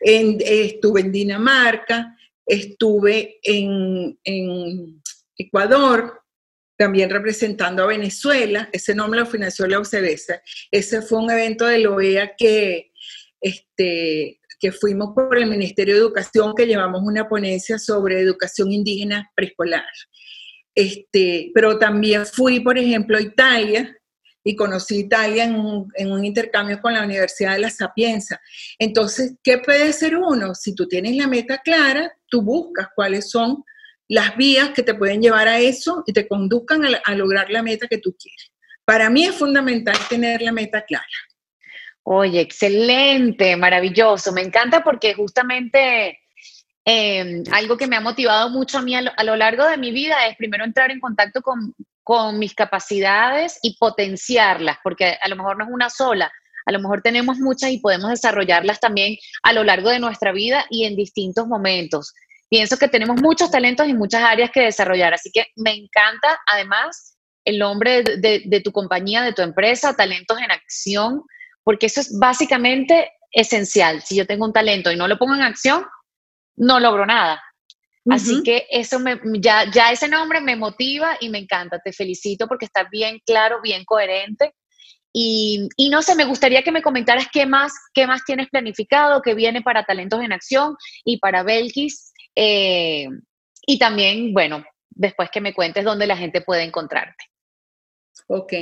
estuve 0.00 1.00
en 1.00 1.12
Dinamarca, 1.12 2.14
estuve 2.46 3.38
en, 3.42 5.02
Ecuador, 5.36 6.22
también 6.76 7.10
representando 7.10 7.84
a 7.84 7.86
Venezuela, 7.86 8.68
ese 8.72 8.94
nombre 8.94 9.20
lo 9.20 9.26
financió 9.26 9.66
la 9.66 9.78
OCDE, 9.78 10.18
ese 10.70 11.02
fue 11.02 11.18
un 11.18 11.30
evento 11.30 11.66
de 11.66 11.78
la 11.78 11.90
OEA 11.90 12.34
que, 12.36 12.92
este, 13.40 14.40
que 14.58 14.72
fuimos 14.72 15.14
por 15.14 15.36
el 15.36 15.46
Ministerio 15.46 15.94
de 15.94 16.00
Educación, 16.00 16.54
que 16.56 16.66
llevamos 16.66 17.02
una 17.04 17.28
ponencia 17.28 17.78
sobre 17.78 18.20
educación 18.20 18.72
indígena 18.72 19.30
preescolar. 19.36 19.84
Este, 20.74 21.52
pero 21.54 21.78
también 21.78 22.26
fui, 22.26 22.60
por 22.60 22.76
ejemplo, 22.76 23.16
a 23.16 23.22
Italia 23.22 23.96
y 24.42 24.56
conocí 24.56 24.98
Italia 24.98 25.44
en 25.44 25.54
un, 25.54 25.88
en 25.94 26.12
un, 26.12 26.24
intercambio 26.24 26.80
con 26.80 26.92
la 26.92 27.04
Universidad 27.04 27.52
de 27.52 27.60
La 27.60 27.70
Sapienza. 27.70 28.40
Entonces, 28.78 29.34
¿qué 29.42 29.58
puede 29.58 29.84
hacer 29.84 30.16
uno? 30.16 30.54
Si 30.54 30.74
tú 30.74 30.86
tienes 30.86 31.16
la 31.16 31.28
meta 31.28 31.58
clara, 31.58 32.12
tú 32.28 32.42
buscas 32.42 32.88
cuáles 32.94 33.30
son 33.30 33.64
las 34.08 34.36
vías 34.36 34.70
que 34.70 34.82
te 34.82 34.94
pueden 34.94 35.22
llevar 35.22 35.48
a 35.48 35.58
eso 35.58 36.02
y 36.06 36.12
te 36.12 36.28
conduzcan 36.28 36.82
a, 37.04 37.14
lograr 37.14 37.50
la 37.50 37.62
meta 37.62 37.88
que 37.88 37.98
tú 37.98 38.14
quieres. 38.18 38.52
Para 38.84 39.08
mí 39.08 39.24
es 39.24 39.34
fundamental 39.34 39.96
tener 40.08 40.42
la 40.42 40.52
meta 40.52 40.84
clara. 40.84 41.06
Oye, 42.02 42.40
excelente, 42.40 43.56
maravilloso. 43.56 44.32
Me 44.32 44.42
encanta 44.42 44.84
porque 44.84 45.14
justamente 45.14 46.18
eh, 46.84 47.42
algo 47.50 47.78
que 47.78 47.86
me 47.86 47.96
ha 47.96 48.00
motivado 48.00 48.50
mucho 48.50 48.78
a 48.78 48.82
mí 48.82 48.94
a 48.94 49.00
lo, 49.00 49.10
a 49.16 49.24
lo, 49.24 49.36
largo 49.36 49.66
de 49.66 49.78
mi 49.78 49.90
vida 49.90 50.26
es 50.26 50.36
primero 50.36 50.64
entrar 50.64 50.90
en 50.90 51.00
contacto 51.00 51.40
con, 51.40 51.74
con 52.02 52.38
mis 52.38 52.54
capacidades 52.54 53.58
y 53.62 53.78
potenciarlas, 53.78 54.76
porque 54.84 55.16
a 55.20 55.28
lo 55.28 55.36
mejor 55.36 55.56
no 55.56 55.64
es 55.64 55.70
una 55.72 55.88
sola, 55.88 56.30
a 56.66 56.72
lo 56.72 56.78
mejor 56.78 57.00
tenemos 57.00 57.38
muchas 57.38 57.70
y 57.70 57.78
podemos 57.78 58.10
desarrollarlas 58.10 58.78
también 58.78 59.16
a 59.42 59.54
lo 59.54 59.64
largo 59.64 59.88
de 59.88 59.98
nuestra 59.98 60.30
vida 60.30 60.66
y 60.68 60.84
en 60.84 60.96
distintos 60.96 61.46
momentos. 61.46 62.12
Pienso 62.54 62.76
que 62.76 62.86
tenemos 62.86 63.20
muchos 63.20 63.50
talentos 63.50 63.88
y 63.88 63.94
muchas 63.94 64.22
áreas 64.22 64.52
que 64.52 64.60
desarrollar, 64.60 65.12
así 65.12 65.32
que 65.32 65.46
me 65.56 65.72
encanta 65.72 66.38
además 66.46 67.18
el 67.44 67.58
nombre 67.58 68.04
de, 68.04 68.16
de, 68.18 68.42
de 68.44 68.60
tu 68.60 68.70
compañía, 68.70 69.22
de 69.22 69.32
tu 69.32 69.42
empresa, 69.42 69.96
Talentos 69.96 70.38
en 70.38 70.52
Acción, 70.52 71.22
porque 71.64 71.86
eso 71.86 72.00
es 72.00 72.16
básicamente 72.16 73.10
esencial. 73.32 74.02
Si 74.02 74.14
yo 74.14 74.24
tengo 74.24 74.44
un 74.44 74.52
talento 74.52 74.92
y 74.92 74.96
no 74.96 75.08
lo 75.08 75.18
pongo 75.18 75.34
en 75.34 75.42
acción, 75.42 75.84
no 76.54 76.78
logro 76.78 77.04
nada. 77.06 77.42
Uh 78.04 78.12
-huh. 78.12 78.14
Así 78.14 78.42
que 78.44 78.68
eso 78.70 79.00
me, 79.00 79.18
ya, 79.40 79.68
ya 79.68 79.90
ese 79.90 80.06
nombre 80.06 80.40
me 80.40 80.54
motiva 80.54 81.16
y 81.18 81.30
me 81.30 81.38
encanta. 81.38 81.80
Te 81.80 81.92
felicito 81.92 82.46
porque 82.46 82.66
está 82.66 82.84
bien 82.88 83.20
claro, 83.26 83.62
bien 83.62 83.84
coherente. 83.84 84.54
Y, 85.12 85.68
y, 85.76 85.90
no 85.90 86.02
sé, 86.02 86.14
me 86.14 86.24
gustaría 86.24 86.62
que 86.62 86.72
me 86.72 86.82
comentaras 86.82 87.26
qué 87.32 87.46
más, 87.46 87.72
qué 87.92 88.06
más 88.06 88.24
tienes 88.24 88.48
planificado, 88.48 89.22
qué 89.22 89.34
viene 89.34 89.60
para 89.60 89.84
Talentos 89.84 90.22
en 90.22 90.32
Acción 90.32 90.76
y 91.04 91.18
para 91.18 91.42
Belkis. 91.42 92.13
Eh, 92.34 93.08
y 93.66 93.78
también, 93.78 94.32
bueno, 94.32 94.64
después 94.90 95.30
que 95.30 95.40
me 95.40 95.54
cuentes 95.54 95.84
dónde 95.84 96.06
la 96.06 96.16
gente 96.16 96.40
puede 96.40 96.62
encontrarte. 96.62 97.24
Ok. 98.26 98.52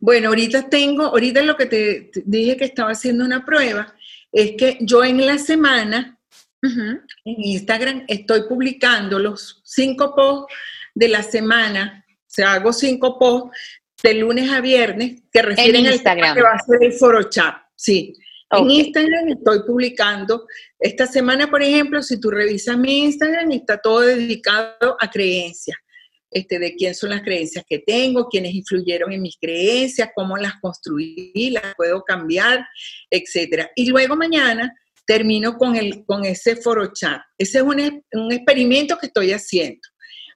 Bueno, 0.00 0.28
ahorita 0.28 0.68
tengo, 0.68 1.04
ahorita 1.04 1.42
lo 1.42 1.56
que 1.56 1.66
te, 1.66 2.00
te 2.12 2.22
dije 2.24 2.56
que 2.56 2.64
estaba 2.64 2.90
haciendo 2.90 3.24
una 3.24 3.44
prueba 3.44 3.94
es 4.32 4.52
que 4.52 4.78
yo 4.80 5.04
en 5.04 5.24
la 5.24 5.38
semana 5.38 6.18
uh 6.62 6.66
-huh. 6.66 7.02
en 7.24 7.44
Instagram 7.44 8.04
estoy 8.08 8.42
publicando 8.48 9.18
los 9.18 9.62
cinco 9.64 10.14
posts 10.14 10.54
de 10.94 11.08
la 11.08 11.22
semana. 11.22 12.04
O 12.08 12.24
sea, 12.26 12.54
hago 12.54 12.72
cinco 12.72 13.18
posts 13.18 13.58
de 14.02 14.14
lunes 14.14 14.50
a 14.50 14.60
viernes 14.60 15.22
que 15.32 15.42
refieren 15.42 15.86
al 15.86 16.02
tema 16.02 16.34
que 16.34 16.42
va 16.42 16.52
a 16.52 16.58
ser 16.58 16.82
el 16.82 16.92
foro 16.92 17.22
chat. 17.30 17.56
Sí. 17.74 18.14
Okay. 18.48 18.64
En 18.64 18.70
Instagram 18.70 19.28
estoy 19.28 19.62
publicando. 19.66 20.46
Esta 20.78 21.06
semana, 21.06 21.50
por 21.50 21.62
ejemplo, 21.62 22.02
si 22.02 22.20
tú 22.20 22.30
revisas 22.30 22.78
mi 22.78 23.04
Instagram, 23.04 23.50
está 23.52 23.78
todo 23.78 24.00
dedicado 24.00 24.96
a 25.00 25.10
creencias 25.10 25.76
este, 26.30 26.58
de 26.58 26.74
quién 26.74 26.94
son 26.94 27.10
las 27.10 27.22
creencias 27.22 27.64
que 27.66 27.78
tengo, 27.78 28.28
quiénes 28.28 28.54
influyeron 28.54 29.12
en 29.12 29.22
mis 29.22 29.36
creencias, 29.40 30.10
cómo 30.14 30.36
las 30.36 30.54
construí, 30.60 31.50
las 31.50 31.74
puedo 31.76 32.02
cambiar, 32.02 32.66
etc. 33.10 33.68
Y 33.74 33.88
luego 33.88 34.16
mañana 34.16 34.72
termino 35.06 35.56
con, 35.56 35.76
el, 35.76 36.04
con 36.04 36.24
ese 36.24 36.56
foro 36.56 36.92
chat. 36.92 37.20
Ese 37.38 37.58
es 37.58 37.64
un, 37.64 38.02
un 38.12 38.32
experimento 38.32 38.98
que 38.98 39.06
estoy 39.06 39.32
haciendo. 39.32 39.80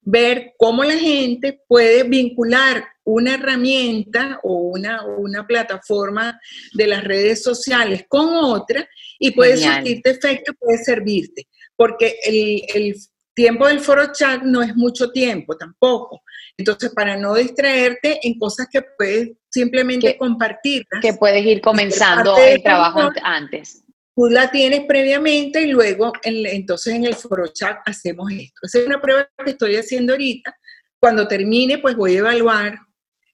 Ver 0.03 0.53
cómo 0.57 0.85
la 0.85 0.97
gente 0.97 1.61
puede 1.69 2.05
vincular 2.05 2.85
una 3.15 3.35
herramienta 3.35 4.41
o 4.43 4.55
una, 4.55 5.05
una 5.05 5.47
plataforma 5.47 6.39
de 6.73 6.87
las 6.87 7.05
redes 7.05 7.43
sociales 7.43 8.05
con 8.09 8.29
otra 8.35 8.89
y 9.19 9.31
puede 9.33 9.57
surtirte 9.57 10.11
efecto, 10.11 10.53
puede 10.59 10.79
servirte. 10.79 11.49
Porque 11.77 12.17
el, 12.25 12.63
el 12.75 12.95
tiempo 13.35 13.67
del 13.67 13.81
foro 13.81 14.13
chat 14.13 14.43
no 14.43 14.63
es 14.63 14.75
mucho 14.77 15.11
tiempo 15.11 15.57
tampoco. 15.57 16.23
Entonces, 16.57 16.91
para 16.91 17.17
no 17.17 17.35
distraerte 17.35 18.21
en 18.23 18.39
cosas 18.39 18.69
que 18.71 18.83
puedes 18.83 19.31
simplemente 19.49 20.17
compartir. 20.19 20.85
Que 21.01 21.15
puedes 21.15 21.45
ir 21.45 21.61
comenzando 21.61 22.37
el 22.37 22.63
trabajo 22.63 23.11
antes. 23.23 23.83
Tú 24.15 24.27
la 24.27 24.51
tienes 24.51 24.83
previamente 24.87 25.63
y 25.63 25.69
luego, 25.69 26.13
en, 26.23 26.45
entonces 26.45 26.95
en 26.95 27.07
el 27.07 27.15
foro 27.15 27.47
chat 27.49 27.79
hacemos 27.87 28.31
esto. 28.31 28.61
Esa 28.63 28.81
es 28.81 28.87
una 28.87 29.01
prueba 29.01 29.27
que 29.43 29.53
estoy 29.53 29.77
haciendo 29.77 30.13
ahorita. 30.13 30.55
Cuando 30.99 31.27
termine, 31.27 31.79
pues 31.79 31.97
voy 31.97 32.17
a 32.17 32.19
evaluar, 32.19 32.79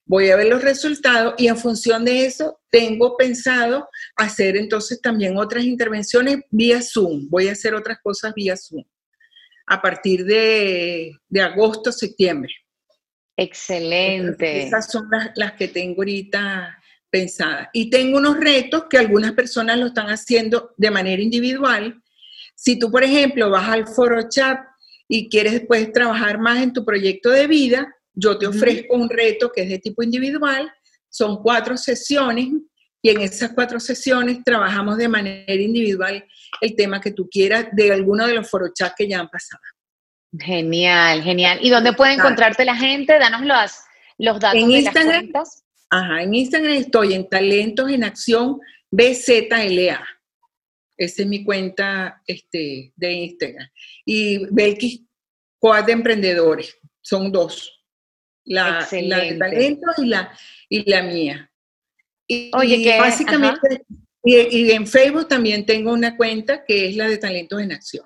voy 0.07 0.29
a 0.29 0.37
ver 0.37 0.47
los 0.47 0.63
resultados 0.63 1.35
y 1.37 1.47
en 1.47 1.57
función 1.57 2.05
de 2.05 2.25
eso 2.25 2.59
tengo 2.71 3.15
pensado 3.17 3.89
hacer 4.15 4.57
entonces 4.57 5.01
también 5.01 5.37
otras 5.37 5.65
intervenciones 5.65 6.39
vía 6.49 6.81
Zoom. 6.81 7.29
Voy 7.29 7.49
a 7.49 7.51
hacer 7.51 7.75
otras 7.75 7.99
cosas 8.01 8.33
vía 8.33 8.55
Zoom 8.57 8.83
a 9.67 9.81
partir 9.81 10.25
de, 10.25 11.11
de 11.27 11.41
agosto, 11.41 11.91
septiembre. 11.91 12.53
Excelente. 13.35 14.63
Esas 14.63 14.89
son 14.89 15.07
las, 15.11 15.31
las, 15.35 15.53
que 15.53 15.67
tengo 15.67 16.01
ahorita 16.01 16.81
pensadas. 17.09 17.67
Y 17.73 17.89
tengo 17.89 18.17
unos 18.17 18.39
retos 18.39 18.85
que 18.89 18.97
algunas 18.97 19.33
personas 19.33 19.77
lo 19.77 19.87
están 19.87 20.07
haciendo 20.07 20.73
de 20.77 20.89
manera 20.89 21.21
individual. 21.21 22.01
Si 22.55 22.79
tú, 22.79 22.89
por 22.89 23.03
ejemplo, 23.03 23.49
vas 23.49 23.69
al 23.69 23.87
foro 23.87 24.27
chat 24.29 24.59
y 25.07 25.29
quieres 25.29 25.53
después 25.53 25.91
trabajar 25.91 26.39
más 26.39 26.63
en 26.63 26.73
tu 26.73 26.83
proyecto 26.83 27.29
de 27.29 27.47
vida, 27.47 27.93
yo 28.19 28.37
te 28.37 28.47
ofrezco 28.47 28.95
un 28.95 29.09
reto 29.09 29.51
que 29.51 29.61
es 29.61 29.69
de 29.69 29.77
tipo 29.77 30.01
individual. 30.01 30.71
Son 31.07 31.41
cuatro 31.43 31.77
sesiones 31.77 32.47
y 32.99 33.09
en 33.09 33.21
esas 33.21 33.51
cuatro 33.53 33.79
sesiones 33.79 34.43
trabajamos 34.43 34.97
de 34.97 35.07
manera 35.07 35.53
individual 35.53 36.25
el 36.59 36.75
tema 36.75 36.99
que 36.99 37.11
tú 37.11 37.29
quieras 37.29 37.67
de 37.73 37.91
alguno 37.93 38.25
de 38.25 38.33
los 38.33 38.49
forochats 38.49 38.95
que 38.97 39.07
ya 39.07 39.19
han 39.19 39.29
pasado. 39.29 39.61
Genial, 40.37 41.21
genial. 41.21 41.59
¿Y 41.61 41.69
dónde 41.69 41.93
puede 41.93 42.13
encontrarte 42.13 42.65
la 42.65 42.75
gente? 42.75 43.19
Danos 43.19 43.41
los, 43.41 43.71
los 44.17 44.39
datos 44.39 44.61
en 44.61 44.69
de 44.69 44.79
Instagram, 44.79 45.07
las 45.07 45.17
cuentas. 45.19 45.63
Ajá, 45.91 46.23
en 46.23 46.33
Instagram 46.33 46.73
estoy 46.73 47.13
en 47.13 47.29
Talentos 47.29 47.91
en 47.91 48.03
Acción 48.03 48.59
BZLA. 48.89 50.05
Esa 50.97 51.21
es 51.21 51.27
mi 51.27 51.43
cuenta 51.43 52.23
este, 52.25 52.91
de 52.95 53.11
Instagram. 53.11 53.69
Y 54.05 54.47
Belkis 54.51 55.03
Coad 55.59 55.85
de 55.85 55.91
Emprendedores. 55.91 56.75
Son 57.01 57.31
dos. 57.31 57.76
La, 58.47 58.87
la 58.91 59.19
de 59.19 59.33
talentos 59.35 59.95
y 59.97 60.05
la, 60.05 60.31
y 60.69 60.89
la 60.89 61.03
mía. 61.03 61.51
Y, 62.27 62.51
Oye, 62.53 62.83
que 62.83 62.99
básicamente, 62.99 63.85
y, 64.23 64.35
y, 64.35 64.71
en 64.71 64.87
Facebook 64.87 65.27
también 65.27 65.65
tengo 65.65 65.93
una 65.93 66.17
cuenta 66.17 66.65
que 66.65 66.89
es 66.89 66.95
la 66.95 67.07
de 67.07 67.17
Talentos 67.17 67.61
en 67.61 67.71
Acción. 67.71 68.05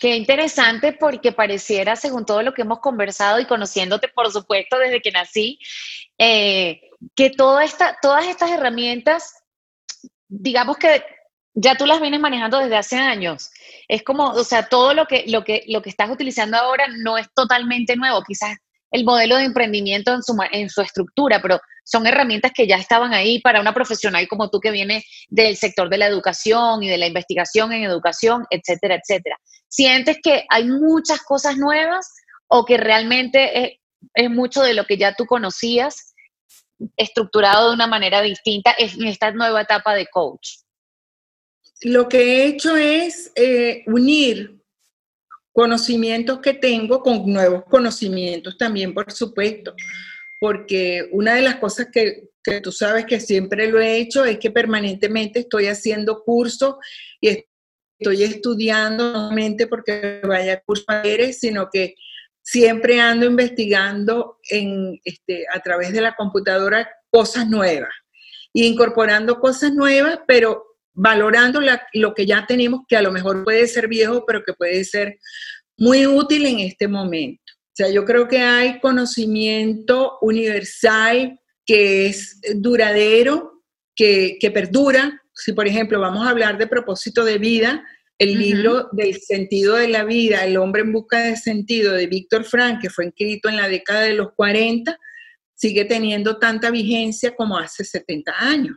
Qué 0.00 0.16
interesante 0.16 0.92
porque 0.92 1.32
pareciera, 1.32 1.96
según 1.96 2.26
todo 2.26 2.42
lo 2.42 2.52
que 2.52 2.62
hemos 2.62 2.80
conversado 2.80 3.38
y 3.40 3.46
conociéndote, 3.46 4.08
por 4.08 4.30
supuesto, 4.30 4.78
desde 4.78 5.00
que 5.00 5.10
nací, 5.10 5.58
eh, 6.18 6.80
que 7.14 7.30
toda 7.30 7.64
esta, 7.64 7.96
todas 8.00 8.26
estas 8.26 8.50
herramientas, 8.50 9.34
digamos 10.28 10.76
que 10.76 11.04
ya 11.54 11.74
tú 11.74 11.86
las 11.86 12.00
vienes 12.00 12.20
manejando 12.20 12.58
desde 12.58 12.76
hace 12.76 12.96
años. 12.96 13.50
Es 13.88 14.02
como, 14.02 14.30
o 14.30 14.44
sea, 14.44 14.68
todo 14.68 14.92
lo 14.92 15.06
que, 15.06 15.24
lo 15.28 15.44
que, 15.44 15.64
lo 15.68 15.80
que 15.82 15.90
estás 15.90 16.10
utilizando 16.10 16.56
ahora 16.56 16.86
no 16.98 17.16
es 17.16 17.28
totalmente 17.34 17.96
nuevo. 17.96 18.22
Quizás 18.22 18.58
el 18.96 19.04
modelo 19.04 19.36
de 19.36 19.44
emprendimiento 19.44 20.14
en 20.14 20.22
su, 20.22 20.34
en 20.52 20.70
su 20.70 20.80
estructura, 20.80 21.42
pero 21.42 21.60
son 21.84 22.06
herramientas 22.06 22.52
que 22.54 22.66
ya 22.66 22.76
estaban 22.76 23.12
ahí 23.12 23.40
para 23.40 23.60
una 23.60 23.74
profesional 23.74 24.26
como 24.26 24.48
tú 24.48 24.58
que 24.58 24.70
viene 24.70 25.04
del 25.28 25.54
sector 25.58 25.90
de 25.90 25.98
la 25.98 26.06
educación 26.06 26.82
y 26.82 26.88
de 26.88 26.96
la 26.96 27.06
investigación 27.06 27.74
en 27.74 27.84
educación, 27.84 28.46
etcétera, 28.48 28.94
etcétera. 28.94 29.36
¿Sientes 29.68 30.16
que 30.22 30.46
hay 30.48 30.64
muchas 30.64 31.20
cosas 31.22 31.58
nuevas 31.58 32.10
o 32.48 32.64
que 32.64 32.78
realmente 32.78 33.78
es, 34.14 34.30
mucho 34.30 34.62
de 34.62 34.72
lo 34.72 34.86
que 34.86 34.96
ya 34.96 35.14
tú 35.14 35.26
conocías 35.26 36.14
estructurado 36.96 37.68
de 37.68 37.74
una 37.74 37.86
manera 37.86 38.22
distinta 38.22 38.74
en 38.78 39.06
esta 39.06 39.30
nueva 39.32 39.60
etapa 39.60 39.94
de 39.94 40.06
coach? 40.06 40.60
Lo 41.82 42.08
que 42.08 42.18
he 42.18 42.46
hecho 42.46 42.74
es 42.76 43.30
eh, 43.34 43.84
unir 43.86 44.56
conocimientos 45.56 46.40
que 46.40 46.52
tengo 46.52 47.00
con 47.00 47.32
nuevos 47.32 47.64
conocimientos 47.64 48.58
también, 48.58 48.92
por 48.92 49.10
supuesto, 49.10 49.74
porque 50.38 51.08
una 51.12 51.34
de 51.34 51.40
las 51.40 51.56
cosas 51.56 51.88
que, 51.90 52.28
que, 52.44 52.60
tú 52.60 52.70
sabes 52.70 53.06
que 53.06 53.20
siempre 53.20 53.66
lo 53.66 53.80
he 53.80 53.96
hecho 53.96 54.26
es 54.26 54.38
que 54.38 54.50
permanentemente 54.50 55.40
estoy 55.40 55.68
haciendo 55.68 56.22
cursos 56.24 56.74
y 57.22 57.42
estoy 57.98 58.24
estudiando, 58.24 59.12
no 59.12 59.18
solamente 59.30 59.66
porque 59.66 60.20
vaya 60.24 60.52
a 60.52 60.60
curso 60.60 60.84
sino 61.32 61.70
que 61.72 61.94
siempre 62.42 63.00
ando 63.00 63.24
investigando 63.24 64.38
en, 64.50 65.00
este, 65.04 65.46
a 65.50 65.60
través 65.60 65.90
de 65.94 66.02
la 66.02 66.14
computadora 66.16 66.86
cosas 67.10 67.48
nuevas. 67.48 67.94
Y 68.52 68.66
incorporando 68.66 69.40
cosas 69.40 69.72
nuevas, 69.72 70.18
pero 70.26 70.75
valorando 70.96 71.60
lo 71.92 72.14
que 72.14 72.26
ya 72.26 72.46
tenemos, 72.46 72.80
que 72.88 72.96
a 72.96 73.02
lo 73.02 73.12
mejor 73.12 73.44
puede 73.44 73.68
ser 73.68 73.86
viejo, 73.86 74.24
pero 74.26 74.42
que 74.42 74.54
puede 74.54 74.82
ser 74.82 75.18
muy 75.76 76.06
útil 76.06 76.46
en 76.46 76.60
este 76.60 76.88
momento. 76.88 77.42
O 77.54 77.74
sea, 77.76 77.90
yo 77.90 78.04
creo 78.06 78.26
que 78.26 78.40
hay 78.40 78.80
conocimiento 78.80 80.18
universal 80.22 81.38
que 81.66 82.06
es 82.06 82.40
duradero, 82.54 83.62
que, 83.94 84.38
que 84.40 84.50
perdura. 84.50 85.20
Si, 85.34 85.52
por 85.52 85.68
ejemplo, 85.68 86.00
vamos 86.00 86.26
a 86.26 86.30
hablar 86.30 86.56
de 86.56 86.66
propósito 86.66 87.24
de 87.24 87.36
vida, 87.36 87.84
el 88.18 88.38
libro 88.38 88.88
del 88.92 89.20
sentido 89.20 89.74
de 89.74 89.88
la 89.88 90.04
vida, 90.04 90.44
El 90.44 90.56
hombre 90.56 90.80
en 90.80 90.92
busca 90.92 91.18
de 91.18 91.36
sentido 91.36 91.92
de 91.92 92.06
Víctor 92.06 92.44
Frank, 92.44 92.80
que 92.80 92.88
fue 92.88 93.08
escrito 93.08 93.50
en 93.50 93.56
la 93.56 93.68
década 93.68 94.00
de 94.02 94.14
los 94.14 94.28
40, 94.34 94.98
sigue 95.54 95.84
teniendo 95.84 96.38
tanta 96.38 96.70
vigencia 96.70 97.34
como 97.34 97.58
hace 97.58 97.84
70 97.84 98.32
años. 98.38 98.76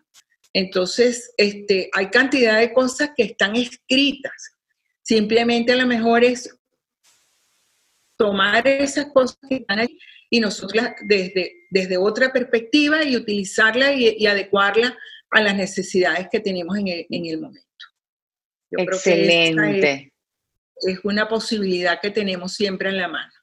Entonces, 0.54 1.34
este, 1.38 1.90
hay 1.94 2.10
cantidad 2.10 2.60
de 2.60 2.74
cosas 2.74 3.12
que 3.16 3.24
están 3.24 3.56
escritas. 3.56 4.58
Simplemente 5.02 5.74
a 5.74 5.76
lo 5.76 5.88
mejor 5.88 6.24
es 6.24 6.50
tomar 8.18 8.68
esas 8.68 9.08
cosas 9.14 9.38
que 9.48 9.56
están 9.56 9.80
ahí 9.80 9.98
y 10.30 10.40
nosotros 10.40 10.84
desde, 11.02 11.68
desde 11.70 11.98
otra 11.98 12.32
perspectiva 12.32 13.04
y 13.04 13.16
utilizarla 13.16 13.94
y, 13.94 14.26
adecuarla 14.28 14.98
a 15.32 15.42
las 15.42 15.56
necesidades 15.56 16.28
que 16.32 16.40
tenemos 16.40 16.78
en 16.78 17.26
el 17.26 17.40
momento. 17.40 17.70
Excelente. 18.72 20.14
es, 20.82 21.00
una 21.04 21.28
posibilidad 21.28 22.00
que 22.00 22.12
tenemos 22.12 22.54
siempre 22.54 22.90
en 22.90 22.98
la 22.98 23.08
mano. 23.08 23.34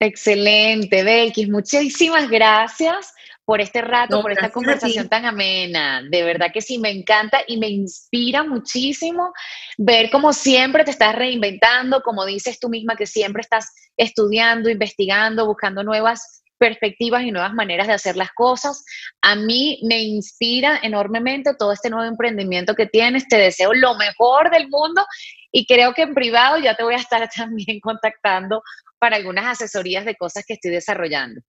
Excelente, 0.00 1.04
Belkis. 1.04 1.48
Muchísimas 1.50 2.30
gracias 2.30 3.12
por 3.44 3.60
este 3.60 3.82
rato, 3.82 4.22
por 4.22 4.32
esta 4.32 4.50
conversación 4.50 5.08
tan 5.08 5.26
amena. 5.26 6.02
De 6.08 6.22
verdad 6.22 6.50
que 6.54 6.62
sí, 6.62 6.78
me 6.78 6.90
encanta 6.90 7.40
y 7.46 7.58
me 7.58 7.68
inspira 7.68 8.42
muchísimo 8.42 9.32
ver 9.76 10.08
cómo 10.10 10.32
siempre 10.32 10.84
te 10.84 10.90
estás 10.90 11.14
reinventando, 11.14 12.00
como 12.02 12.24
dices 12.24 12.58
tú 12.58 12.70
misma, 12.70 12.96
que 12.96 13.06
siempre 13.06 13.42
estás 13.42 13.74
estudiando, 13.96 14.70
investigando, 14.70 15.46
buscando 15.46 15.84
nuevas 15.84 16.39
perspectivas 16.60 17.22
y 17.22 17.32
nuevas 17.32 17.54
maneras 17.54 17.86
de 17.86 17.94
hacer 17.94 18.16
las 18.16 18.30
cosas. 18.32 18.84
A 19.22 19.34
mí 19.34 19.80
me 19.82 20.02
inspira 20.02 20.78
enormemente 20.82 21.54
todo 21.58 21.72
este 21.72 21.88
nuevo 21.88 22.06
emprendimiento 22.06 22.74
que 22.74 22.86
tienes. 22.86 23.26
Te 23.26 23.36
deseo 23.36 23.72
lo 23.72 23.96
mejor 23.96 24.50
del 24.50 24.68
mundo 24.68 25.04
y 25.50 25.66
creo 25.66 25.94
que 25.94 26.02
en 26.02 26.14
privado 26.14 26.58
ya 26.58 26.76
te 26.76 26.84
voy 26.84 26.94
a 26.94 26.98
estar 26.98 27.28
también 27.34 27.80
contactando 27.80 28.62
para 28.98 29.16
algunas 29.16 29.46
asesorías 29.46 30.04
de 30.04 30.14
cosas 30.14 30.44
que 30.46 30.54
estoy 30.54 30.70
desarrollando. 30.70 31.40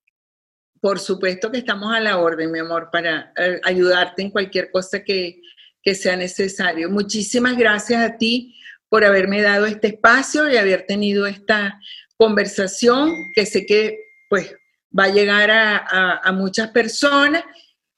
Por 0.80 0.98
supuesto 0.98 1.52
que 1.52 1.60
estamos 1.60 1.94
a 1.94 2.00
la 2.00 2.18
orden, 2.18 2.52
mi 2.52 2.60
amor, 2.60 2.90
para 2.92 3.34
eh, 3.36 3.60
ayudarte 3.66 4.22
en 4.22 4.32
cualquier 4.32 4.72
cosa 4.72 5.04
que, 5.04 5.42
que 5.84 5.94
sea 5.94 6.16
necesario. 6.16 6.90
Muchísimas 6.90 7.58
gracias 7.58 8.02
a 8.02 8.18
ti 8.18 8.56
por 8.88 9.04
haberme 9.04 9.42
dado 9.42 9.66
este 9.66 9.88
espacio 9.88 10.50
y 10.50 10.58
haber 10.58 10.86
tenido 10.88 11.28
esta 11.28 11.80
conversación 12.18 13.14
que 13.36 13.46
sé 13.46 13.66
que 13.66 14.00
pues 14.30 14.56
va 14.98 15.06
a 15.06 15.12
llegar 15.12 15.50
a, 15.52 16.32
muchas 16.34 16.70
personas 16.70 17.44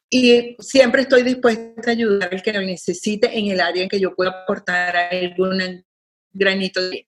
y 0.09 0.55
siempre 0.59 1.03
estoy 1.03 1.23
dispuesta 1.23 1.89
a 1.89 1.91
ayudar 1.91 2.29
al 2.31 2.41
que 2.41 2.53
lo 2.53 2.61
necesite 2.61 3.37
en 3.37 3.47
el 3.47 3.61
área 3.61 3.83
en 3.83 3.89
que 3.89 3.99
yo 3.99 4.15
pueda 4.15 4.29
aportar 4.43 4.95
algún 4.95 5.83
granito 6.31 6.81
de 6.81 6.87
arena. 6.87 7.07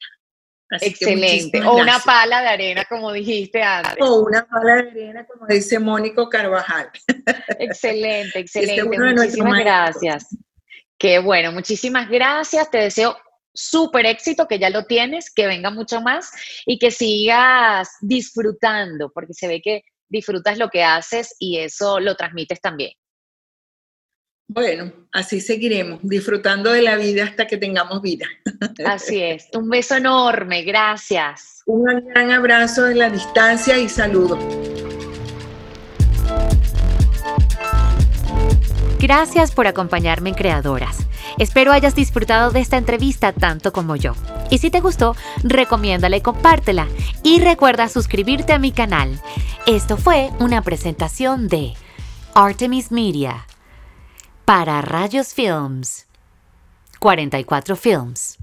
Excelente. 0.82 1.62
O 1.62 1.78
una 1.78 2.00
pala 2.00 2.42
de 2.42 2.48
arena, 2.48 2.86
como 2.90 3.12
dijiste 3.14 3.62
antes. 3.62 3.98
O 4.00 4.22
una 4.26 4.48
pala 4.48 4.76
de 4.76 4.90
arena, 4.90 5.26
como 5.26 5.46
dice 5.46 5.78
Mónico 5.78 6.28
Carvajal. 6.30 6.90
Excelente, 7.60 8.40
excelente. 8.40 8.84
muchísimas 8.84 9.60
gracias. 9.60 10.28
Qué 10.98 11.20
bueno, 11.20 11.52
muchísimas 11.52 12.10
gracias. 12.10 12.72
Te 12.72 12.80
deseo 12.80 13.16
súper 13.56 14.06
éxito, 14.06 14.47
que 14.47 14.60
ya 14.60 14.70
lo 14.70 14.86
tienes, 14.86 15.34
que 15.34 15.47
venga 15.47 15.72
mucho 15.72 16.01
más 16.01 16.32
y 16.66 16.78
que 16.78 16.91
sigas 16.91 17.89
disfrutando, 18.01 19.12
porque 19.14 19.34
se 19.34 19.47
ve 19.47 19.62
que 19.62 19.82
disfrutas 20.08 20.58
lo 20.58 20.70
que 20.70 20.84
haces 20.84 21.36
y 21.39 21.58
eso 21.58 21.99
lo 21.99 22.16
transmites 22.16 22.62
también. 22.62 22.91
Bueno, 24.47 24.93
así 25.12 25.41
seguiremos, 25.41 25.99
disfrutando 26.03 26.72
de 26.72 26.84
la 26.84 26.97
vida 26.97 27.24
hasta 27.24 27.47
que 27.47 27.58
tengamos 27.58 28.01
vida. 28.01 28.28
Así 28.86 29.22
es. 29.22 29.47
Un 29.53 29.70
beso 29.70 29.95
enorme, 29.95 30.62
gracias. 30.62 31.64
Un 31.66 31.84
gran 31.84 32.32
abrazo 32.32 32.84
de 32.84 32.95
la 32.95 33.10
distancia 33.10 33.78
y 33.80 33.89
saludos. 33.89 34.39
Gracias 39.06 39.51
por 39.51 39.68
acompañarme 39.68 40.30
en 40.30 40.36
Creadoras. 40.36 41.06
Espero 41.38 41.72
hayas 41.72 41.93
disfrutado 41.93 42.49
de 42.49 42.60
esta 42.60 42.78
entrevista 42.78 43.34
tanto 43.34 43.72
como 43.72 43.95
yo. 43.95 44.14
Y 44.49 44.58
si 44.58 44.72
te 44.72 44.80
gustó, 44.80 45.16
recomiéndala 45.43 46.18
y 46.18 46.22
compártela. 46.22 46.88
Y 47.22 47.39
recuerda 47.39 47.88
suscribirte 47.88 48.51
a 48.51 48.58
mi 48.58 48.72
canal. 48.72 49.22
Esto 49.68 49.97
fue 49.97 50.32
una 50.39 50.64
presentación 50.64 51.49
de 51.49 51.76
Artemis 52.34 52.91
Media 52.91 53.45
para 54.43 54.82
Rayos 54.82 55.36
Films. 55.36 56.08
44 56.97 57.76
Films. 57.76 58.39